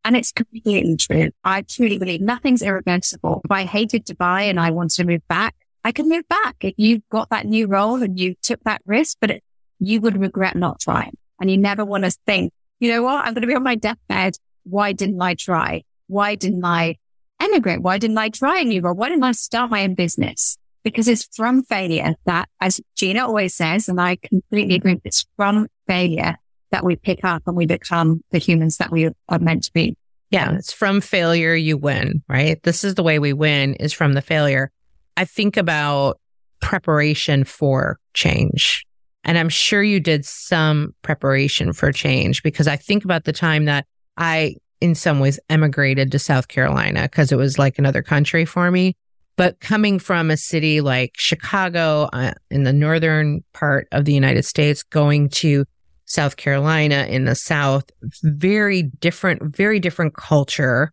And 0.09 0.17
it's 0.17 0.31
completely 0.31 0.97
true. 0.97 1.29
I 1.43 1.61
truly 1.61 1.99
believe 1.99 2.19
nothing's 2.19 2.63
irreversible. 2.63 3.41
If 3.45 3.51
I 3.51 3.65
hated 3.65 4.07
Dubai 4.07 4.49
and 4.49 4.59
I 4.59 4.71
wanted 4.71 4.95
to 4.95 5.03
move 5.03 5.21
back, 5.27 5.53
I 5.83 5.91
could 5.91 6.07
move 6.07 6.27
back. 6.27 6.55
If 6.61 6.73
you 6.77 7.03
got 7.11 7.29
that 7.29 7.45
new 7.45 7.67
role 7.67 8.01
and 8.01 8.19
you 8.19 8.33
took 8.41 8.59
that 8.63 8.81
risk, 8.87 9.17
but 9.21 9.29
it, 9.29 9.43
you 9.77 10.01
would 10.01 10.19
regret 10.19 10.55
not 10.55 10.79
trying. 10.79 11.15
And 11.39 11.51
you 11.51 11.59
never 11.59 11.85
want 11.85 12.05
to 12.05 12.11
think, 12.25 12.53
you 12.79 12.91
know 12.91 13.03
what? 13.03 13.23
I'm 13.23 13.35
going 13.35 13.43
to 13.43 13.47
be 13.47 13.53
on 13.53 13.61
my 13.61 13.75
deathbed. 13.75 14.33
Why 14.63 14.93
didn't 14.93 15.21
I 15.21 15.35
try? 15.35 15.83
Why 16.07 16.33
didn't 16.33 16.65
I 16.65 16.95
emigrate? 17.39 17.83
Why 17.83 17.99
didn't 17.99 18.17
I 18.17 18.29
try 18.29 18.61
a 18.61 18.63
new 18.63 18.81
role? 18.81 18.95
Why 18.95 19.09
didn't 19.09 19.23
I 19.25 19.33
start 19.33 19.69
my 19.69 19.83
own 19.83 19.93
business? 19.93 20.57
Because 20.83 21.07
it's 21.07 21.29
from 21.35 21.61
failure 21.61 22.15
that, 22.25 22.49
as 22.59 22.81
Gina 22.95 23.27
always 23.27 23.53
says, 23.53 23.87
and 23.87 24.01
I 24.01 24.15
completely 24.15 24.73
agree, 24.73 24.99
it's 25.03 25.27
from 25.35 25.67
failure 25.85 26.37
that 26.71 26.83
we 26.83 26.95
pick 26.95 27.23
up 27.23 27.43
and 27.47 27.55
we 27.55 27.65
become 27.65 28.23
the 28.31 28.37
humans 28.37 28.77
that 28.77 28.91
we 28.91 29.09
are 29.27 29.39
meant 29.39 29.63
to 29.63 29.73
be. 29.73 29.95
Yeah, 30.31 30.53
it's 30.55 30.71
from 30.71 31.01
failure 31.01 31.55
you 31.55 31.77
win, 31.77 32.23
right? 32.27 32.61
This 32.63 32.83
is 32.83 32.95
the 32.95 33.03
way 33.03 33.17
we 33.19 33.33
win 33.33 33.73
is 33.75 33.93
from 33.93 34.13
the 34.13 34.21
failure. 34.21 34.71
I 35.17 35.25
think 35.25 35.57
about 35.57 36.19
preparation 36.61 37.43
for 37.43 37.99
change. 38.13 38.85
And 39.23 39.37
I'm 39.37 39.49
sure 39.49 39.83
you 39.83 39.99
did 39.99 40.25
some 40.25 40.93
preparation 41.01 41.73
for 41.73 41.91
change 41.91 42.43
because 42.43 42.67
I 42.67 42.75
think 42.75 43.03
about 43.03 43.25
the 43.25 43.33
time 43.33 43.65
that 43.65 43.85
I, 44.17 44.55
in 44.81 44.95
some 44.95 45.19
ways, 45.19 45.39
emigrated 45.49 46.11
to 46.11 46.19
South 46.19 46.47
Carolina 46.47 47.03
because 47.03 47.31
it 47.31 47.37
was 47.37 47.57
like 47.57 47.79
another 47.79 48.01
country 48.01 48.45
for 48.45 48.71
me. 48.71 48.95
But 49.35 49.59
coming 49.61 49.99
from 49.99 50.29
a 50.29 50.37
city 50.37 50.81
like 50.81 51.13
Chicago 51.15 52.09
uh, 52.11 52.33
in 52.51 52.63
the 52.63 52.73
northern 52.73 53.43
part 53.53 53.87
of 53.91 54.05
the 54.05 54.13
United 54.13 54.43
States, 54.45 54.83
going 54.83 55.29
to 55.29 55.65
South 56.09 56.37
Carolina 56.37 57.05
in 57.07 57.25
the 57.25 57.35
South, 57.35 57.85
very 58.23 58.83
different, 58.99 59.55
very 59.55 59.79
different 59.79 60.15
culture. 60.15 60.91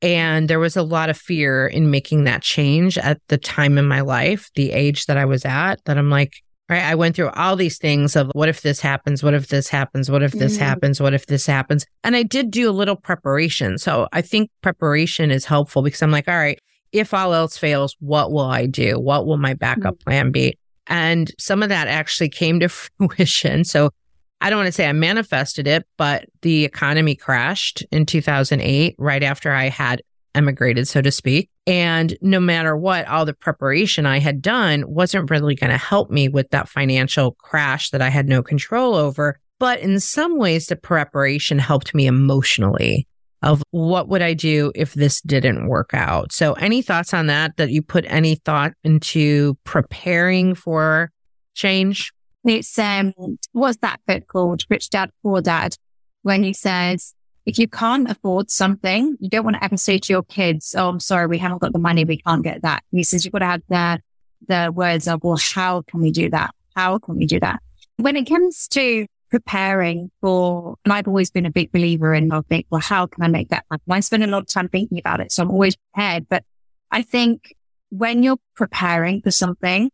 And 0.00 0.48
there 0.48 0.60
was 0.60 0.76
a 0.76 0.82
lot 0.82 1.10
of 1.10 1.16
fear 1.16 1.66
in 1.66 1.90
making 1.90 2.24
that 2.24 2.42
change 2.42 2.96
at 2.98 3.20
the 3.28 3.38
time 3.38 3.78
in 3.78 3.86
my 3.88 4.02
life, 4.02 4.50
the 4.54 4.70
age 4.70 5.06
that 5.06 5.16
I 5.16 5.24
was 5.24 5.44
at, 5.44 5.84
that 5.86 5.98
I'm 5.98 6.10
like, 6.10 6.34
right, 6.68 6.84
I 6.84 6.94
went 6.94 7.16
through 7.16 7.30
all 7.30 7.56
these 7.56 7.78
things 7.78 8.14
of 8.14 8.30
what 8.34 8.48
if 8.48 8.60
this 8.60 8.80
happens? 8.80 9.22
What 9.22 9.34
if 9.34 9.48
this 9.48 9.68
happens? 9.68 10.10
What 10.10 10.22
if 10.22 10.32
this 10.32 10.54
mm-hmm. 10.54 10.64
happens? 10.64 11.00
What 11.00 11.14
if 11.14 11.26
this 11.26 11.46
happens? 11.46 11.86
And 12.04 12.14
I 12.14 12.22
did 12.22 12.50
do 12.50 12.68
a 12.68 12.72
little 12.72 12.94
preparation. 12.94 13.78
So 13.78 14.06
I 14.12 14.20
think 14.20 14.50
preparation 14.62 15.30
is 15.30 15.46
helpful 15.46 15.82
because 15.82 16.02
I'm 16.02 16.12
like, 16.12 16.28
all 16.28 16.36
right, 16.36 16.58
if 16.92 17.12
all 17.14 17.34
else 17.34 17.56
fails, 17.56 17.96
what 18.00 18.30
will 18.32 18.46
I 18.46 18.66
do? 18.66 19.00
What 19.00 19.26
will 19.26 19.38
my 19.38 19.54
backup 19.54 19.94
mm-hmm. 19.94 20.10
plan 20.10 20.30
be? 20.30 20.58
And 20.86 21.32
some 21.38 21.62
of 21.62 21.70
that 21.70 21.88
actually 21.88 22.28
came 22.28 22.60
to 22.60 22.68
fruition. 22.98 23.64
So 23.64 23.90
I 24.40 24.50
don't 24.50 24.58
want 24.58 24.68
to 24.68 24.72
say 24.72 24.88
I 24.88 24.92
manifested 24.92 25.66
it, 25.66 25.86
but 25.96 26.26
the 26.42 26.64
economy 26.64 27.14
crashed 27.14 27.84
in 27.90 28.06
2008, 28.06 28.94
right 28.98 29.22
after 29.22 29.52
I 29.52 29.68
had 29.68 30.02
emigrated, 30.34 30.86
so 30.86 31.02
to 31.02 31.10
speak. 31.10 31.50
And 31.66 32.16
no 32.22 32.38
matter 32.38 32.76
what, 32.76 33.06
all 33.08 33.24
the 33.24 33.34
preparation 33.34 34.06
I 34.06 34.20
had 34.20 34.40
done 34.40 34.84
wasn't 34.86 35.30
really 35.30 35.54
going 35.54 35.70
to 35.70 35.76
help 35.76 36.10
me 36.10 36.28
with 36.28 36.50
that 36.50 36.68
financial 36.68 37.32
crash 37.32 37.90
that 37.90 38.00
I 38.00 38.08
had 38.08 38.28
no 38.28 38.42
control 38.42 38.94
over. 38.94 39.38
But 39.58 39.80
in 39.80 39.98
some 39.98 40.38
ways, 40.38 40.66
the 40.66 40.76
preparation 40.76 41.58
helped 41.58 41.94
me 41.94 42.06
emotionally 42.06 43.08
of 43.42 43.62
what 43.70 44.08
would 44.08 44.22
I 44.22 44.34
do 44.34 44.72
if 44.74 44.94
this 44.94 45.20
didn't 45.20 45.68
work 45.68 45.90
out. 45.92 46.32
So 46.32 46.54
any 46.54 46.82
thoughts 46.82 47.12
on 47.12 47.26
that, 47.26 47.56
that 47.56 47.70
you 47.70 47.82
put 47.82 48.04
any 48.08 48.36
thought 48.36 48.72
into 48.84 49.56
preparing 49.64 50.54
for 50.54 51.10
change? 51.54 52.12
It's 52.44 52.78
um, 52.78 53.12
what's 53.52 53.78
that 53.78 54.00
book 54.06 54.26
called? 54.26 54.64
Rich 54.70 54.90
Dad 54.90 55.10
Poor 55.22 55.40
Dad, 55.40 55.76
when 56.22 56.42
he 56.42 56.52
says, 56.52 57.14
if 57.48 57.58
you 57.58 57.66
can't 57.66 58.10
afford 58.10 58.50
something, 58.50 59.16
you 59.20 59.30
don't 59.30 59.44
want 59.44 59.56
to 59.56 59.64
ever 59.64 59.78
say 59.78 59.98
to 59.98 60.12
your 60.12 60.22
kids, 60.22 60.74
"Oh, 60.76 60.90
I'm 60.90 61.00
sorry, 61.00 61.26
we 61.26 61.38
haven't 61.38 61.62
got 61.62 61.72
the 61.72 61.78
money, 61.78 62.04
we 62.04 62.18
can't 62.18 62.44
get 62.44 62.60
that." 62.62 62.84
he 62.92 63.02
says 63.02 63.24
you've 63.24 63.32
got 63.32 63.38
to 63.38 63.46
have 63.46 63.62
the 63.68 64.00
the 64.46 64.72
words 64.72 65.08
of, 65.08 65.24
"Well, 65.24 65.38
how 65.38 65.82
can 65.82 66.00
we 66.00 66.10
do 66.10 66.28
that? 66.28 66.54
How 66.76 66.98
can 66.98 67.16
we 67.16 67.26
do 67.26 67.40
that?" 67.40 67.62
When 67.96 68.16
it 68.16 68.24
comes 68.24 68.68
to 68.68 69.06
preparing 69.30 70.10
for, 70.20 70.76
and 70.84 70.92
I've 70.92 71.08
always 71.08 71.30
been 71.30 71.46
a 71.46 71.50
big 71.50 71.72
believer 71.72 72.14
in, 72.14 72.30
I 72.30 72.42
think, 72.42 72.66
well, 72.70 72.82
how 72.82 73.06
can 73.06 73.24
I 73.24 73.28
make 73.28 73.48
that 73.48 73.64
happen? 73.70 73.92
I 73.92 74.00
spend 74.00 74.24
a 74.24 74.26
lot 74.26 74.42
of 74.42 74.48
time 74.48 74.68
thinking 74.68 74.98
about 74.98 75.20
it, 75.20 75.32
so 75.32 75.42
I'm 75.42 75.50
always 75.50 75.74
prepared. 75.76 76.28
But 76.28 76.44
I 76.90 77.00
think 77.00 77.54
when 77.88 78.22
you're 78.22 78.38
preparing 78.56 79.22
for 79.22 79.30
something, 79.30 79.90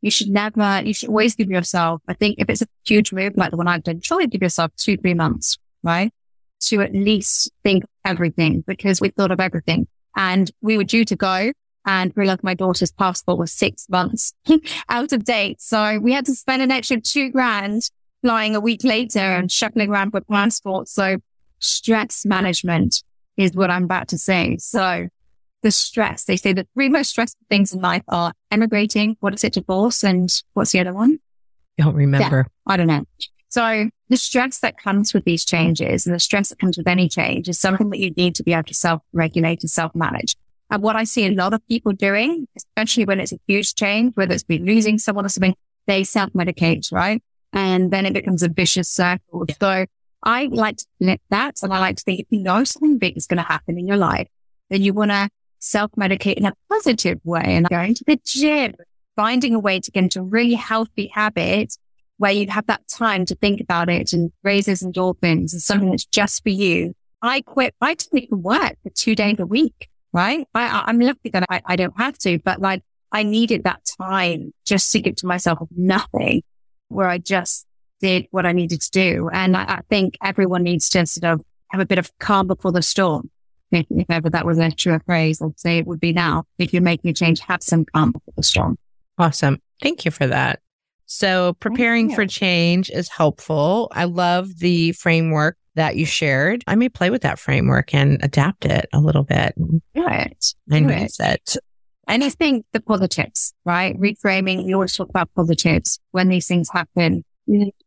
you 0.00 0.10
should 0.10 0.28
never, 0.28 0.82
you 0.84 0.94
should 0.94 1.08
always 1.08 1.34
give 1.34 1.50
yourself, 1.50 2.02
I 2.08 2.14
think 2.14 2.36
if 2.38 2.48
it's 2.48 2.62
a 2.62 2.68
huge 2.84 3.12
move 3.12 3.32
like 3.36 3.50
the 3.50 3.56
one 3.56 3.68
I've 3.68 3.82
done, 3.82 4.00
surely 4.00 4.26
give 4.26 4.42
yourself 4.42 4.70
two, 4.76 4.96
three 4.96 5.14
months, 5.14 5.58
right? 5.82 6.12
To 6.60 6.80
at 6.82 6.92
least 6.92 7.50
think 7.62 7.84
everything 8.04 8.64
because 8.66 9.00
we 9.00 9.10
thought 9.10 9.30
of 9.30 9.40
everything 9.40 9.88
and 10.16 10.50
we 10.60 10.76
were 10.76 10.84
due 10.84 11.04
to 11.04 11.16
go 11.16 11.52
and 11.84 12.12
we 12.14 12.20
realized 12.20 12.42
my 12.42 12.54
daughter's 12.54 12.92
passport 12.92 13.38
was 13.38 13.52
six 13.52 13.88
months 13.88 14.34
out 14.88 15.12
of 15.12 15.24
date. 15.24 15.60
So 15.60 15.98
we 15.98 16.12
had 16.12 16.26
to 16.26 16.34
spend 16.34 16.62
an 16.62 16.70
extra 16.70 17.00
two 17.00 17.30
grand 17.30 17.90
flying 18.22 18.54
a 18.54 18.60
week 18.60 18.84
later 18.84 19.20
and 19.20 19.50
shuffling 19.50 19.90
around 19.90 20.12
with 20.12 20.26
passports. 20.28 20.92
So 20.92 21.18
stress 21.60 22.24
management 22.24 23.02
is 23.36 23.52
what 23.52 23.70
I'm 23.70 23.84
about 23.84 24.08
to 24.08 24.18
say. 24.18 24.56
So 24.58 25.08
the 25.62 25.70
stress. 25.70 26.24
They 26.24 26.36
say 26.36 26.52
the 26.52 26.66
three 26.74 26.88
most 26.88 27.10
stressful 27.10 27.44
things 27.48 27.72
in 27.72 27.80
life 27.80 28.02
are 28.08 28.32
emigrating, 28.50 29.16
what 29.20 29.34
is 29.34 29.44
it, 29.44 29.54
divorce, 29.54 30.04
and 30.04 30.28
what's 30.54 30.72
the 30.72 30.80
other 30.80 30.94
one? 30.94 31.18
Don't 31.76 31.94
remember. 31.94 32.46
Yeah, 32.48 32.72
I 32.72 32.76
don't 32.76 32.86
know. 32.86 33.04
So 33.48 33.88
the 34.08 34.16
stress 34.16 34.60
that 34.60 34.78
comes 34.78 35.14
with 35.14 35.24
these 35.24 35.44
changes 35.44 36.06
and 36.06 36.14
the 36.14 36.20
stress 36.20 36.50
that 36.50 36.58
comes 36.58 36.76
with 36.76 36.86
any 36.86 37.08
change 37.08 37.48
is 37.48 37.58
something 37.58 37.90
that 37.90 37.98
you 37.98 38.10
need 38.10 38.34
to 38.34 38.42
be 38.42 38.52
able 38.52 38.64
to 38.64 38.74
self-regulate 38.74 39.62
and 39.62 39.70
self-manage. 39.70 40.36
And 40.70 40.82
what 40.82 40.96
I 40.96 41.04
see 41.04 41.26
a 41.26 41.30
lot 41.30 41.54
of 41.54 41.66
people 41.66 41.92
doing, 41.92 42.46
especially 42.56 43.06
when 43.06 43.20
it's 43.20 43.32
a 43.32 43.38
huge 43.46 43.74
change, 43.74 44.12
whether 44.16 44.34
it's 44.34 44.42
been 44.42 44.66
losing 44.66 44.98
someone 44.98 45.24
or 45.24 45.30
something, 45.30 45.54
they 45.86 46.04
self-medicate, 46.04 46.92
right? 46.92 47.22
And 47.54 47.90
then 47.90 48.04
it 48.04 48.12
becomes 48.12 48.42
a 48.42 48.50
vicious 48.50 48.90
circle. 48.90 49.46
Yeah. 49.48 49.54
So 49.60 49.86
I 50.22 50.44
like 50.46 50.76
to 50.76 50.86
flip 50.98 51.22
that. 51.30 51.56
And 51.62 51.72
I 51.72 51.78
like 51.78 51.96
to 51.96 52.02
think 52.02 52.20
if 52.20 52.26
you 52.28 52.42
know 52.42 52.64
something 52.64 52.98
big 52.98 53.16
is 53.16 53.26
going 53.26 53.38
to 53.38 53.44
happen 53.44 53.78
in 53.78 53.86
your 53.86 53.96
life, 53.96 54.28
then 54.68 54.82
you 54.82 54.92
want 54.92 55.10
to 55.10 55.30
self-medicate 55.58 56.34
in 56.34 56.46
a 56.46 56.52
positive 56.68 57.20
way 57.24 57.42
and 57.44 57.68
going 57.68 57.94
to 57.94 58.04
the 58.06 58.20
gym, 58.24 58.74
finding 59.16 59.54
a 59.54 59.58
way 59.58 59.80
to 59.80 59.90
get 59.90 60.04
into 60.04 60.20
a 60.20 60.24
really 60.24 60.54
healthy 60.54 61.08
habit 61.08 61.76
where 62.18 62.32
you 62.32 62.46
have 62.48 62.66
that 62.66 62.86
time 62.88 63.24
to 63.24 63.34
think 63.36 63.60
about 63.60 63.88
it 63.88 64.12
and 64.12 64.32
raise 64.42 64.66
those 64.66 64.80
endorphins 64.80 65.52
and 65.52 65.62
something 65.62 65.90
that's 65.90 66.06
just 66.06 66.42
for 66.42 66.50
you. 66.50 66.94
I 67.22 67.40
quit. 67.40 67.74
I 67.80 67.94
didn't 67.94 68.24
even 68.24 68.42
work 68.42 68.76
for 68.82 68.90
two 68.90 69.14
days 69.14 69.38
a 69.38 69.46
week, 69.46 69.88
right? 70.12 70.46
I, 70.54 70.84
am 70.88 71.00
lucky 71.00 71.30
that 71.30 71.44
I, 71.48 71.62
I 71.64 71.76
don't 71.76 71.98
have 71.98 72.18
to, 72.18 72.38
but 72.40 72.60
like 72.60 72.82
I 73.12 73.22
needed 73.22 73.64
that 73.64 73.82
time 74.00 74.52
just 74.64 74.90
to 74.92 75.00
give 75.00 75.16
to 75.16 75.26
myself 75.26 75.58
nothing 75.76 76.42
where 76.88 77.08
I 77.08 77.18
just 77.18 77.66
did 78.00 78.26
what 78.30 78.46
I 78.46 78.52
needed 78.52 78.80
to 78.82 78.90
do. 78.90 79.30
And 79.32 79.56
I, 79.56 79.62
I 79.62 79.80
think 79.88 80.16
everyone 80.22 80.62
needs 80.62 80.88
to 80.90 81.06
sort 81.06 81.32
of 81.32 81.44
have 81.70 81.80
a 81.80 81.86
bit 81.86 81.98
of 81.98 82.10
calm 82.18 82.46
before 82.46 82.72
the 82.72 82.82
storm. 82.82 83.30
If, 83.70 83.86
ever 84.08 84.30
that 84.30 84.46
was 84.46 84.58
a 84.58 84.70
true 84.70 84.98
phrase, 85.04 85.42
I'd 85.42 85.58
say 85.58 85.78
it 85.78 85.86
would 85.86 86.00
be 86.00 86.12
now. 86.12 86.44
If 86.58 86.72
you're 86.72 86.82
making 86.82 87.10
a 87.10 87.14
change, 87.14 87.40
have 87.40 87.62
some 87.62 87.84
calm 87.84 88.12
before 88.12 88.34
the 88.36 88.42
storm. 88.42 88.78
Awesome. 89.18 89.60
Thank 89.82 90.04
you 90.04 90.10
for 90.10 90.26
that. 90.26 90.60
So 91.06 91.54
preparing 91.54 92.14
for 92.14 92.26
change 92.26 92.90
is 92.90 93.08
helpful. 93.08 93.88
I 93.92 94.04
love 94.04 94.58
the 94.58 94.92
framework 94.92 95.56
that 95.74 95.96
you 95.96 96.04
shared. 96.04 96.62
I 96.66 96.74
may 96.74 96.88
play 96.88 97.08
with 97.08 97.22
that 97.22 97.38
framework 97.38 97.94
and 97.94 98.18
adapt 98.22 98.64
it 98.66 98.88
a 98.92 99.00
little 99.00 99.22
bit. 99.22 99.54
Do 99.56 99.80
it. 99.94 100.54
And 100.70 100.90
use 100.90 101.16
it. 101.18 101.56
Anything 102.06 102.64
the 102.72 102.80
positives, 102.80 103.54
right? 103.64 103.98
Reframing. 103.98 104.64
We 104.64 104.74
always 104.74 104.94
talk 104.94 105.08
about 105.08 105.30
positives 105.34 105.98
when 106.10 106.28
these 106.28 106.46
things 106.46 106.68
happen, 106.70 107.24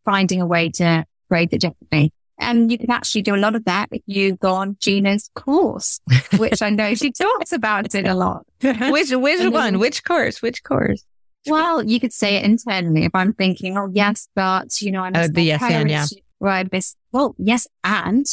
finding 0.05 0.41
a 0.41 0.45
way 0.45 0.69
to 0.69 1.05
phrase 1.27 1.49
it 1.51 1.61
differently. 1.61 2.13
And 2.41 2.71
you 2.71 2.77
can 2.77 2.91
actually 2.91 3.21
do 3.21 3.35
a 3.35 3.37
lot 3.37 3.55
of 3.55 3.65
that 3.65 3.89
if 3.91 4.01
you 4.05 4.35
go 4.35 4.53
on 4.53 4.75
Gina's 4.79 5.29
course, 5.35 5.99
which 6.37 6.61
I 6.61 6.69
know 6.69 6.95
she 6.95 7.11
talks 7.11 7.53
about 7.53 7.93
it 7.93 8.07
a 8.07 8.15
lot. 8.15 8.45
which 8.61 9.11
which 9.11 9.51
one? 9.51 9.79
Which 9.79 10.03
course? 10.03 10.41
Which 10.41 10.63
course? 10.63 11.03
Well, 11.47 11.83
you 11.83 11.99
could 11.99 12.13
say 12.13 12.35
it 12.35 12.43
internally 12.43 13.05
if 13.05 13.15
I'm 13.15 13.33
thinking, 13.33 13.77
oh 13.77 13.89
yes, 13.91 14.27
but 14.35 14.81
you 14.81 14.91
know, 14.91 15.01
I'm 15.01 15.15
oh, 15.15 15.27
the 15.27 15.41
yes 15.41 15.61
and 15.61 15.89
yeah. 15.89 16.05
Right. 16.39 16.67
Well, 17.11 17.35
yes, 17.37 17.67
and 17.83 18.25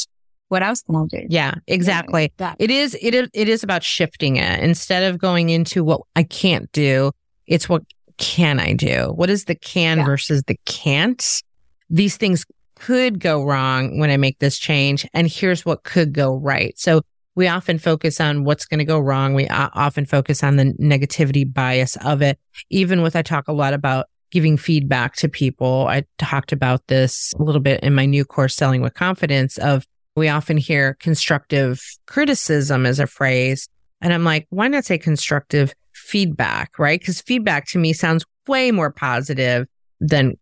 what 0.49 0.63
else 0.63 0.81
can 0.81 0.95
I 0.95 1.05
do? 1.05 1.27
Yeah, 1.29 1.53
exactly. 1.67 2.33
Yeah, 2.39 2.55
it 2.59 2.71
is 2.71 2.97
it 3.01 3.13
is 3.13 3.29
it 3.33 3.47
is 3.47 3.63
about 3.63 3.83
shifting 3.83 4.35
it 4.37 4.59
instead 4.61 5.03
of 5.03 5.19
going 5.19 5.49
into 5.49 5.83
what 5.83 6.01
I 6.15 6.23
can't 6.23 6.71
do. 6.71 7.11
It's 7.47 7.69
what 7.69 7.83
can 8.17 8.59
I 8.59 8.73
do? 8.73 9.13
What 9.15 9.29
is 9.29 9.45
the 9.45 9.55
can 9.55 9.99
yeah. 9.99 10.05
versus 10.05 10.43
the 10.43 10.59
can't? 10.65 11.43
These 11.89 12.17
things 12.17 12.45
could 12.79 13.19
go 13.19 13.43
wrong 13.43 13.99
when 13.99 14.09
I 14.09 14.17
make 14.17 14.39
this 14.39 14.57
change, 14.57 15.07
and 15.13 15.27
here's 15.27 15.65
what 15.65 15.83
could 15.83 16.13
go 16.13 16.35
right. 16.35 16.77
So 16.79 17.01
we 17.35 17.47
often 17.47 17.79
focus 17.79 18.19
on 18.19 18.43
what's 18.43 18.65
going 18.65 18.79
to 18.79 18.85
go 18.85 18.99
wrong. 18.99 19.33
We 19.33 19.47
uh, 19.47 19.69
often 19.73 20.05
focus 20.05 20.43
on 20.43 20.55
the 20.55 20.73
negativity 20.81 21.51
bias 21.51 21.95
of 21.97 22.21
it. 22.21 22.39
Even 22.69 23.01
with, 23.01 23.15
I 23.15 23.21
talk 23.21 23.47
a 23.47 23.53
lot 23.53 23.73
about 23.73 24.07
giving 24.31 24.57
feedback 24.57 25.15
to 25.15 25.29
people. 25.29 25.87
I 25.87 26.03
talked 26.17 26.51
about 26.51 26.85
this 26.87 27.33
a 27.39 27.43
little 27.43 27.61
bit 27.61 27.81
in 27.81 27.95
my 27.95 28.05
new 28.05 28.25
course, 28.25 28.55
Selling 28.55 28.81
with 28.81 28.93
Confidence, 28.93 29.57
of 29.57 29.85
we 30.15 30.27
often 30.27 30.57
hear 30.57 30.95
constructive 30.95 31.81
criticism 32.07 32.85
as 32.85 32.99
a 32.99 33.07
phrase. 33.07 33.69
And 34.01 34.13
I'm 34.13 34.23
like, 34.23 34.47
why 34.49 34.67
not 34.67 34.85
say 34.85 34.97
constructive 34.97 35.73
feedback, 35.93 36.77
right? 36.77 36.99
Because 36.99 37.21
feedback 37.21 37.67
to 37.69 37.79
me 37.79 37.93
sounds 37.93 38.25
way 38.47 38.71
more 38.71 38.91
positive 38.91 39.67
than 39.99 40.37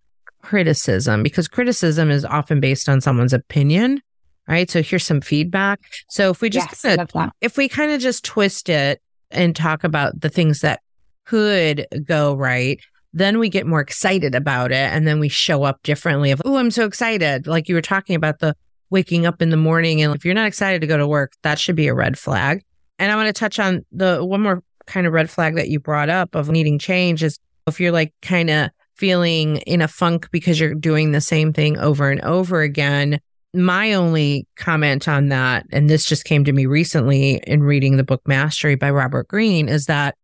criticism 0.47 1.23
because 1.23 1.47
criticism 1.47 2.09
is 2.09 2.23
often 2.23 2.59
based 2.59 2.87
on 2.87 3.01
someone's 3.01 3.33
opinion 3.33 4.01
right? 4.47 4.69
So 4.71 4.81
here's 4.81 5.05
some 5.05 5.21
feedback. 5.21 5.81
So 6.09 6.29
if 6.29 6.41
we 6.41 6.49
just 6.49 6.69
yes, 6.69 6.81
kinda, 6.81 7.31
if 7.41 7.57
we 7.57 7.67
kind 7.67 7.91
of 7.91 7.99
just 7.99 8.23
twist 8.23 8.69
it 8.69 9.01
and 9.29 9.55
talk 9.55 9.83
about 9.83 10.21
the 10.21 10.29
things 10.29 10.61
that 10.61 10.79
could 11.25 11.85
go 12.05 12.33
right, 12.33 12.79
then 13.13 13.39
we 13.39 13.49
get 13.49 13.67
more 13.67 13.81
excited 13.81 14.35
about 14.35 14.71
it 14.71 14.91
and 14.93 15.07
then 15.07 15.19
we 15.19 15.27
show 15.27 15.63
up 15.63 15.83
differently 15.83 16.31
of, 16.31 16.41
oh, 16.45 16.55
I'm 16.55 16.71
so 16.71 16.85
excited. 16.85 17.45
Like 17.45 17.67
you 17.67 17.75
were 17.75 17.81
talking 17.81 18.15
about 18.15 18.39
the 18.39 18.55
waking 18.89 19.25
up 19.25 19.41
in 19.41 19.49
the 19.49 19.57
morning 19.57 20.01
and 20.01 20.15
if 20.15 20.23
you're 20.23 20.33
not 20.33 20.47
excited 20.47 20.79
to 20.81 20.87
go 20.87 20.97
to 20.97 21.07
work, 21.07 21.33
that 21.41 21.59
should 21.59 21.75
be 21.75 21.87
a 21.87 21.93
red 21.93 22.17
flag. 22.17 22.63
And 22.99 23.11
I 23.11 23.15
want 23.15 23.27
to 23.27 23.33
touch 23.33 23.59
on 23.59 23.85
the 23.91 24.23
one 24.23 24.41
more 24.41 24.63
kind 24.85 25.05
of 25.05 25.13
red 25.13 25.29
flag 25.29 25.55
that 25.55 25.67
you 25.67 25.79
brought 25.79 26.09
up 26.09 26.35
of 26.35 26.49
needing 26.49 26.79
change 26.79 27.21
is 27.21 27.37
if 27.67 27.81
you're 27.81 27.91
like 27.91 28.13
kind 28.21 28.49
of 28.49 28.69
feeling 28.97 29.57
in 29.57 29.81
a 29.81 29.87
funk 29.87 30.29
because 30.31 30.59
you're 30.59 30.75
doing 30.75 31.11
the 31.11 31.21
same 31.21 31.53
thing 31.53 31.77
over 31.77 32.09
and 32.09 32.21
over 32.21 32.61
again, 32.61 33.19
my 33.53 33.93
only 33.93 34.47
comment 34.55 35.07
on 35.07 35.29
that, 35.29 35.65
and 35.71 35.89
this 35.89 36.05
just 36.05 36.25
came 36.25 36.43
to 36.43 36.53
me 36.53 36.65
recently 36.65 37.41
in 37.47 37.63
reading 37.63 37.97
the 37.97 38.03
book 38.03 38.21
Mastery 38.27 38.75
by 38.75 38.91
Robert 38.91 39.27
Greene, 39.27 39.69
is 39.69 39.85
that 39.85 40.15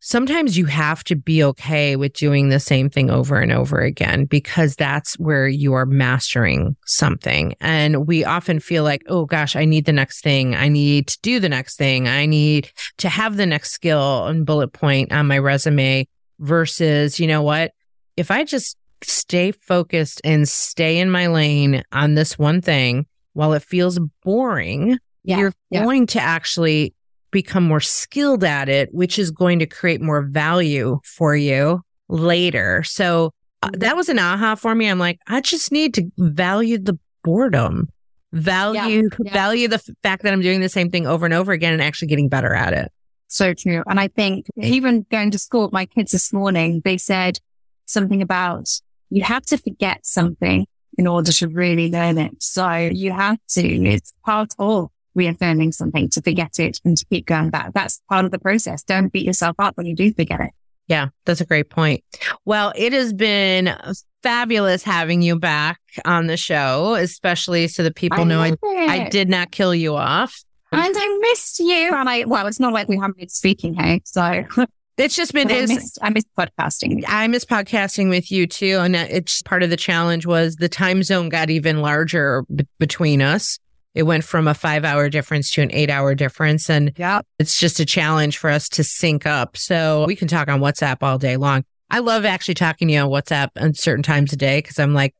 sometimes 0.00 0.58
you 0.58 0.66
have 0.66 1.02
to 1.04 1.16
be 1.16 1.42
okay 1.42 1.96
with 1.96 2.12
doing 2.12 2.50
the 2.50 2.60
same 2.60 2.90
thing 2.90 3.10
over 3.10 3.38
and 3.40 3.50
over 3.50 3.80
again 3.80 4.26
because 4.26 4.76
that's 4.76 5.14
where 5.14 5.48
you 5.48 5.72
are 5.72 5.86
mastering 5.86 6.76
something. 6.84 7.54
And 7.60 8.06
we 8.06 8.22
often 8.22 8.60
feel 8.60 8.84
like, 8.84 9.02
oh 9.08 9.24
gosh, 9.24 9.56
I 9.56 9.64
need 9.64 9.86
the 9.86 9.92
next 9.92 10.22
thing. 10.22 10.54
I 10.54 10.68
need 10.68 11.06
to 11.08 11.18
do 11.22 11.40
the 11.40 11.48
next 11.48 11.76
thing. 11.76 12.06
I 12.06 12.26
need 12.26 12.70
to 12.98 13.08
have 13.08 13.38
the 13.38 13.46
next 13.46 13.70
skill 13.70 14.26
and 14.26 14.44
bullet 14.44 14.74
point 14.74 15.10
on 15.10 15.26
my 15.26 15.38
resume 15.38 16.06
versus, 16.38 17.18
you 17.18 17.26
know 17.26 17.42
what? 17.42 17.72
If 18.16 18.30
I 18.30 18.44
just 18.44 18.76
stay 19.02 19.52
focused 19.52 20.20
and 20.24 20.48
stay 20.48 20.98
in 20.98 21.10
my 21.10 21.26
lane 21.26 21.82
on 21.92 22.14
this 22.14 22.38
one 22.38 22.60
thing 22.60 23.06
while 23.32 23.52
it 23.52 23.62
feels 23.62 23.98
boring, 24.22 24.98
yeah, 25.24 25.38
you're 25.38 25.52
yeah. 25.70 25.82
going 25.82 26.06
to 26.08 26.20
actually 26.20 26.94
become 27.30 27.64
more 27.64 27.80
skilled 27.80 28.44
at 28.44 28.68
it, 28.68 28.94
which 28.94 29.18
is 29.18 29.30
going 29.30 29.58
to 29.58 29.66
create 29.66 30.00
more 30.00 30.22
value 30.22 31.00
for 31.04 31.34
you 31.34 31.82
later. 32.08 32.82
So 32.84 33.32
uh, 33.62 33.68
mm-hmm. 33.68 33.80
that 33.80 33.96
was 33.96 34.08
an 34.08 34.18
aha 34.18 34.54
for 34.54 34.74
me. 34.74 34.88
I'm 34.88 34.98
like, 35.00 35.18
I 35.26 35.40
just 35.40 35.72
need 35.72 35.94
to 35.94 36.10
value 36.16 36.78
the 36.78 36.98
boredom, 37.24 37.88
value, 38.32 39.08
yeah, 39.24 39.32
value 39.32 39.66
the 39.66 39.76
f- 39.76 39.88
fact 40.02 40.22
that 40.22 40.32
I'm 40.32 40.42
doing 40.42 40.60
the 40.60 40.68
same 40.68 40.90
thing 40.90 41.06
over 41.06 41.24
and 41.24 41.34
over 41.34 41.50
again 41.52 41.72
and 41.72 41.82
actually 41.82 42.08
getting 42.08 42.28
better 42.28 42.54
at 42.54 42.72
it. 42.72 42.92
So 43.26 43.52
true. 43.52 43.82
And 43.88 43.98
I 43.98 44.08
think 44.08 44.46
even 44.56 45.04
going 45.10 45.32
to 45.32 45.38
school, 45.38 45.62
with 45.62 45.72
my 45.72 45.86
kids 45.86 46.12
this 46.12 46.32
morning, 46.32 46.82
they 46.84 46.98
said 46.98 47.40
something 47.86 48.22
about 48.22 48.68
you 49.10 49.22
have 49.22 49.44
to 49.46 49.58
forget 49.58 50.04
something 50.04 50.66
in 50.96 51.06
order 51.06 51.32
to 51.32 51.48
really 51.48 51.90
learn 51.90 52.18
it. 52.18 52.42
So 52.42 52.76
you 52.76 53.12
have 53.12 53.38
to, 53.50 53.62
it's 53.62 54.12
part 54.24 54.54
of 54.58 54.90
reaffirming 55.14 55.72
something 55.72 56.08
to 56.10 56.22
forget 56.22 56.58
it 56.58 56.80
and 56.84 56.96
to 56.96 57.04
keep 57.06 57.26
going 57.26 57.50
back. 57.50 57.72
That's 57.72 58.00
part 58.08 58.24
of 58.24 58.30
the 58.30 58.38
process. 58.38 58.82
Don't 58.82 59.12
beat 59.12 59.24
yourself 59.24 59.56
up 59.58 59.76
when 59.76 59.86
you 59.86 59.94
do 59.94 60.12
forget 60.12 60.40
it. 60.40 60.50
Yeah, 60.86 61.08
that's 61.24 61.40
a 61.40 61.46
great 61.46 61.70
point. 61.70 62.04
Well, 62.44 62.72
it 62.76 62.92
has 62.92 63.12
been 63.12 63.74
fabulous 64.22 64.82
having 64.82 65.22
you 65.22 65.38
back 65.38 65.80
on 66.04 66.26
the 66.26 66.36
show, 66.36 66.94
especially 66.94 67.68
so 67.68 67.82
that 67.84 67.94
people 67.94 68.20
I 68.20 68.24
know 68.24 68.40
I, 68.42 68.56
I 68.62 69.08
did 69.08 69.28
not 69.28 69.50
kill 69.50 69.74
you 69.74 69.96
off. 69.96 70.42
And 70.72 70.94
I 70.96 71.18
missed 71.22 71.60
you. 71.60 71.94
And 71.94 72.08
I, 72.08 72.24
well, 72.24 72.46
it's 72.46 72.60
not 72.60 72.72
like 72.72 72.88
we 72.88 72.96
haven't 72.96 73.16
been 73.16 73.28
speaking, 73.28 73.74
hey? 73.74 74.02
So 74.04 74.44
It's 74.96 75.16
just 75.16 75.32
been. 75.32 75.50
I 75.50 75.66
miss, 75.66 75.98
I 76.00 76.10
miss 76.10 76.24
podcasting. 76.38 77.04
I 77.08 77.26
miss 77.26 77.44
podcasting 77.44 78.10
with 78.10 78.30
you 78.30 78.46
too, 78.46 78.78
and 78.80 78.94
it's 78.94 79.42
part 79.42 79.62
of 79.64 79.70
the 79.70 79.76
challenge 79.76 80.24
was 80.24 80.56
the 80.56 80.68
time 80.68 81.02
zone 81.02 81.28
got 81.28 81.50
even 81.50 81.80
larger 81.80 82.44
b- 82.54 82.66
between 82.78 83.20
us. 83.20 83.58
It 83.94 84.04
went 84.04 84.24
from 84.24 84.46
a 84.46 84.54
five 84.54 84.84
hour 84.84 85.08
difference 85.08 85.50
to 85.52 85.62
an 85.62 85.72
eight 85.72 85.90
hour 85.90 86.14
difference, 86.14 86.70
and 86.70 86.92
yeah, 86.96 87.22
it's 87.40 87.58
just 87.58 87.80
a 87.80 87.84
challenge 87.84 88.38
for 88.38 88.50
us 88.50 88.68
to 88.70 88.84
sync 88.84 89.26
up. 89.26 89.56
So 89.56 90.04
we 90.06 90.14
can 90.14 90.28
talk 90.28 90.48
on 90.48 90.60
WhatsApp 90.60 90.98
all 91.02 91.18
day 91.18 91.36
long. 91.36 91.64
I 91.90 91.98
love 91.98 92.24
actually 92.24 92.54
talking 92.54 92.88
to 92.88 92.94
you 92.94 93.00
on 93.00 93.10
WhatsApp 93.10 93.50
at 93.56 93.76
certain 93.76 94.02
times 94.02 94.32
a 94.32 94.36
day 94.36 94.58
because 94.58 94.78
I'm 94.78 94.94
like, 94.94 95.14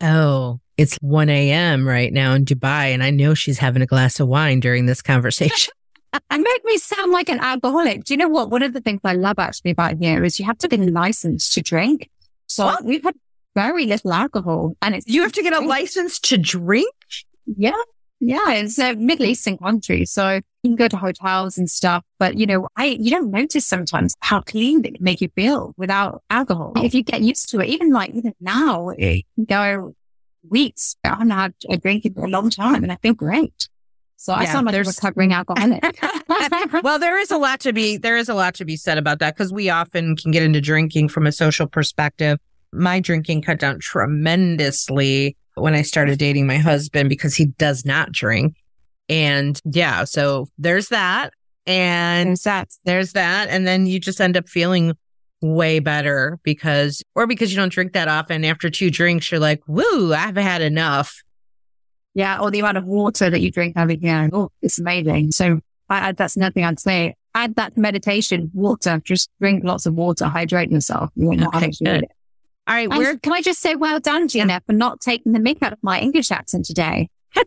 oh, 0.00 0.60
it's 0.76 0.96
1 0.96 1.28
a.m. 1.28 1.86
right 1.86 2.12
now 2.12 2.34
in 2.34 2.44
Dubai, 2.44 2.92
and 2.94 3.02
I 3.02 3.10
know 3.10 3.34
she's 3.34 3.58
having 3.58 3.82
a 3.82 3.86
glass 3.86 4.20
of 4.20 4.28
wine 4.28 4.60
during 4.60 4.86
this 4.86 5.02
conversation. 5.02 5.72
And 6.30 6.42
make 6.42 6.64
me 6.64 6.78
sound 6.78 7.12
like 7.12 7.28
an 7.28 7.40
alcoholic. 7.40 8.04
Do 8.04 8.14
you 8.14 8.18
know 8.18 8.28
what? 8.28 8.50
One 8.50 8.62
of 8.62 8.72
the 8.72 8.80
things 8.80 9.00
I 9.04 9.14
love 9.14 9.38
actually 9.38 9.72
about 9.72 9.96
here 9.98 10.24
is 10.24 10.38
you 10.38 10.44
have 10.46 10.58
to 10.58 10.68
be 10.68 10.76
licensed 10.76 11.54
to 11.54 11.62
drink. 11.62 12.10
So 12.46 12.66
what? 12.66 12.84
we've 12.84 13.02
had 13.02 13.14
very 13.54 13.86
little 13.86 14.12
alcohol 14.12 14.76
and 14.82 14.94
it's. 14.94 15.06
You 15.06 15.22
have 15.22 15.32
to 15.32 15.42
get 15.42 15.54
a 15.54 15.60
license 15.60 16.18
to 16.20 16.38
drink? 16.38 16.94
Yeah. 17.46 17.72
Yeah. 18.20 18.52
It's 18.52 18.78
a 18.78 18.94
Middle 18.94 19.26
Eastern 19.26 19.58
country. 19.58 20.04
So 20.04 20.40
you 20.62 20.70
can 20.70 20.76
go 20.76 20.88
to 20.88 20.96
hotels 20.96 21.58
and 21.58 21.68
stuff, 21.68 22.04
but 22.18 22.38
you 22.38 22.46
know, 22.46 22.68
I, 22.76 22.86
you 23.00 23.10
don't 23.10 23.30
notice 23.30 23.66
sometimes 23.66 24.14
how 24.20 24.42
clean 24.42 24.82
they 24.82 24.90
can 24.90 25.02
make 25.02 25.20
you 25.20 25.28
feel 25.34 25.74
without 25.76 26.22
alcohol. 26.30 26.72
If 26.76 26.94
you 26.94 27.02
get 27.02 27.22
used 27.22 27.48
to 27.50 27.60
it, 27.60 27.68
even 27.68 27.90
like 27.90 28.10
even 28.10 28.34
now, 28.40 28.90
you 28.96 29.22
go 29.44 29.94
weeks. 30.48 30.96
I 31.04 31.10
haven't 31.10 31.30
had 31.30 31.54
a 31.68 31.76
drink 31.76 32.04
in 32.04 32.14
a 32.16 32.26
long 32.26 32.50
time 32.50 32.82
and 32.82 32.92
I 32.92 32.96
feel 32.96 33.14
great. 33.14 33.68
So 34.22 34.32
I 34.32 34.44
Yeah, 34.44 34.52
sound 34.52 34.66
like 34.66 34.72
a 34.72 34.76
there's- 34.76 34.96
recovering 34.96 35.32
alcoholic. 35.32 35.82
well, 36.84 37.00
there 37.00 37.18
is 37.18 37.32
a 37.32 37.38
lot 37.38 37.58
to 37.60 37.72
be 37.72 37.96
there 37.96 38.16
is 38.16 38.28
a 38.28 38.34
lot 38.34 38.54
to 38.54 38.64
be 38.64 38.76
said 38.76 38.96
about 38.96 39.18
that 39.18 39.34
because 39.34 39.52
we 39.52 39.68
often 39.68 40.14
can 40.14 40.30
get 40.30 40.44
into 40.44 40.60
drinking 40.60 41.08
from 41.08 41.26
a 41.26 41.32
social 41.32 41.66
perspective. 41.66 42.38
My 42.72 43.00
drinking 43.00 43.42
cut 43.42 43.58
down 43.58 43.80
tremendously 43.80 45.36
when 45.56 45.74
I 45.74 45.82
started 45.82 46.20
dating 46.20 46.46
my 46.46 46.58
husband 46.58 47.08
because 47.08 47.34
he 47.34 47.46
does 47.46 47.84
not 47.84 48.12
drink. 48.12 48.54
And 49.08 49.60
yeah, 49.64 50.04
so 50.04 50.46
there's 50.56 50.88
that. 50.88 51.30
And 51.66 52.28
and 52.28 52.36
that 52.44 52.68
there's 52.84 53.12
that. 53.14 53.48
And 53.48 53.66
then 53.66 53.86
you 53.86 53.98
just 53.98 54.20
end 54.20 54.36
up 54.36 54.48
feeling 54.48 54.96
way 55.40 55.80
better 55.80 56.38
because, 56.44 57.02
or 57.16 57.26
because 57.26 57.50
you 57.50 57.56
don't 57.56 57.72
drink 57.72 57.92
that 57.94 58.06
often. 58.06 58.44
After 58.44 58.70
two 58.70 58.88
drinks, 58.90 59.30
you're 59.32 59.40
like, 59.40 59.62
woo, 59.66 60.14
I've 60.14 60.36
had 60.36 60.62
enough. 60.62 61.22
Yeah, 62.14 62.38
or 62.40 62.50
the 62.50 62.60
amount 62.60 62.76
of 62.76 62.84
water 62.84 63.30
that 63.30 63.40
you 63.40 63.50
drink 63.50 63.74
every 63.76 63.96
year. 63.96 64.28
Oh, 64.32 64.50
it's 64.60 64.78
amazing. 64.78 65.32
So 65.32 65.60
I, 65.88 66.08
I, 66.08 66.12
that's 66.12 66.36
another 66.36 66.52
thing 66.52 66.64
I'd 66.64 66.78
say. 66.80 67.14
Add 67.34 67.54
that 67.56 67.74
to 67.74 67.80
meditation, 67.80 68.50
water. 68.52 69.00
Just 69.04 69.30
drink 69.40 69.64
lots 69.64 69.86
of 69.86 69.94
water, 69.94 70.26
hydrate 70.26 70.70
yourself. 70.70 71.10
You 71.16 71.28
won't 71.28 71.40
know 71.40 71.48
Okay, 71.48 71.68
much 71.68 71.80
you 71.80 71.86
need 71.86 72.00
good. 72.00 72.08
All 72.68 72.74
right, 72.74 72.88
And 72.88 72.98
we're 72.98 73.16
can 73.18 73.32
I 73.32 73.40
just 73.40 73.60
say, 73.60 73.74
well 73.74 73.98
done, 74.00 74.28
Gina, 74.28 74.60
for 74.66 74.74
not 74.74 75.00
taking 75.00 75.32
the 75.32 75.38
mick 75.38 75.62
out 75.62 75.72
of 75.72 75.78
my 75.82 75.98
English 76.00 76.30
accent 76.30 76.66
today. 76.66 77.08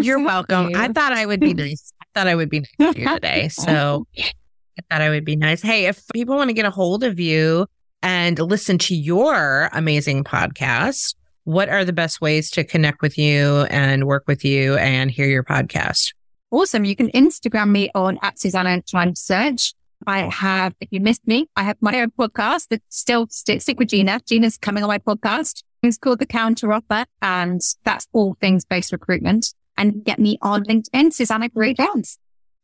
You're 0.00 0.22
welcome. 0.22 0.70
you. 0.70 0.78
I 0.78 0.88
thought 0.88 1.12
I 1.12 1.26
would 1.26 1.40
be 1.40 1.54
nice. 1.54 1.92
I 2.00 2.04
thought 2.14 2.28
I 2.28 2.34
would 2.34 2.50
be 2.50 2.60
nice 2.78 2.94
to 2.94 3.00
you 3.00 3.08
today. 3.08 3.48
So 3.52 4.06
I 4.16 4.82
thought 4.90 5.00
I 5.00 5.08
would 5.10 5.24
be 5.24 5.34
nice. 5.36 5.60
Hey, 5.62 5.86
if 5.86 6.06
people 6.14 6.36
want 6.36 6.50
to 6.50 6.54
get 6.54 6.64
a 6.64 6.70
hold 6.70 7.02
of 7.02 7.18
you 7.18 7.66
and 8.02 8.38
listen 8.38 8.78
to 8.78 8.94
your 8.94 9.68
amazing 9.72 10.22
podcast, 10.24 11.14
what 11.48 11.70
are 11.70 11.82
the 11.82 11.94
best 11.94 12.20
ways 12.20 12.50
to 12.50 12.62
connect 12.62 13.00
with 13.00 13.16
you 13.16 13.62
and 13.70 14.04
work 14.04 14.24
with 14.26 14.44
you 14.44 14.76
and 14.76 15.10
hear 15.10 15.26
your 15.26 15.42
podcast? 15.42 16.12
Awesome. 16.50 16.84
You 16.84 16.94
can 16.94 17.10
Instagram 17.12 17.70
me 17.70 17.90
on 17.94 18.18
at 18.20 18.38
Susanna 18.38 18.82
Chime 18.82 19.14
Search. 19.14 19.72
I 20.06 20.28
have, 20.28 20.74
if 20.82 20.88
you 20.90 21.00
missed 21.00 21.26
me, 21.26 21.48
I 21.56 21.62
have 21.62 21.78
my 21.80 22.02
own 22.02 22.10
podcast 22.10 22.68
that 22.68 22.82
still 22.90 23.28
st- 23.30 23.62
stick 23.62 23.78
with 23.78 23.88
Gina. 23.88 24.20
Gina's 24.26 24.58
coming 24.58 24.84
on 24.84 24.88
my 24.88 24.98
podcast. 24.98 25.62
It's 25.82 25.96
called 25.96 26.18
The 26.18 26.26
Counter 26.26 26.70
Offer, 26.70 27.06
and 27.22 27.62
that's 27.82 28.06
all 28.12 28.36
things 28.42 28.66
based 28.66 28.92
recruitment. 28.92 29.54
And 29.78 30.04
get 30.04 30.18
me 30.18 30.36
on 30.42 30.64
LinkedIn, 30.64 31.14
Susanna 31.14 31.48
Gray 31.48 31.72
Jones. 31.72 32.18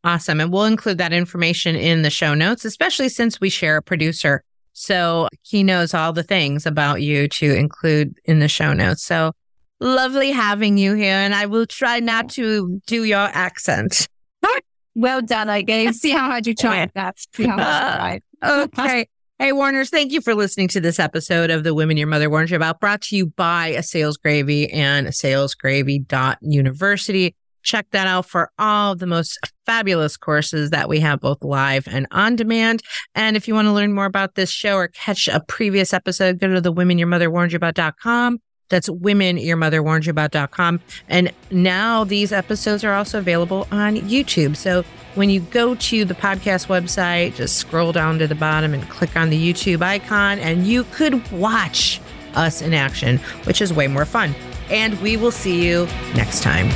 Awesome. 0.04 0.42
And 0.42 0.52
we'll 0.52 0.64
include 0.64 0.98
that 0.98 1.14
information 1.14 1.74
in 1.74 2.02
the 2.02 2.10
show 2.10 2.34
notes, 2.34 2.66
especially 2.66 3.08
since 3.08 3.40
we 3.40 3.48
share 3.48 3.78
a 3.78 3.82
producer. 3.82 4.44
So 4.74 5.28
he 5.42 5.62
knows 5.62 5.94
all 5.94 6.12
the 6.12 6.22
things 6.22 6.66
about 6.66 7.00
you 7.00 7.28
to 7.28 7.54
include 7.54 8.18
in 8.24 8.40
the 8.40 8.48
show 8.48 8.72
notes. 8.72 9.02
So 9.02 9.32
lovely 9.80 10.32
having 10.32 10.76
you 10.76 10.94
here. 10.94 11.14
And 11.14 11.34
I 11.34 11.46
will 11.46 11.66
try 11.66 12.00
not 12.00 12.28
to 12.30 12.80
do 12.86 13.04
your 13.04 13.18
accent. 13.18 14.08
Well 14.96 15.22
done, 15.22 15.48
I 15.48 15.62
guess. 15.62 15.96
See 15.96 16.10
how 16.10 16.30
hard 16.30 16.46
you 16.46 16.54
tried 16.54 16.92
that. 16.94 17.18
See 17.34 17.46
how 17.46 17.58
hard 17.58 18.14
you 18.14 18.20
tried. 18.40 18.68
Okay. 18.78 19.08
Hey, 19.40 19.50
Warners, 19.50 19.90
thank 19.90 20.12
you 20.12 20.20
for 20.20 20.36
listening 20.36 20.68
to 20.68 20.80
this 20.80 21.00
episode 21.00 21.50
of 21.50 21.64
The 21.64 21.74
Women 21.74 21.96
Your 21.96 22.06
Mother 22.06 22.30
Warned 22.30 22.50
You 22.50 22.56
About, 22.56 22.78
brought 22.78 23.00
to 23.02 23.16
you 23.16 23.26
by 23.26 23.66
A 23.68 23.82
Sales 23.82 24.16
Gravy 24.16 24.70
and 24.70 25.08
salesgravy.university. 25.08 27.34
Check 27.64 27.86
that 27.90 28.06
out 28.06 28.26
for 28.26 28.50
all 28.58 28.94
the 28.94 29.06
most 29.06 29.38
fabulous 29.66 30.16
courses 30.16 30.70
that 30.70 30.88
we 30.88 31.00
have 31.00 31.20
both 31.20 31.42
live 31.42 31.88
and 31.88 32.06
on 32.10 32.36
demand. 32.36 32.82
And 33.14 33.36
if 33.36 33.48
you 33.48 33.54
want 33.54 33.66
to 33.66 33.72
learn 33.72 33.92
more 33.92 34.04
about 34.04 34.34
this 34.34 34.50
show 34.50 34.76
or 34.76 34.88
catch 34.88 35.26
a 35.26 35.40
previous 35.40 35.92
episode, 35.92 36.38
go 36.38 36.52
to 36.52 36.60
the 36.60 36.72
Women 36.72 36.98
Your 36.98 37.08
Mother 37.08 37.30
Warned 37.30 37.52
You 37.52 37.56
About.com. 37.56 38.38
That's 38.70 38.88
women 38.88 39.36
your 39.36 39.56
mother 39.56 39.82
warned 39.82 40.06
you 40.06 40.10
about.com. 40.10 40.80
And 41.08 41.32
now 41.50 42.04
these 42.04 42.32
episodes 42.32 42.82
are 42.82 42.94
also 42.94 43.18
available 43.18 43.68
on 43.70 43.96
YouTube. 43.96 44.56
So 44.56 44.84
when 45.14 45.30
you 45.30 45.40
go 45.40 45.74
to 45.74 46.04
the 46.04 46.14
podcast 46.14 46.66
website, 46.66 47.34
just 47.36 47.56
scroll 47.56 47.92
down 47.92 48.18
to 48.18 48.26
the 48.26 48.34
bottom 48.34 48.74
and 48.74 48.82
click 48.88 49.16
on 49.16 49.30
the 49.30 49.52
YouTube 49.52 49.82
icon, 49.82 50.38
and 50.38 50.66
you 50.66 50.84
could 50.84 51.30
watch 51.30 52.00
us 52.34 52.62
in 52.62 52.74
action, 52.74 53.18
which 53.44 53.62
is 53.62 53.72
way 53.72 53.86
more 53.86 54.04
fun. 54.04 54.34
And 54.70 55.00
we 55.00 55.16
will 55.16 55.30
see 55.30 55.64
you 55.64 55.86
next 56.14 56.42
time. 56.42 56.68